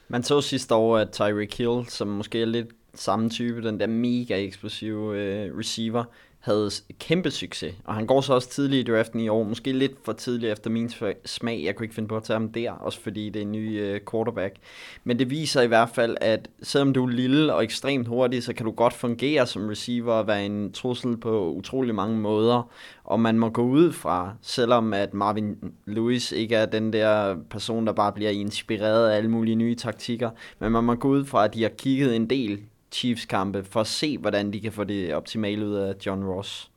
Man 0.08 0.22
så 0.22 0.40
sidste 0.40 0.74
år, 0.74 0.98
at 0.98 1.10
Tyreek 1.12 1.58
Hill, 1.58 1.86
som 1.88 2.08
måske 2.08 2.42
er 2.42 2.46
lidt 2.46 2.68
samme 2.94 3.30
type, 3.30 3.62
den 3.62 3.80
der 3.80 3.86
mega 3.86 4.44
eksplosive 4.44 5.18
øh, 5.18 5.58
receiver, 5.58 6.04
havde 6.42 6.70
kæmpe 6.98 7.30
succes. 7.30 7.74
Og 7.84 7.94
han 7.94 8.06
går 8.06 8.20
så 8.20 8.34
også 8.34 8.50
tidligt 8.50 8.88
i 8.88 8.92
draften 8.92 9.20
i 9.20 9.28
år. 9.28 9.42
Måske 9.42 9.72
lidt 9.72 9.92
for 10.04 10.12
tidligt 10.12 10.52
efter 10.52 10.70
min 10.70 10.90
smag. 11.24 11.62
Jeg 11.64 11.76
kunne 11.76 11.84
ikke 11.84 11.94
finde 11.94 12.08
på 12.08 12.16
at 12.16 12.22
tage 12.22 12.34
ham 12.34 12.52
der, 12.52 12.70
også 12.70 13.00
fordi 13.00 13.30
det 13.30 13.42
er 13.42 13.46
en 13.46 13.52
ny 13.52 13.80
øh, 13.80 14.00
quarterback. 14.10 14.56
Men 15.04 15.18
det 15.18 15.30
viser 15.30 15.62
i 15.62 15.66
hvert 15.66 15.88
fald, 15.88 16.16
at 16.20 16.48
selvom 16.62 16.92
du 16.92 17.04
er 17.04 17.10
lille 17.10 17.54
og 17.54 17.64
ekstremt 17.64 18.08
hurtig, 18.08 18.42
så 18.42 18.52
kan 18.52 18.66
du 18.66 18.72
godt 18.72 18.92
fungere 18.92 19.46
som 19.46 19.68
receiver 19.68 20.12
og 20.12 20.26
være 20.26 20.46
en 20.46 20.72
trussel 20.72 21.16
på 21.16 21.52
utrolig 21.52 21.94
mange 21.94 22.18
måder. 22.18 22.70
Og 23.04 23.20
man 23.20 23.38
må 23.38 23.48
gå 23.48 23.62
ud 23.62 23.92
fra, 23.92 24.34
selvom 24.42 24.94
at 24.94 25.14
Marvin 25.14 25.56
Lewis 25.86 26.32
ikke 26.32 26.54
er 26.54 26.66
den 26.66 26.92
der 26.92 27.36
person, 27.50 27.86
der 27.86 27.92
bare 27.92 28.12
bliver 28.12 28.30
inspireret 28.30 29.10
af 29.10 29.16
alle 29.16 29.30
mulige 29.30 29.56
nye 29.56 29.74
taktikker, 29.74 30.30
men 30.58 30.72
man 30.72 30.84
må 30.84 30.94
gå 30.94 31.08
ud 31.08 31.24
fra, 31.24 31.44
at 31.44 31.54
de 31.54 31.62
har 31.62 31.70
kigget 31.78 32.16
en 32.16 32.30
del 32.30 32.60
Chiefs 32.92 33.24
kampe, 33.24 33.64
for 33.64 33.80
at 33.80 33.86
se, 33.86 34.18
hvordan 34.18 34.52
de 34.52 34.60
kan 34.60 34.72
få 34.72 34.84
det 34.84 35.14
optimale 35.14 35.66
ud 35.66 35.74
af 35.74 35.94
John 36.06 36.24
Ross. 36.24 36.70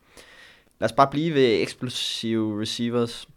Lad 0.80 0.90
os 0.90 0.94
bare 0.94 1.08
blive 1.12 1.34
ved 1.34 1.62
explosive 1.62 2.62
receivers. 2.62 3.28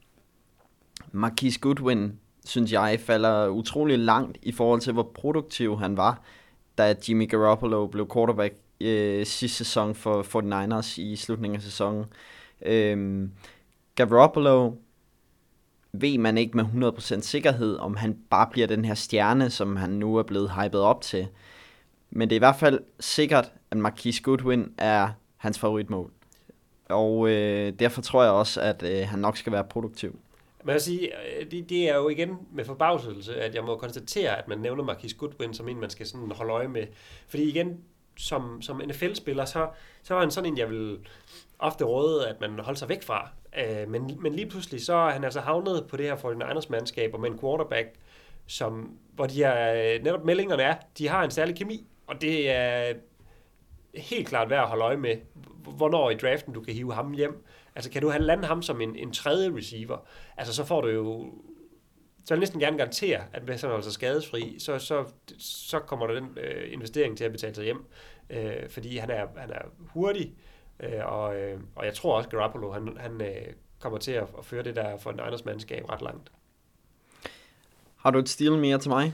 Marquise 1.12 1.60
Goodwin, 1.60 2.12
synes 2.44 2.72
jeg, 2.72 3.00
falder 3.00 3.48
utrolig 3.48 3.98
langt 3.98 4.38
i 4.42 4.52
forhold 4.52 4.80
til, 4.80 4.92
hvor 4.92 5.10
produktiv 5.14 5.78
han 5.78 5.96
var, 5.96 6.22
da 6.78 6.94
Jimmy 7.08 7.30
Garoppolo 7.30 7.86
blev 7.86 8.08
quarterback 8.12 8.54
øh, 8.80 9.26
sidste 9.26 9.56
sæson 9.58 9.94
for 9.94 10.22
49ers 10.22 11.00
i 11.00 11.16
slutningen 11.16 11.56
af 11.56 11.62
sæsonen. 11.62 12.04
Øh, 12.62 13.28
Garoppolo 13.94 14.72
ved 15.92 16.18
man 16.18 16.38
ikke 16.38 16.56
med 16.56 16.92
100% 16.98 17.20
sikkerhed, 17.20 17.76
om 17.76 17.96
han 17.96 18.18
bare 18.30 18.48
bliver 18.50 18.66
den 18.66 18.84
her 18.84 18.94
stjerne, 18.94 19.50
som 19.50 19.76
han 19.76 19.90
nu 19.90 20.16
er 20.16 20.22
blevet 20.22 20.50
hypet 20.50 20.80
op 20.80 21.00
til. 21.00 21.28
Men 22.18 22.30
det 22.30 22.34
er 22.34 22.38
i 22.38 22.46
hvert 22.46 22.56
fald 22.56 22.80
sikkert, 23.00 23.52
at 23.70 23.76
Marquis 23.76 24.20
Goodwin 24.20 24.74
er 24.78 25.08
hans 25.36 25.58
favoritmål. 25.58 26.12
Og 26.88 27.28
øh, 27.28 27.72
derfor 27.78 28.02
tror 28.02 28.22
jeg 28.22 28.32
også, 28.32 28.60
at 28.60 28.82
øh, 28.82 29.08
han 29.08 29.18
nok 29.18 29.36
skal 29.36 29.52
være 29.52 29.64
produktiv. 29.64 30.18
Men 30.64 30.72
jeg 30.72 30.80
sige, 30.80 31.08
øh, 31.08 31.50
det, 31.50 31.70
det 31.70 31.90
er 31.90 31.96
jo 31.96 32.08
igen 32.08 32.38
med 32.52 32.64
forbavselse, 32.64 33.40
at 33.40 33.54
jeg 33.54 33.64
må 33.64 33.76
konstatere, 33.76 34.38
at 34.38 34.48
man 34.48 34.58
nævner 34.58 34.84
Marquis 34.84 35.14
Goodwin 35.14 35.54
som 35.54 35.68
en, 35.68 35.80
man 35.80 35.90
skal 35.90 36.06
sådan 36.06 36.30
holde 36.30 36.52
øje 36.52 36.68
med. 36.68 36.86
Fordi 37.28 37.42
igen, 37.42 37.80
som, 38.16 38.62
som 38.62 38.82
NFL-spiller, 38.86 39.44
så, 39.44 39.68
så 40.02 40.14
er 40.14 40.20
han 40.20 40.30
sådan 40.30 40.52
en, 40.52 40.58
jeg 40.58 40.70
vil 40.70 40.98
ofte 41.58 41.84
råde, 41.84 42.28
at 42.28 42.40
man 42.40 42.50
holder 42.50 42.78
sig 42.78 42.88
væk 42.88 43.02
fra. 43.02 43.30
Øh, 43.58 43.90
men, 43.90 44.18
men 44.20 44.34
lige 44.34 44.48
pludselig, 44.48 44.84
så 44.84 44.94
er 44.94 45.10
han 45.10 45.24
altså 45.24 45.40
havnet 45.40 45.86
på 45.88 45.96
det 45.96 46.06
her 46.06 46.16
49ers-mandskab, 46.16 47.14
og 47.14 47.20
med 47.20 47.30
en 47.30 47.38
quarterback, 47.38 47.88
som, 48.46 48.98
hvor 49.12 49.26
de 49.26 49.34
her, 49.34 49.72
øh, 49.72 50.04
netop 50.04 50.24
meldingerne 50.24 50.62
er, 50.62 50.74
de 50.98 51.08
har 51.08 51.24
en 51.24 51.30
særlig 51.30 51.56
kemi, 51.56 51.86
og 52.08 52.20
det 52.20 52.50
er 52.50 52.94
helt 53.94 54.28
klart 54.28 54.50
værd 54.50 54.62
at 54.62 54.68
holde 54.68 54.84
øje 54.84 54.96
med, 54.96 55.16
hvornår 55.76 56.10
i 56.10 56.14
draften 56.14 56.54
du 56.54 56.60
kan 56.60 56.74
hive 56.74 56.94
ham 56.94 57.12
hjem. 57.12 57.44
Altså 57.74 57.90
kan 57.90 58.02
du 58.02 58.08
have 58.08 58.22
lande 58.22 58.46
ham 58.46 58.62
som 58.62 58.80
en, 58.80 58.96
en 58.96 59.12
tredje 59.12 59.56
receiver, 59.56 59.98
altså 60.36 60.54
så 60.54 60.64
får 60.64 60.80
du 60.80 60.88
jo 60.88 61.32
så 62.28 62.34
vil 62.34 62.38
jeg 62.38 62.40
næsten 62.40 62.60
gerne 62.60 62.78
garantere, 62.78 63.20
at 63.32 63.42
hvis 63.42 63.60
han 63.60 63.70
er 63.70 63.74
altså 63.74 63.92
skadesfri, 63.92 64.56
så, 64.58 64.78
så, 64.78 65.04
så 65.38 65.78
kommer 65.78 66.06
der 66.06 66.14
den 66.14 66.38
øh, 66.40 66.72
investering 66.72 67.16
til 67.16 67.24
at 67.24 67.32
betale 67.32 67.54
sig 67.54 67.64
hjem. 67.64 67.84
Øh, 68.30 68.70
fordi 68.70 68.96
han 68.96 69.10
er, 69.10 69.26
han 69.36 69.50
er 69.50 69.62
hurtig, 69.78 70.34
øh, 70.80 71.06
og, 71.12 71.36
øh, 71.36 71.60
og 71.74 71.84
jeg 71.84 71.94
tror 71.94 72.16
også, 72.16 72.28
Garoppolo 72.28 72.72
han, 72.72 72.96
han 73.00 73.20
øh, 73.20 73.52
kommer 73.78 73.98
til 73.98 74.12
at, 74.12 74.26
at 74.38 74.44
føre 74.44 74.62
det 74.62 74.76
der 74.76 74.98
for 74.98 75.10
en 75.10 75.16
Niners 75.16 75.44
mandskab 75.44 75.90
ret 75.90 76.02
langt. 76.02 76.32
Har 77.96 78.10
du 78.10 78.18
et 78.18 78.28
stil 78.28 78.58
mere 78.58 78.78
til 78.78 78.90
mig? 78.90 79.12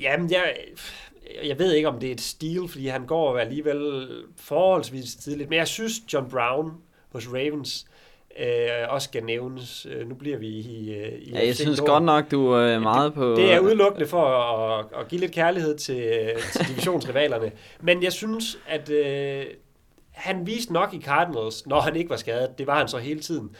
Jamen, 0.00 0.30
jeg, 0.30 0.56
jeg 1.44 1.58
ved 1.58 1.72
ikke, 1.72 1.88
om 1.88 2.00
det 2.00 2.08
er 2.08 2.12
et 2.12 2.20
stil, 2.20 2.68
fordi 2.68 2.86
han 2.86 3.06
går 3.06 3.38
alligevel 3.38 4.08
forholdsvis 4.36 5.14
tidligt. 5.14 5.50
Men 5.50 5.58
jeg 5.58 5.68
synes, 5.68 5.92
John 6.12 6.30
Brown 6.30 6.72
hos 7.12 7.28
Ravens 7.28 7.86
øh, 8.38 8.88
også 8.88 9.04
skal 9.08 9.24
nævnes. 9.24 9.86
Øh, 9.90 10.08
nu 10.08 10.14
bliver 10.14 10.38
vi 10.38 10.48
i... 10.48 10.94
Øh, 10.94 11.12
i 11.18 11.30
ja, 11.32 11.46
jeg 11.46 11.56
synes 11.56 11.80
godt 11.80 12.04
nok, 12.04 12.30
du 12.30 12.50
er 12.50 12.78
meget 12.78 13.14
på... 13.14 13.34
Det 13.34 13.52
er 13.52 13.60
udelukkende 13.60 14.06
for 14.06 14.24
at, 14.24 14.86
at 15.00 15.08
give 15.08 15.20
lidt 15.20 15.32
kærlighed 15.32 15.76
til, 15.76 16.30
til 16.52 16.68
divisionsrivalerne. 16.68 17.52
Men 17.80 18.02
jeg 18.02 18.12
synes, 18.12 18.58
at 18.68 18.90
øh, 18.90 19.44
han 20.10 20.46
viste 20.46 20.72
nok 20.72 20.94
i 20.94 21.00
Cardinals, 21.00 21.66
når 21.66 21.80
han 21.80 21.96
ikke 21.96 22.10
var 22.10 22.16
skadet. 22.16 22.58
Det 22.58 22.66
var 22.66 22.78
han 22.78 22.88
så 22.88 22.98
hele 22.98 23.20
tiden. 23.20 23.56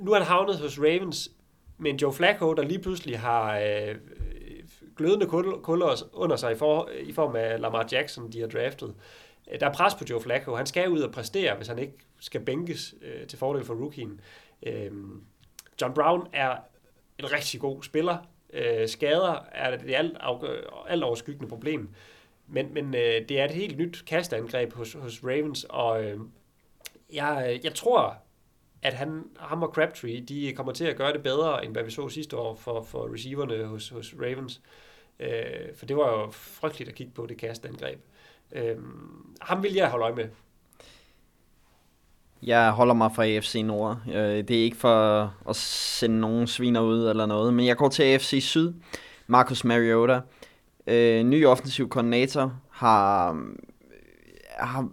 Nu 0.00 0.12
er 0.12 0.18
han 0.18 0.26
havnet 0.26 0.56
hos 0.56 0.78
Ravens 0.78 1.30
med 1.78 1.90
en 1.90 1.96
Joe 1.96 2.12
Flacco, 2.12 2.54
der 2.54 2.62
lige 2.62 2.78
pludselig 2.78 3.18
har 3.18 3.58
øh, 3.58 3.94
glødende 4.96 5.26
kulder 5.62 6.02
under 6.12 6.36
sig 6.36 6.52
i, 6.52 6.54
for, 6.54 6.90
i 7.00 7.12
form 7.12 7.36
af 7.36 7.60
Lamar 7.60 7.88
Jackson, 7.92 8.32
de 8.32 8.40
har 8.40 8.46
draftet. 8.46 8.94
Øh, 9.52 9.60
der 9.60 9.66
er 9.68 9.72
pres 9.72 9.94
på 9.94 10.04
Joe 10.10 10.20
Flacco. 10.20 10.54
Han 10.54 10.66
skal 10.66 10.88
ud 10.88 11.00
og 11.00 11.12
præstere, 11.12 11.56
hvis 11.56 11.68
han 11.68 11.78
ikke 11.78 11.98
skal 12.20 12.40
bænkes 12.40 12.94
øh, 13.02 13.26
til 13.26 13.38
fordel 13.38 13.64
for 13.64 13.74
rookien. 13.74 14.20
Øh, 14.62 14.92
John 15.80 15.94
Brown 15.94 16.28
er 16.32 16.56
en 17.18 17.32
rigtig 17.32 17.60
god 17.60 17.82
spiller. 17.82 18.16
Øh, 18.52 18.88
skader 18.88 19.44
er 19.52 19.76
det 19.76 19.94
alt, 19.94 20.16
alt 20.88 21.04
overskyggende 21.04 21.48
problem. 21.48 21.88
Men, 22.46 22.74
men 22.74 22.94
øh, 22.94 23.28
det 23.28 23.40
er 23.40 23.44
et 23.44 23.50
helt 23.50 23.78
nyt 23.78 24.04
kastangreb 24.06 24.72
hos, 24.72 24.92
hos 24.92 25.24
Ravens, 25.24 25.66
og 25.68 26.04
øh, 26.04 26.20
jeg, 27.12 27.60
jeg 27.64 27.74
tror, 27.74 28.16
at 28.82 28.94
han, 28.94 29.24
ham 29.38 29.62
og 29.62 29.68
Crabtree, 29.74 30.20
de 30.20 30.52
kommer 30.56 30.72
til 30.72 30.84
at 30.84 30.96
gøre 30.96 31.12
det 31.12 31.22
bedre, 31.22 31.64
end 31.64 31.72
hvad 31.72 31.82
vi 31.82 31.90
så 31.90 32.08
sidste 32.08 32.36
år 32.36 32.54
for, 32.54 32.82
for 32.82 33.14
receiverne 33.14 33.64
hos, 33.64 33.88
hos 33.88 34.14
Ravens. 34.20 34.60
Øh, 34.64 34.83
Øh, 35.24 35.76
for 35.76 35.86
det 35.86 35.96
var 35.96 36.10
jo 36.10 36.30
frygteligt 36.30 36.88
at 36.88 36.94
kigge 36.94 37.12
på 37.12 37.26
det 37.26 37.36
kastangreb. 37.36 38.00
Øh, 38.52 38.76
ham 39.40 39.62
vil 39.62 39.74
jeg 39.74 39.90
holde 39.90 40.04
øje 40.04 40.14
med. 40.14 40.28
Jeg 42.42 42.70
holder 42.70 42.94
mig 42.94 43.10
fra 43.14 43.26
AFC 43.26 43.62
Nord. 43.64 43.98
Øh, 44.08 44.48
det 44.48 44.50
er 44.50 44.64
ikke 44.64 44.76
for 44.76 45.34
at 45.48 45.56
sende 45.56 46.20
nogen 46.20 46.46
sviner 46.46 46.80
ud 46.80 47.08
eller 47.08 47.26
noget, 47.26 47.54
men 47.54 47.66
jeg 47.66 47.76
går 47.76 47.88
til 47.88 48.02
AFC 48.02 48.38
Syd. 48.42 48.72
Marcus 49.26 49.64
Mariota, 49.64 50.20
øh, 50.86 51.22
ny 51.22 51.46
offensiv 51.46 51.88
koordinator, 51.88 52.60
har, 52.70 53.32
øh, 53.32 53.38
har 54.58 54.88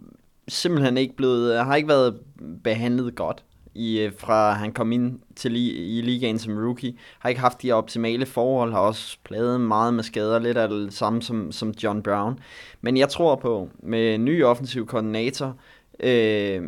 simpelthen 0.48 0.96
ikke 0.96 1.16
blevet, 1.16 1.64
har 1.64 1.76
ikke 1.76 1.88
været 1.88 2.20
behandlet 2.64 3.14
godt 3.14 3.44
i, 3.74 4.00
øh, 4.00 4.12
fra 4.18 4.52
han 4.52 4.72
kom 4.72 4.92
ind 4.92 5.20
til 5.36 5.52
li, 5.52 5.98
i 5.98 6.02
ligaen 6.02 6.38
som 6.38 6.58
rookie. 6.58 6.94
Har 7.18 7.28
ikke 7.28 7.40
haft 7.40 7.62
de 7.62 7.72
optimale 7.72 8.26
forhold, 8.26 8.72
har 8.72 8.80
også 8.80 9.18
pladet 9.24 9.60
meget 9.60 9.94
med 9.94 10.04
skader, 10.04 10.38
lidt 10.38 10.56
af 10.58 10.68
det 10.68 10.92
samme 10.92 11.22
som, 11.22 11.52
som 11.52 11.74
John 11.82 12.02
Brown. 12.02 12.38
Men 12.80 12.96
jeg 12.96 13.08
tror 13.08 13.36
på, 13.36 13.68
med 13.82 14.18
ny 14.18 14.44
offensiv 14.44 14.86
koordinator, 14.86 15.56
øh, 16.00 16.62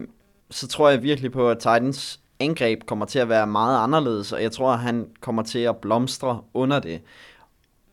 så 0.51 0.69
tror 0.69 0.89
jeg 0.91 1.03
virkelig 1.03 1.33
på, 1.33 1.51
at 1.51 1.59
Titans 1.59 2.21
angreb 2.41 2.87
kommer 2.87 3.07
til 3.07 3.19
at 3.19 3.29
være 3.29 3.47
meget 3.47 3.79
anderledes, 3.79 4.33
og 4.33 4.43
jeg 4.43 4.53
tror, 4.53 4.73
at 4.73 4.79
han 4.79 5.07
kommer 5.21 5.43
til 5.43 5.59
at 5.59 5.77
blomstre 5.77 6.41
under 6.55 6.81
det. 6.81 7.01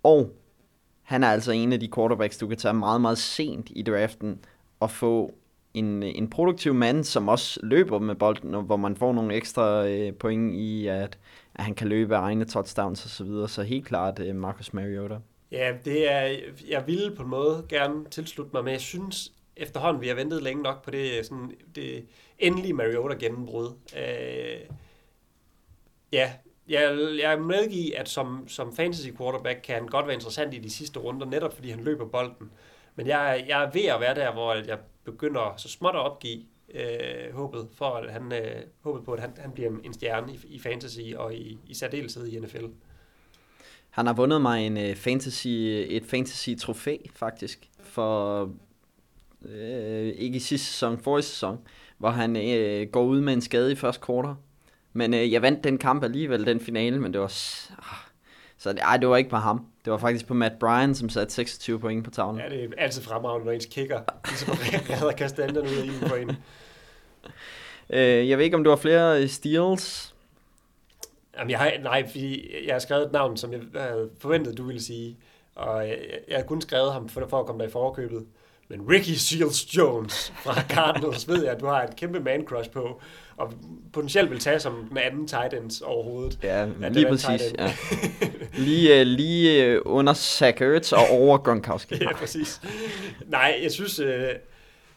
Og 0.03 0.30
han 1.03 1.24
er 1.24 1.28
altså 1.28 1.51
en 1.51 1.74
af 1.74 1.80
de 1.80 1.89
quarterbacks, 1.95 2.38
du 2.38 2.47
kan 2.47 2.57
tage 2.57 2.74
meget, 2.74 3.01
meget 3.01 3.18
sent 3.18 3.68
i 3.76 3.82
draften 3.82 4.39
og 4.80 4.91
få 4.91 5.34
en, 5.74 6.03
en 6.03 6.30
produktiv 6.30 6.74
mand, 6.74 7.03
som 7.03 7.28
også 7.28 7.59
løber 7.63 7.99
med 7.99 8.15
bolden, 8.15 8.55
og 8.55 8.61
hvor 8.61 8.78
man 8.78 8.95
får 8.95 9.13
nogle 9.13 9.34
ekstra 9.34 9.88
øh, 9.88 10.13
point 10.13 10.55
i, 10.55 10.88
at, 10.88 11.17
at 11.55 11.63
han 11.63 11.74
kan 11.74 11.88
løbe 11.88 12.15
af 12.15 12.22
egne 12.22 12.45
touchdowns 12.45 13.05
osv. 13.05 13.09
Så, 13.09 13.24
videre. 13.24 13.49
så 13.49 13.63
helt 13.63 13.86
klart 13.86 14.19
øh, 14.19 14.36
Marcus 14.36 14.74
Mariota. 14.74 15.17
Ja, 15.51 15.74
det 15.86 16.11
er, 16.11 16.38
jeg 16.69 16.84
ville 16.88 17.15
på 17.15 17.24
en 17.24 17.30
måde 17.30 17.65
gerne 17.69 18.05
tilslutte 18.09 18.51
mig, 18.53 18.63
men 18.63 18.74
jeg 18.74 18.82
synes 18.82 19.32
efterhånden, 19.55 20.01
vi 20.01 20.07
har 20.07 20.15
ventet 20.15 20.43
længe 20.43 20.63
nok 20.63 20.84
på 20.84 20.91
det, 20.91 21.17
øh, 21.17 21.24
sådan, 21.24 21.51
det 21.76 22.05
endelige 22.39 22.74
Mariota-gennembrud. 22.74 23.74
Øh, 23.97 24.59
ja, 26.13 26.32
jeg, 26.67 26.97
jeg 27.22 27.41
medgive, 27.41 27.97
at 27.97 28.09
som, 28.09 28.47
som 28.47 28.76
fantasy 28.76 29.09
quarterback 29.17 29.59
kan 29.63 29.76
han 29.76 29.88
godt 29.88 30.07
være 30.07 30.15
interessant 30.15 30.53
i 30.53 30.59
de 30.59 30.69
sidste 30.69 30.99
runder, 30.99 31.26
netop 31.26 31.53
fordi 31.53 31.69
han 31.69 31.84
løber 31.84 32.05
bolden. 32.05 32.51
Men 32.95 33.07
jeg, 33.07 33.45
jeg 33.47 33.63
er 33.63 33.72
ved 33.72 33.86
at 33.86 34.01
være 34.01 34.15
der, 34.15 34.34
hvor 34.34 34.53
jeg 34.53 34.80
begynder 35.04 35.54
så 35.58 35.70
småt 35.70 35.95
at 35.95 36.02
opgive 36.02 36.43
øh, 36.74 37.34
håbet, 37.34 37.68
for 37.74 37.86
at 37.86 38.12
han, 38.12 38.34
øh, 38.34 38.62
håbet 38.82 39.06
på, 39.06 39.14
at 39.14 39.20
han, 39.20 39.34
han 39.38 39.52
bliver 39.52 39.72
en 39.84 39.93
stjerne 39.93 40.34
i, 40.34 40.39
i 40.47 40.60
fantasy 40.60 40.99
og 41.16 41.36
i, 41.36 41.60
i 41.68 41.74
særdeleshed 41.74 42.28
i 42.28 42.39
NFL. 42.39 42.66
Han 43.89 44.06
har 44.06 44.14
vundet 44.14 44.41
mig 44.41 44.68
en 44.68 44.78
øh, 44.78 44.95
fantasy, 44.95 45.47
et 45.47 46.04
fantasy-trofæ, 46.04 46.97
faktisk, 47.16 47.70
for 47.80 48.43
øh, 49.45 50.08
ikke 50.08 50.36
i 50.36 50.39
sidste 50.39 50.68
sæson, 50.68 50.97
forrige 50.97 51.24
sæson, 51.24 51.58
hvor 51.97 52.10
han 52.10 52.36
øh, 52.36 52.88
går 52.88 53.04
ud 53.04 53.22
med 53.22 53.34
en 53.34 53.41
skade 53.41 53.72
i 53.72 53.76
første 53.76 54.02
kvartal. 54.02 54.36
Men 54.93 55.14
øh, 55.14 55.32
jeg 55.32 55.41
vandt 55.41 55.64
den 55.64 55.78
kamp 55.78 56.04
alligevel, 56.04 56.45
den 56.45 56.60
finale, 56.60 56.99
men 56.99 57.14
det 57.14 57.22
var... 57.22 57.34
Ah, 57.80 58.01
så 58.62 58.70
ej, 58.82 58.97
det 58.97 59.09
var 59.09 59.18
ikke 59.18 59.30
på 59.30 59.36
ham. 59.36 59.66
Det 59.86 59.91
var 59.91 59.97
faktisk 59.97 60.28
på 60.28 60.34
Matt 60.34 60.59
Bryan, 60.59 60.95
som 60.95 61.09
satte 61.09 61.34
26 61.34 61.80
point 61.80 62.05
på 62.05 62.12
tavlen. 62.12 62.41
Ja, 62.41 62.49
det 62.49 62.64
er 62.64 62.68
altid 62.78 63.01
fremragende, 63.01 63.45
når 63.45 63.51
ens 63.51 63.66
kicker 63.66 64.01
ligesom 64.28 64.49
redder 64.99 65.12
kastanjen 65.12 65.57
ud 65.57 65.64
af 65.64 65.84
en 65.84 66.09
på 66.09 66.16
en. 66.16 66.32
Øh, 67.89 68.30
jeg 68.30 68.38
ved 68.38 68.45
ikke, 68.45 68.57
om 68.57 68.64
du 68.64 68.70
har 68.70 68.78
flere 68.78 69.28
steals? 69.28 70.16
Jamen, 71.38 71.51
jeg 71.51 71.59
har, 71.59 71.72
nej, 71.84 72.07
fordi 72.09 72.55
jeg 72.66 72.76
har 72.76 72.80
skrevet 72.80 73.05
et 73.05 73.12
navn, 73.12 73.38
som 73.38 73.53
jeg 73.53 73.62
havde 73.76 74.09
forventet, 74.20 74.57
du 74.57 74.64
ville 74.64 74.84
sige. 74.84 75.18
Og 75.55 75.88
jeg, 75.88 75.99
jeg 76.28 76.38
har 76.38 76.43
kun 76.43 76.62
skrevet 76.62 76.93
ham 76.93 77.09
for, 77.09 77.28
for 77.30 77.39
at 77.39 77.45
komme 77.45 77.62
der 77.62 77.68
i 77.68 77.72
forkøbet. 77.72 78.26
Men 78.68 78.89
Ricky 78.89 79.09
Seals 79.09 79.78
Jones 79.78 80.34
fra 80.36 80.62
Cardinals 80.62 81.28
ved 81.28 81.43
jeg, 81.43 81.53
at 81.53 81.62
du 81.62 81.66
har 81.66 81.84
et 81.84 81.95
kæmpe 81.95 82.20
man 82.20 82.45
crush 82.45 82.72
på, 82.72 83.01
og 83.42 83.54
potentielt 83.94 84.32
vil 84.32 84.39
tage 84.39 84.60
som 84.60 84.86
den 84.89 84.98
anden 84.98 85.28
tight 85.28 85.54
ends 85.54 85.82
overhovedet. 85.82 86.39
Ja, 86.44 86.89
lige 86.89 87.08
præcis. 87.08 87.42
Ja. 87.60 87.74
Lige, 88.66 89.02
uh, 89.02 89.08
lige 89.08 89.82
uh, 89.86 89.96
under 89.96 90.14
Zach 90.14 90.62
Ertz 90.62 90.92
og 90.92 91.10
over 91.10 91.38
Gronkowski. 91.38 91.96
ja, 92.02 92.14
præcis. 92.14 92.62
Nej, 93.28 93.60
jeg 93.64 93.72
synes, 93.72 94.00
uh, 94.00 94.06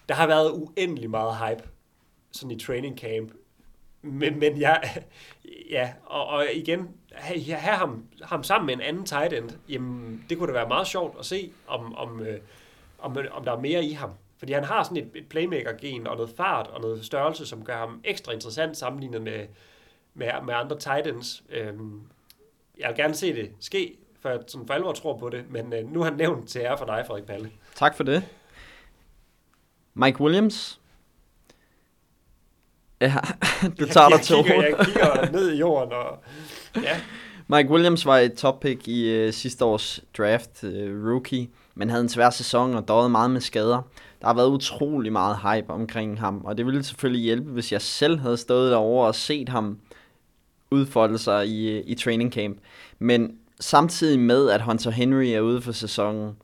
der 0.09 0.15
har 0.15 0.27
været 0.27 0.51
uendelig 0.53 1.11
meget 1.11 1.37
hype 1.37 1.69
sådan 2.33 2.51
i 2.51 2.61
training 2.61 2.99
camp. 2.99 3.33
Men, 4.03 4.39
men 4.39 4.61
jeg, 4.61 5.03
ja, 5.71 5.93
og, 6.07 6.27
og 6.27 6.47
igen, 6.55 6.89
have, 7.15 7.77
ham, 7.77 8.05
ham 8.23 8.45
sammen 8.45 8.67
med 8.67 8.75
en 8.75 8.81
anden 8.81 9.05
tight 9.05 9.33
end, 9.33 9.51
jamen, 9.69 10.25
det 10.29 10.39
kunne 10.39 10.49
da 10.49 10.53
være 10.53 10.69
meget 10.69 10.87
sjovt 10.87 11.19
at 11.19 11.27
se, 11.27 11.51
om, 11.67 11.95
om, 11.95 12.23
om, 12.99 13.17
om 13.33 13.45
der 13.45 13.53
er 13.53 13.61
mere 13.61 13.85
i 13.85 13.93
ham. 13.93 14.11
Fordi 14.39 14.53
han 14.53 14.65
har 14.65 14.83
sådan 14.83 14.97
et, 14.97 15.11
et 15.15 15.29
playmaker-gen 15.29 16.07
og 16.07 16.17
noget 16.17 16.33
fart 16.37 16.67
og 16.67 16.81
noget 16.81 17.05
størrelse, 17.05 17.47
som 17.47 17.65
gør 17.65 17.77
ham 17.77 18.01
ekstra 18.05 18.33
interessant 18.33 18.77
sammenlignet 18.77 19.23
med, 19.23 19.47
med, 20.15 20.29
med 20.47 20.55
andre 20.55 20.79
Titans. 20.79 21.43
Øhm, 21.51 22.01
jeg 22.79 22.89
vil 22.89 22.97
gerne 22.97 23.15
se 23.15 23.35
det 23.35 23.51
ske, 23.61 23.97
for 24.21 24.29
jeg 24.29 24.41
sådan 24.47 24.67
for 24.67 24.75
alvor 24.75 24.93
tror 24.93 25.17
på 25.19 25.29
det, 25.29 25.45
men 25.51 25.73
øh, 25.73 25.93
nu 25.93 26.01
har 26.01 26.11
han 26.11 26.19
nævnt 26.19 26.49
til 26.49 26.61
ære 26.61 26.79
for 26.79 26.85
dig, 26.85 27.05
Frederik 27.07 27.25
Palle. 27.25 27.51
Tak 27.75 27.97
for 27.97 28.05
det. 28.05 28.25
Mike 29.95 30.21
Williams. 30.21 30.81
Ja, 33.01 33.15
du 33.81 33.87
tager 33.87 34.09
dig 34.09 34.21
til 34.21 34.37
jeg, 34.37 34.75
jeg 34.79 34.87
kigger 34.87 35.31
ned 35.33 35.53
i 35.53 35.57
jorden, 35.57 35.93
og 35.93 36.19
ja. 36.83 37.01
Mike 37.47 37.71
Williams 37.71 38.07
var 38.07 38.19
et 38.19 38.35
top 38.35 38.61
pick 38.61 38.89
i 38.89 39.27
uh, 39.27 39.33
sidste 39.33 39.65
års 39.65 40.01
draft, 40.17 40.65
uh, 40.65 41.11
rookie 41.11 41.49
men 41.75 41.91
havde 41.91 42.03
en 42.03 42.09
svær 42.09 42.31
sæson 42.31 42.75
og 42.75 42.89
døde 42.89 43.09
meget 43.09 43.31
med 43.31 43.41
skader. 43.41 43.83
Der 44.25 44.29
har 44.29 44.35
været 44.35 44.49
utrolig 44.49 45.13
meget 45.13 45.37
hype 45.37 45.71
omkring 45.73 46.21
ham, 46.21 46.45
og 46.45 46.59
det 46.59 46.67
ville 46.67 46.83
selvfølgelig 46.83 47.23
hjælpe, 47.23 47.51
hvis 47.51 47.73
jeg 47.73 47.83
selv 47.83 48.19
havde 48.19 48.37
stået 48.37 48.71
derovre 48.71 49.07
og 49.07 49.15
set 49.15 49.49
ham 49.49 49.79
udfolde 50.71 51.19
sig 51.19 51.49
i, 51.49 51.81
i 51.81 51.95
training 51.95 52.33
camp. 52.33 52.59
Men 52.99 53.39
samtidig 53.61 54.21
med, 54.21 54.51
at 54.51 54.63
Hunter 54.63 54.91
Henry 54.91 55.25
er 55.25 55.41
ude 55.41 55.63
for 55.63 55.73
sæsonen, 55.73 56.37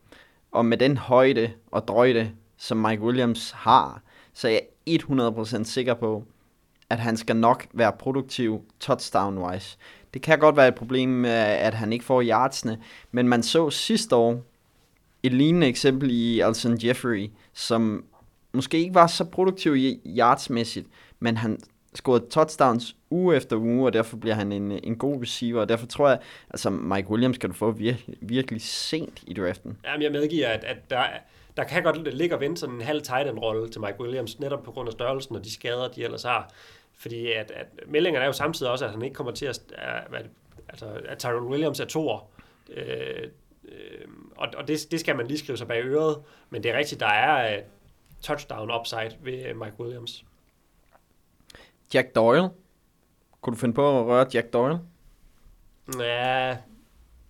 og 0.53 0.65
med 0.65 0.79
den 0.79 0.97
højde 0.97 1.51
og 1.71 1.89
drøjde, 1.89 2.31
som 2.57 2.77
Mike 2.77 3.03
Williams 3.03 3.51
har, 3.51 4.03
så 4.35 4.49
er 4.49 4.53
jeg 4.53 5.01
100% 5.03 5.65
sikker 5.65 5.95
på, 5.95 6.25
at 6.91 6.99
han 6.99 7.17
skal 7.17 7.37
nok 7.37 7.67
være 7.73 7.93
produktiv 7.93 8.61
touchdown-wise. 8.81 9.77
Det 10.15 10.23
kan 10.23 10.39
godt 10.39 10.57
være 10.57 10.69
et 10.69 10.75
problem, 10.75 11.25
at 11.25 11.75
han 11.75 11.93
ikke 11.93 12.05
får 12.05 12.23
yardsene, 12.23 12.79
men 13.13 13.29
man 13.29 13.43
så 13.43 13.71
sidste 13.71 14.17
år, 14.17 14.43
et 15.23 15.33
lignende 15.33 15.67
eksempel 15.67 16.11
i 16.11 16.41
Alson 16.41 16.79
Jeffrey, 16.85 17.31
som 17.55 18.05
måske 18.53 18.79
ikke 18.79 18.95
var 18.95 19.07
så 19.07 19.25
produktiv 19.25 19.73
yardsmæssigt, 20.07 20.87
men 21.21 21.37
han 21.37 21.59
scorede 21.95 22.25
touchdowns 22.31 22.97
uge 23.11 23.37
efter 23.37 23.57
uge, 23.57 23.87
og 23.87 23.93
derfor 23.93 24.17
bliver 24.17 24.35
han 24.35 24.53
en, 24.53 24.73
en 24.73 24.97
god 24.97 25.23
receiver, 25.23 25.61
og 25.61 25.69
derfor 25.69 25.87
tror 25.87 26.09
jeg, 26.09 26.19
altså 26.51 26.71
Mike 26.71 27.11
Williams 27.11 27.39
kan 27.39 27.51
du 27.51 27.57
få 27.57 27.71
virkelig, 27.71 28.17
virkelig 28.21 28.63
sent 28.63 29.23
i 29.27 29.35
draften. 29.35 29.79
Jamen 29.85 30.03
jeg 30.03 30.13
medgiver, 30.13 30.49
at, 30.49 30.65
at 30.65 30.91
der, 30.91 31.05
der 31.57 31.65
kan 31.65 31.83
godt 31.83 32.15
ligge 32.15 32.35
og 32.35 32.41
vente 32.41 32.61
sådan 32.61 32.75
en 32.75 32.81
halv 32.81 33.03
tight 33.03 33.39
rolle 33.39 33.69
til 33.69 33.81
Mike 33.81 34.01
Williams, 34.01 34.41
netop 34.41 34.63
på 34.63 34.71
grund 34.71 34.89
af 34.89 34.93
størrelsen 34.93 35.37
og 35.37 35.45
de 35.45 35.53
skader, 35.53 35.89
de 35.89 36.05
ellers 36.05 36.23
har. 36.23 36.53
Fordi 36.99 37.33
at, 37.33 37.51
at 37.51 37.67
meldingerne 37.87 38.23
er 38.23 38.27
jo 38.27 38.33
samtidig 38.33 38.73
også, 38.73 38.85
at 38.85 38.91
han 38.91 39.03
ikke 39.03 39.15
kommer 39.15 39.33
til 39.33 39.47
at, 39.47 39.61
at, 40.13 40.27
altså, 40.69 40.87
at 41.09 41.19
Tyrell 41.19 41.37
Williams 41.37 41.81
er 41.81 41.85
toer. 41.85 42.29
Øh, 42.77 43.29
Øh, 43.71 44.09
og 44.37 44.49
og 44.57 44.69
det, 44.69 44.87
det 44.91 45.01
skal 45.01 45.17
man 45.17 45.27
lige 45.27 45.39
skrive 45.39 45.59
sig 45.59 45.69
bag 45.69 45.85
øret, 45.85 46.23
men 46.51 46.63
det 46.63 46.71
er 46.71 46.79
rigtigt, 46.79 47.01
der 47.01 47.07
er 47.07 47.59
uh, 47.59 47.65
touchdown 48.23 48.71
upside 48.81 49.17
ved 49.21 49.51
uh, 49.51 49.57
Mike 49.57 49.81
Williams. 49.81 50.25
Jack 51.95 52.15
Doyle. 52.15 52.49
Kunne 53.41 53.55
du 53.55 53.61
finde 53.61 53.75
på 53.75 54.01
at 54.01 54.07
røre 54.07 54.27
Jack 54.35 54.53
Doyle? 54.53 54.79
Ja, 55.99 56.57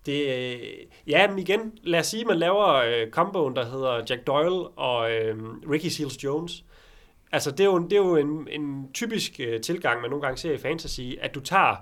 det, 0.05 0.89
ja, 1.07 1.29
men 1.29 1.39
igen, 1.39 1.77
lad 1.83 1.99
os 1.99 2.07
sige, 2.07 2.21
at 2.21 2.27
man 2.27 2.37
laver 2.37 3.03
uh, 3.05 3.11
komboen, 3.11 3.55
der 3.55 3.65
hedder 3.65 4.03
Jack 4.09 4.27
Doyle 4.27 4.67
og 4.67 4.99
uh, 4.99 5.71
Ricky 5.71 5.85
Seals 5.85 6.23
Jones. 6.23 6.65
Altså, 7.31 7.51
det 7.51 7.59
er 7.59 7.65
jo, 7.65 7.79
det 7.79 7.93
er 7.93 7.97
jo 7.97 8.15
en, 8.15 8.47
en 8.51 8.93
typisk 8.93 9.39
uh, 9.39 9.61
tilgang, 9.61 10.01
man 10.01 10.09
nogle 10.09 10.25
gange 10.25 10.37
ser 10.37 10.53
i 10.53 10.57
fantasy, 10.57 11.01
at 11.21 11.35
du 11.35 11.39
tager 11.39 11.75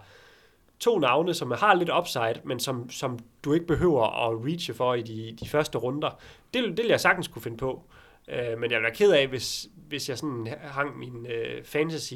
to 0.80 1.00
navne, 1.00 1.34
som 1.34 1.52
har 1.52 1.76
lidt 1.76 1.90
upside, 2.00 2.42
men 2.44 2.60
som, 2.60 2.90
som 2.90 3.20
du 3.44 3.54
ikke 3.54 3.68
behøver 3.68 4.30
at 4.30 4.46
reache 4.46 4.74
for 4.74 4.94
i 4.94 5.02
de, 5.02 5.36
de 5.40 5.50
første 5.50 5.78
runder. 5.78 6.20
Det, 6.54 6.64
det 6.64 6.78
vil 6.78 6.88
jeg 6.88 7.00
sagtens 7.00 7.28
kunne 7.28 7.42
finde 7.42 7.58
på. 7.58 7.84
Uh, 8.28 8.60
men 8.60 8.72
jeg 8.72 8.78
vil 8.78 8.84
være 8.84 8.96
ked 8.96 9.12
af, 9.12 9.28
hvis, 9.28 9.68
hvis 9.88 10.10
jeg 10.10 10.18
sådan 10.18 10.48
hang 10.62 11.00
min 11.00 11.16
uh, 11.16 11.66
fantasy 11.66 12.14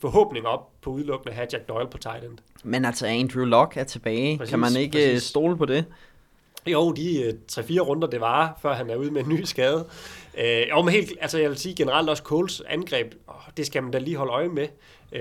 forhåbning 0.00 0.46
op 0.46 0.70
på 0.82 0.90
udelukkende 0.90 1.30
at 1.30 1.36
have 1.36 1.48
Jack 1.52 1.68
Doyle 1.68 1.88
på 1.90 1.98
tight 1.98 2.24
end. 2.24 2.38
Men 2.64 2.84
altså 2.84 3.06
Andrew 3.06 3.44
Luck 3.44 3.76
er 3.76 3.84
tilbage. 3.84 4.38
Præcis, 4.38 4.50
kan 4.50 4.58
man 4.58 4.76
ikke 4.76 4.92
præcis. 4.92 5.22
stole 5.22 5.56
på 5.56 5.64
det? 5.64 5.84
Jo, 6.66 6.92
de 6.92 7.34
uh, 7.48 7.62
3-4 7.62 7.80
runder, 7.80 8.08
det 8.08 8.20
var, 8.20 8.58
før 8.62 8.74
han 8.74 8.90
er 8.90 8.96
ude 8.96 9.10
med 9.10 9.24
en 9.24 9.28
ny 9.28 9.44
skade. 9.44 9.86
Uh, 10.34 10.68
jo, 10.70 10.82
men 10.82 10.94
helt, 10.94 11.12
altså 11.20 11.38
jeg 11.38 11.50
vil 11.50 11.58
sige 11.58 11.74
generelt 11.74 12.10
også 12.10 12.22
Coles 12.22 12.62
angreb, 12.68 13.14
oh, 13.26 13.34
det 13.56 13.66
skal 13.66 13.82
man 13.82 13.92
da 13.92 13.98
lige 13.98 14.16
holde 14.16 14.32
øje 14.32 14.48
med. 14.48 14.68
Uh, 15.12 15.18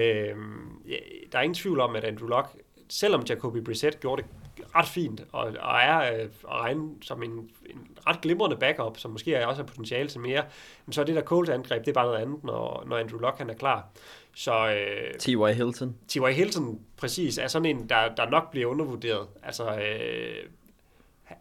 der 1.31 1.37
er 1.37 1.41
ingen 1.41 1.55
tvivl 1.55 1.79
om, 1.79 1.95
at 1.95 2.03
Andrew 2.03 2.27
Luck 2.27 2.47
selvom 2.89 3.23
Jacoby 3.29 3.57
Brissett 3.57 3.99
gjorde 3.99 4.21
det 4.21 4.29
ret 4.75 4.87
fint, 4.87 5.21
og, 5.31 5.53
og 5.59 5.79
er 5.79 6.13
øh, 6.13 6.19
at 6.19 6.29
regne 6.49 6.89
som 7.01 7.23
en, 7.23 7.31
en 7.65 7.87
ret 8.07 8.21
glimrende 8.21 8.55
backup, 8.55 8.97
som 8.97 9.11
måske 9.11 9.33
er 9.33 9.45
også 9.45 9.61
har 9.61 9.67
potentiale 9.67 10.09
til 10.09 10.19
mere, 10.19 10.43
men 10.85 10.93
så 10.93 11.01
er 11.01 11.05
det 11.05 11.15
der 11.15 11.21
Coles 11.21 11.49
angreb, 11.49 11.85
det 11.85 11.87
er 11.87 11.93
bare 11.93 12.05
noget 12.05 12.19
andet, 12.19 12.43
når, 12.43 12.83
når 12.87 12.97
Andrew 12.97 13.19
Luck 13.19 13.37
han 13.37 13.49
er 13.49 13.53
klar. 13.53 13.87
Så, 14.35 14.69
øh, 14.69 15.13
T.Y. 15.19 15.53
Hilton. 15.53 15.95
T.Y. 16.07 16.33
Hilton, 16.33 16.79
præcis, 16.97 17.37
er 17.37 17.47
sådan 17.47 17.65
en, 17.65 17.89
der, 17.89 18.15
der 18.15 18.29
nok 18.29 18.51
bliver 18.51 18.67
undervurderet. 18.67 19.27
Altså, 19.43 19.79
øh, 19.79 20.49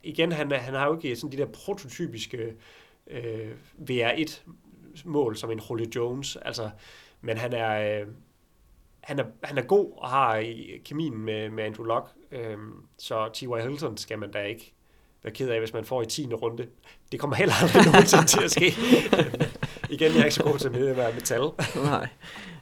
igen, 0.03 0.33
han, 0.33 0.53
han 0.53 0.75
har 0.75 0.87
jo 0.87 0.95
ikke 0.95 1.17
sådan 1.17 1.33
de 1.33 1.43
der 1.43 1.47
prototypiske 1.47 2.55
øh, 3.07 3.51
VR1 3.91 4.41
mål 5.05 5.37
som 5.37 5.51
en 5.51 5.61
Julio 5.71 5.87
Jones. 5.97 6.37
Altså, 6.37 6.71
men 7.21 7.37
han 7.37 7.53
er, 7.53 8.01
øh, 8.01 8.07
han 9.07 9.19
er, 9.19 9.25
han 9.43 9.59
er 9.59 9.63
god 9.63 9.93
og 9.97 10.09
har 10.09 10.45
kemien 10.85 11.19
med, 11.19 11.51
med 11.51 11.65
Andrew 11.65 11.87
Luck. 11.87 12.07
øhm, 12.33 12.73
så 12.99 13.29
T.Y. 13.35 13.63
Hilton 13.63 13.97
skal 13.97 14.19
man 14.19 14.31
da 14.31 14.43
ikke 14.43 14.75
være 15.23 15.35
ked 15.35 15.49
af, 15.49 15.59
hvis 15.59 15.73
man 15.73 15.85
får 15.85 16.03
i 16.03 16.07
10. 16.07 16.27
runde. 16.33 16.67
Det 17.13 17.21
kommer 17.21 17.37
heller 17.37 17.55
aldrig 17.63 17.87
nogensinde 17.93 18.27
til 18.27 18.45
at 18.45 18.51
ske. 18.51 18.67
Igen, 19.95 20.13
jeg 20.13 20.21
er 20.21 20.25
ikke 20.25 20.35
så 20.35 20.43
god 20.43 20.59
til 20.59 20.69
at 20.69 20.97
være 20.97 21.13
metal. 21.13 21.41
Nej. 21.91 22.09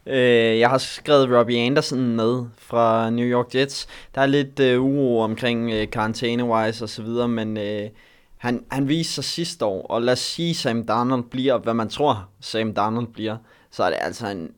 Øh, 0.07 0.59
jeg 0.59 0.70
har 0.70 0.78
skrevet 0.78 1.38
Robbie 1.38 1.59
Anderson 1.59 2.16
med 2.16 2.45
fra 2.59 3.11
New 3.11 3.26
York 3.26 3.55
Jets. 3.55 3.88
Der 4.14 4.20
er 4.20 4.26
lidt 4.26 4.61
øh, 4.61 4.82
uro 4.82 5.20
omkring 5.20 5.70
øh, 5.70 5.86
karantæne-wise 5.93 6.84
og 6.84 6.88
så 6.88 7.03
videre, 7.03 7.28
men 7.28 7.57
øh, 7.57 7.90
han, 8.36 8.64
han 8.70 8.88
viste 8.88 9.12
sig 9.12 9.24
sidste 9.24 9.64
år, 9.64 9.86
og 9.86 10.03
lad 10.03 10.12
os 10.12 10.18
sige, 10.18 10.55
Sam 10.55 10.86
Darnold 10.86 11.24
bliver, 11.30 11.59
hvad 11.59 11.74
man 11.74 11.88
tror, 11.88 12.28
Sam 12.40 12.74
Darnold 12.74 13.07
bliver, 13.07 13.36
så 13.70 13.82
er 13.82 13.90
det 13.90 13.99
altså 14.01 14.28
en 14.28 14.51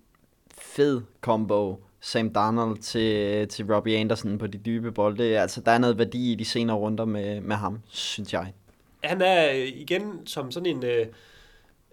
fed 0.59 1.03
combo, 1.21 1.77
Sam 2.01 2.33
Darnold 2.33 2.79
til, 2.79 3.49
til 3.49 3.75
Robbie 3.75 3.99
Anderson 3.99 4.39
på 4.39 4.47
de 4.47 4.59
dybe 4.59 4.93
bolde. 4.93 5.41
Altså, 5.41 5.61
der 5.61 5.73
er 5.73 5.79
noget 5.79 5.99
værdi 5.99 6.33
i 6.33 6.35
de 6.35 6.45
senere 6.45 6.77
runder 6.77 7.05
med, 7.05 7.41
med 7.41 7.57
ham, 7.57 7.81
synes 7.89 8.33
jeg. 8.33 8.53
Han 9.05 9.23
er 9.23 9.51
øh, 9.51 9.69
igen 9.69 10.27
som 10.27 10.51
sådan 10.51 10.67
en... 10.67 10.85
Øh 10.85 11.07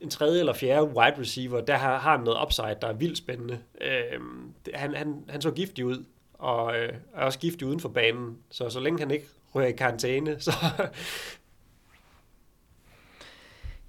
en 0.01 0.09
tredje 0.09 0.39
eller 0.39 0.53
fjerde 0.53 0.85
wide 0.85 1.19
receiver, 1.19 1.61
der 1.61 1.77
har, 1.77 1.99
har 1.99 2.17
noget 2.17 2.37
upside, 2.43 2.77
der 2.81 2.87
er 2.87 2.93
vildt 2.93 3.17
spændende. 3.17 3.59
Øh, 3.81 4.19
han, 4.73 4.95
han, 4.95 5.23
han 5.29 5.41
så 5.41 5.51
giftig 5.51 5.85
ud, 5.85 6.05
og 6.33 6.77
øh, 6.77 6.93
er 7.13 7.25
også 7.25 7.39
giftig 7.39 7.67
uden 7.67 7.79
for 7.79 7.89
banen, 7.89 8.37
så 8.49 8.69
så 8.69 8.79
længe 8.79 8.99
han 8.99 9.11
ikke 9.11 9.25
rører 9.55 9.67
i 9.67 9.71
karantæne, 9.71 10.39
så... 10.39 10.51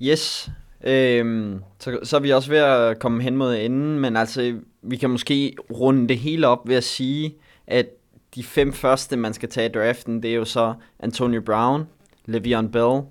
yes, 0.03 0.51
Øhm, 0.85 1.63
så, 1.79 1.99
så 2.03 2.17
er 2.17 2.21
vi 2.21 2.31
også 2.31 2.51
ved 2.51 2.59
at 2.59 2.99
komme 2.99 3.23
hen 3.23 3.37
mod 3.37 3.57
enden, 3.57 3.99
men 4.01 4.17
altså, 4.17 4.59
vi 4.83 4.97
kan 4.97 5.11
måske 5.11 5.57
runde 5.71 6.09
det 6.09 6.19
hele 6.19 6.49
op 6.49 6.69
ved 6.69 6.77
at 6.77 6.85
sige, 6.85 7.35
at 7.67 7.87
de 8.35 8.45
fem 8.45 8.73
første, 8.73 9.17
man 9.17 9.35
skal 9.35 9.49
tage 9.49 9.69
i 9.69 9.73
draften, 9.73 10.23
det 10.23 10.31
er 10.31 10.35
jo 10.35 10.45
så 10.45 10.75
Antonio 11.01 11.41
Brown, 11.41 11.89
Le'Veon 12.29 12.71
Bell, 12.71 13.03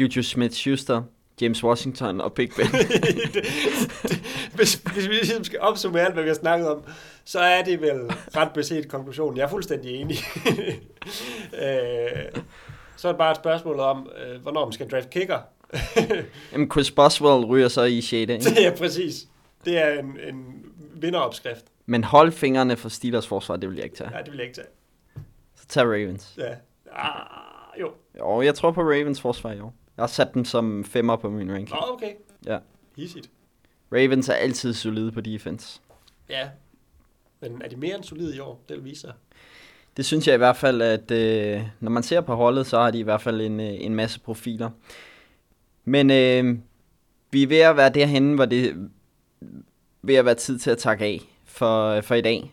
Juju 0.00 0.22
Smith-Schuster, 0.22 1.02
James 1.40 1.64
Washington 1.64 2.20
og 2.20 2.32
Big 2.32 2.50
Ben. 2.56 2.66
hvis, 4.56 4.74
hvis 4.74 5.08
vi 5.08 5.14
ligesom 5.14 5.44
skal 5.44 5.60
opsummere 5.60 6.02
alt, 6.02 6.14
hvad 6.14 6.22
vi 6.22 6.28
har 6.28 6.34
snakket 6.34 6.68
om, 6.68 6.82
så 7.24 7.38
er 7.38 7.62
det 7.62 7.80
vel 7.80 8.00
ret 8.36 8.52
beset 8.54 8.88
konklusionen. 8.88 9.36
Jeg 9.36 9.44
er 9.44 9.48
fuldstændig 9.48 9.94
enig. 9.94 10.16
øh, 11.64 12.42
så 12.96 13.08
er 13.08 13.12
det 13.12 13.18
bare 13.18 13.30
et 13.30 13.36
spørgsmål 13.36 13.80
om, 13.80 14.10
øh, 14.26 14.42
hvornår 14.42 14.64
man 14.64 14.72
skal 14.72 14.90
draft 14.90 15.10
kicker. 15.10 15.38
Jamen 16.52 16.70
Chris 16.70 16.90
Boswell 16.90 17.44
ryger 17.44 17.68
så 17.68 17.82
i 17.82 18.00
6. 18.00 18.12
Ikke? 18.12 18.62
ja, 18.62 18.74
præcis. 18.78 19.28
Det 19.64 19.78
er 19.78 19.98
en, 19.98 20.18
en 20.28 20.64
vinderopskrift. 20.94 21.64
Men 21.86 22.04
hold 22.04 22.32
fingrene 22.32 22.76
for 22.76 22.88
Steelers 22.88 23.26
forsvar, 23.26 23.56
det 23.56 23.68
vil 23.68 23.76
jeg 23.76 23.84
ikke 23.84 23.96
tage. 23.96 24.10
Nej, 24.10 24.22
det 24.22 24.30
vil 24.30 24.38
jeg 24.38 24.46
ikke 24.46 24.56
tage. 24.56 24.66
Så 25.54 25.66
tag 25.66 25.84
Ravens. 25.84 26.34
Ja. 26.38 26.54
Ah, 26.92 27.80
jo. 27.80 27.92
Jo, 28.18 28.42
jeg 28.42 28.54
tror 28.54 28.70
på 28.70 28.80
Ravens 28.80 29.20
forsvar 29.20 29.52
i 29.52 29.60
år. 29.60 29.74
Jeg 29.96 30.02
har 30.02 30.06
sat 30.06 30.34
dem 30.34 30.44
som 30.44 30.84
femmer 30.84 31.16
på 31.16 31.30
min 31.30 31.52
ranking. 31.52 31.80
Nå, 31.80 31.94
okay. 31.94 32.12
Ja. 32.46 32.58
Hissigt. 32.96 33.30
Ravens 33.92 34.28
er 34.28 34.34
altid 34.34 34.74
solide 34.74 35.12
på 35.12 35.20
defense. 35.20 35.80
Ja. 36.30 36.48
Men 37.40 37.62
er 37.64 37.68
de 37.68 37.76
mere 37.76 37.96
end 37.96 38.04
solide 38.04 38.36
i 38.36 38.40
år? 38.40 38.60
Det 38.68 38.76
vil 38.76 38.84
vise 38.84 39.00
sig. 39.00 39.12
Det 39.96 40.06
synes 40.06 40.26
jeg 40.26 40.34
i 40.34 40.38
hvert 40.38 40.56
fald, 40.56 40.82
at 40.82 41.10
øh, 41.10 41.62
når 41.80 41.90
man 41.90 42.02
ser 42.02 42.20
på 42.20 42.34
holdet, 42.34 42.66
så 42.66 42.78
har 42.78 42.90
de 42.90 42.98
i 42.98 43.02
hvert 43.02 43.22
fald 43.22 43.40
en, 43.40 43.60
øh, 43.60 43.74
en 43.80 43.94
masse 43.94 44.20
profiler. 44.20 44.70
Men 45.88 46.10
øh, 46.10 46.58
vi 47.30 47.42
er 47.42 47.46
ved 47.46 47.58
at 47.58 47.76
være 47.76 47.90
derhen, 47.90 48.34
hvor 48.34 48.44
det 48.44 48.88
ved 50.02 50.14
at 50.14 50.24
være 50.24 50.34
tid 50.34 50.58
til 50.58 50.70
at 50.70 50.78
takke 50.78 51.04
af 51.04 51.20
for, 51.44 51.88
øh, 51.88 52.02
for 52.02 52.14
i 52.14 52.20
dag. 52.20 52.52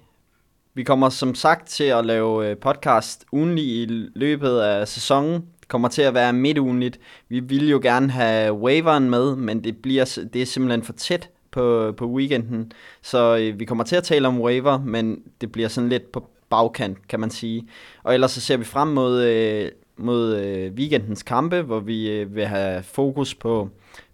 Vi 0.73 0.83
kommer 0.83 1.09
som 1.09 1.35
sagt 1.35 1.67
til 1.67 1.83
at 1.83 2.05
lave 2.05 2.49
øh, 2.49 2.57
podcast 2.57 3.25
ugenlig 3.31 3.65
i 3.65 3.85
løbet 4.15 4.59
af 4.59 4.87
sæsonen 4.87 5.45
kommer 5.67 5.87
til 5.87 6.01
at 6.01 6.13
være 6.13 6.33
midtugenligt. 6.33 6.99
Vi 7.29 7.39
vil 7.39 7.69
jo 7.69 7.79
gerne 7.83 8.11
have 8.11 8.53
waveren 8.53 9.09
med, 9.09 9.35
men 9.35 9.63
det, 9.63 9.77
bliver, 9.77 10.19
det 10.33 10.41
er 10.41 10.45
simpelthen 10.45 10.83
for 10.83 10.93
tæt 10.93 11.29
på, 11.51 11.93
på 11.97 12.05
weekenden. 12.07 12.71
Så 13.01 13.37
øh, 13.37 13.59
vi 13.59 13.65
kommer 13.65 13.83
til 13.83 13.95
at 13.95 14.03
tale 14.03 14.27
om 14.27 14.41
waiver, 14.41 14.79
men 14.79 15.21
det 15.41 15.51
bliver 15.51 15.67
sådan 15.67 15.89
lidt 15.89 16.11
på 16.11 16.29
bagkant, 16.49 17.07
kan 17.07 17.19
man 17.19 17.29
sige. 17.29 17.67
Og 18.03 18.13
ellers 18.13 18.31
så 18.31 18.41
ser 18.41 18.57
vi 18.57 18.63
frem 18.63 18.87
mod, 18.87 19.23
øh, 19.23 19.71
mod 19.97 20.35
øh, 20.35 20.73
weekendens 20.73 21.23
kampe, 21.23 21.61
hvor 21.61 21.79
vi 21.79 22.11
øh, 22.11 22.35
vil 22.35 22.45
have 22.45 22.83
fokus 22.83 23.35
på 23.35 23.69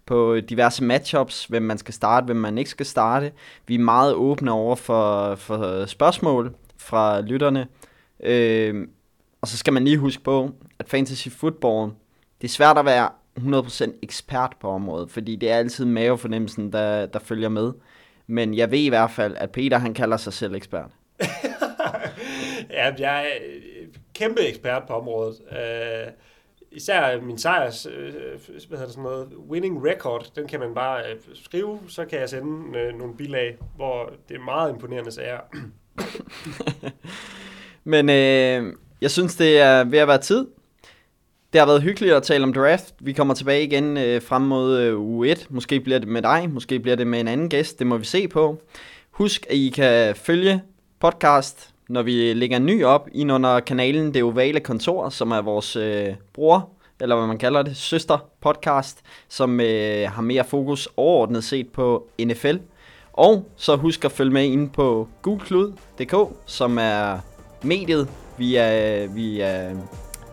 på 0.06 0.40
diverse 0.40 0.84
matchups, 0.84 1.44
hvem 1.44 1.62
man 1.62 1.78
skal 1.78 1.94
starte, 1.94 2.24
hvem 2.24 2.36
man 2.36 2.58
ikke 2.58 2.70
skal 2.70 2.86
starte. 2.86 3.32
Vi 3.66 3.74
er 3.74 3.78
meget 3.78 4.14
åbne 4.14 4.52
over 4.52 4.76
for, 4.76 5.34
for 5.34 5.86
spørgsmål 5.86 6.54
fra 6.76 7.20
lytterne. 7.20 7.66
Øh, 8.22 8.88
og 9.40 9.48
så 9.48 9.58
skal 9.58 9.72
man 9.72 9.84
lige 9.84 9.98
huske 9.98 10.22
på, 10.22 10.50
at 10.78 10.88
fantasy 10.88 11.28
football, 11.28 11.90
det 12.40 12.48
er 12.48 12.52
svært 12.52 12.78
at 12.78 12.84
være 12.84 13.08
100% 13.38 13.98
ekspert 14.02 14.52
på 14.60 14.68
området, 14.68 15.10
fordi 15.10 15.36
det 15.36 15.50
er 15.50 15.56
altid 15.56 15.84
mavefornemmelsen, 15.84 16.72
der, 16.72 17.06
der 17.06 17.18
følger 17.18 17.48
med. 17.48 17.72
Men 18.26 18.54
jeg 18.54 18.70
ved 18.70 18.78
i 18.78 18.88
hvert 18.88 19.10
fald, 19.10 19.36
at 19.36 19.50
Peter 19.50 19.78
han 19.78 19.94
kalder 19.94 20.16
sig 20.16 20.32
selv 20.32 20.54
ekspert. 20.54 20.90
ja, 22.70 22.92
jeg 22.98 23.26
kæmpe 24.22 24.40
ekspert 24.40 24.82
på 24.88 24.92
området. 24.92 25.36
Øh, 25.52 26.12
især 26.72 27.20
min 27.20 27.38
sejrs, 27.38 27.86
øh, 27.86 28.12
hvad 28.68 28.78
hedder 28.78 28.84
det 28.84 28.90
sådan 28.90 29.02
noget, 29.02 29.28
winning 29.50 29.86
record, 29.86 30.26
den 30.36 30.46
kan 30.48 30.60
man 30.60 30.74
bare 30.74 31.02
øh, 31.10 31.16
skrive, 31.34 31.78
så 31.88 32.04
kan 32.04 32.20
jeg 32.20 32.28
sende 32.28 32.78
øh, 32.78 32.98
nogle 32.98 33.16
bilag, 33.16 33.58
hvor 33.76 34.12
det 34.28 34.36
er 34.36 34.40
meget 34.40 34.72
imponerende 34.72 35.12
sager. 35.12 35.40
Men 37.84 38.08
øh, 38.08 38.76
jeg 39.00 39.10
synes, 39.10 39.36
det 39.36 39.60
er 39.60 39.84
ved 39.84 39.98
at 39.98 40.08
være 40.08 40.20
tid. 40.20 40.46
Det 41.52 41.60
har 41.60 41.66
været 41.66 41.82
hyggeligt 41.82 42.14
at 42.14 42.22
tale 42.22 42.44
om 42.44 42.52
draft. 42.52 42.94
Vi 43.00 43.12
kommer 43.12 43.34
tilbage 43.34 43.64
igen 43.64 43.96
øh, 43.96 44.22
frem 44.22 44.42
mod 44.42 44.78
øh, 44.78 45.00
uge 45.00 45.28
1. 45.28 45.46
Måske 45.50 45.80
bliver 45.80 45.98
det 45.98 46.08
med 46.08 46.22
dig, 46.22 46.50
måske 46.50 46.80
bliver 46.80 46.96
det 46.96 47.06
med 47.06 47.20
en 47.20 47.28
anden 47.28 47.48
gæst. 47.48 47.78
Det 47.78 47.86
må 47.86 47.96
vi 47.96 48.04
se 48.04 48.28
på. 48.28 48.62
Husk, 49.10 49.46
at 49.50 49.56
I 49.56 49.72
kan 49.74 50.16
følge 50.16 50.62
podcast, 51.00 51.71
når 51.92 52.02
vi 52.02 52.32
lægger 52.32 52.56
en 52.56 52.66
ny 52.66 52.84
op 52.84 53.08
ind 53.12 53.32
under 53.32 53.60
kanalen 53.60 54.14
Det 54.14 54.22
Ovale 54.22 54.60
Kontor, 54.60 55.08
som 55.08 55.30
er 55.30 55.40
vores 55.40 55.76
øh, 55.76 56.08
bror, 56.32 56.68
eller 57.00 57.16
hvad 57.16 57.26
man 57.26 57.38
kalder 57.38 57.62
det, 57.62 57.76
søster 57.76 58.18
podcast, 58.40 59.00
som 59.28 59.60
øh, 59.60 60.10
har 60.10 60.22
mere 60.22 60.44
fokus 60.44 60.88
overordnet 60.96 61.44
set 61.44 61.68
på 61.68 62.06
NFL. 62.20 62.56
Og 63.12 63.46
så 63.56 63.76
husk 63.76 64.04
at 64.04 64.12
følge 64.12 64.32
med 64.32 64.44
ind 64.44 64.70
på 64.70 65.08
gulklud.dk, 65.22 66.14
som 66.46 66.78
er 66.78 67.18
mediet, 67.62 68.08
vi 68.38 68.56
er, 68.56 69.02
øh, 69.04 69.16
vi 69.16 69.40
er, 69.40 69.70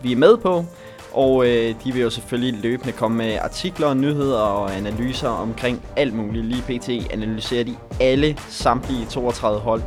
vi 0.02 0.12
er 0.12 0.16
med 0.16 0.36
på. 0.36 0.64
Og 1.12 1.46
øh, 1.46 1.74
de 1.84 1.92
vil 1.92 2.02
jo 2.02 2.10
selvfølgelig 2.10 2.62
løbende 2.62 2.92
komme 2.92 3.16
med 3.16 3.38
artikler, 3.38 3.94
nyheder 3.94 4.40
og 4.40 4.76
analyser 4.76 5.28
omkring 5.28 5.82
alt 5.96 6.14
muligt. 6.14 6.44
Lige 6.44 6.62
pt. 6.62 7.12
analyserer 7.12 7.64
de 7.64 7.76
alle 8.00 8.36
samtlige 8.48 9.06
32 9.06 9.60
hold 9.60 9.82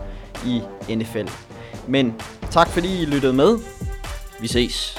i 0.45 0.61
NFL. 0.95 1.52
Men 1.87 2.13
tak 2.51 2.67
fordi 2.67 3.01
I 3.01 3.05
lyttede 3.05 3.33
med. 3.33 3.59
Vi 4.39 4.47
ses. 4.47 4.97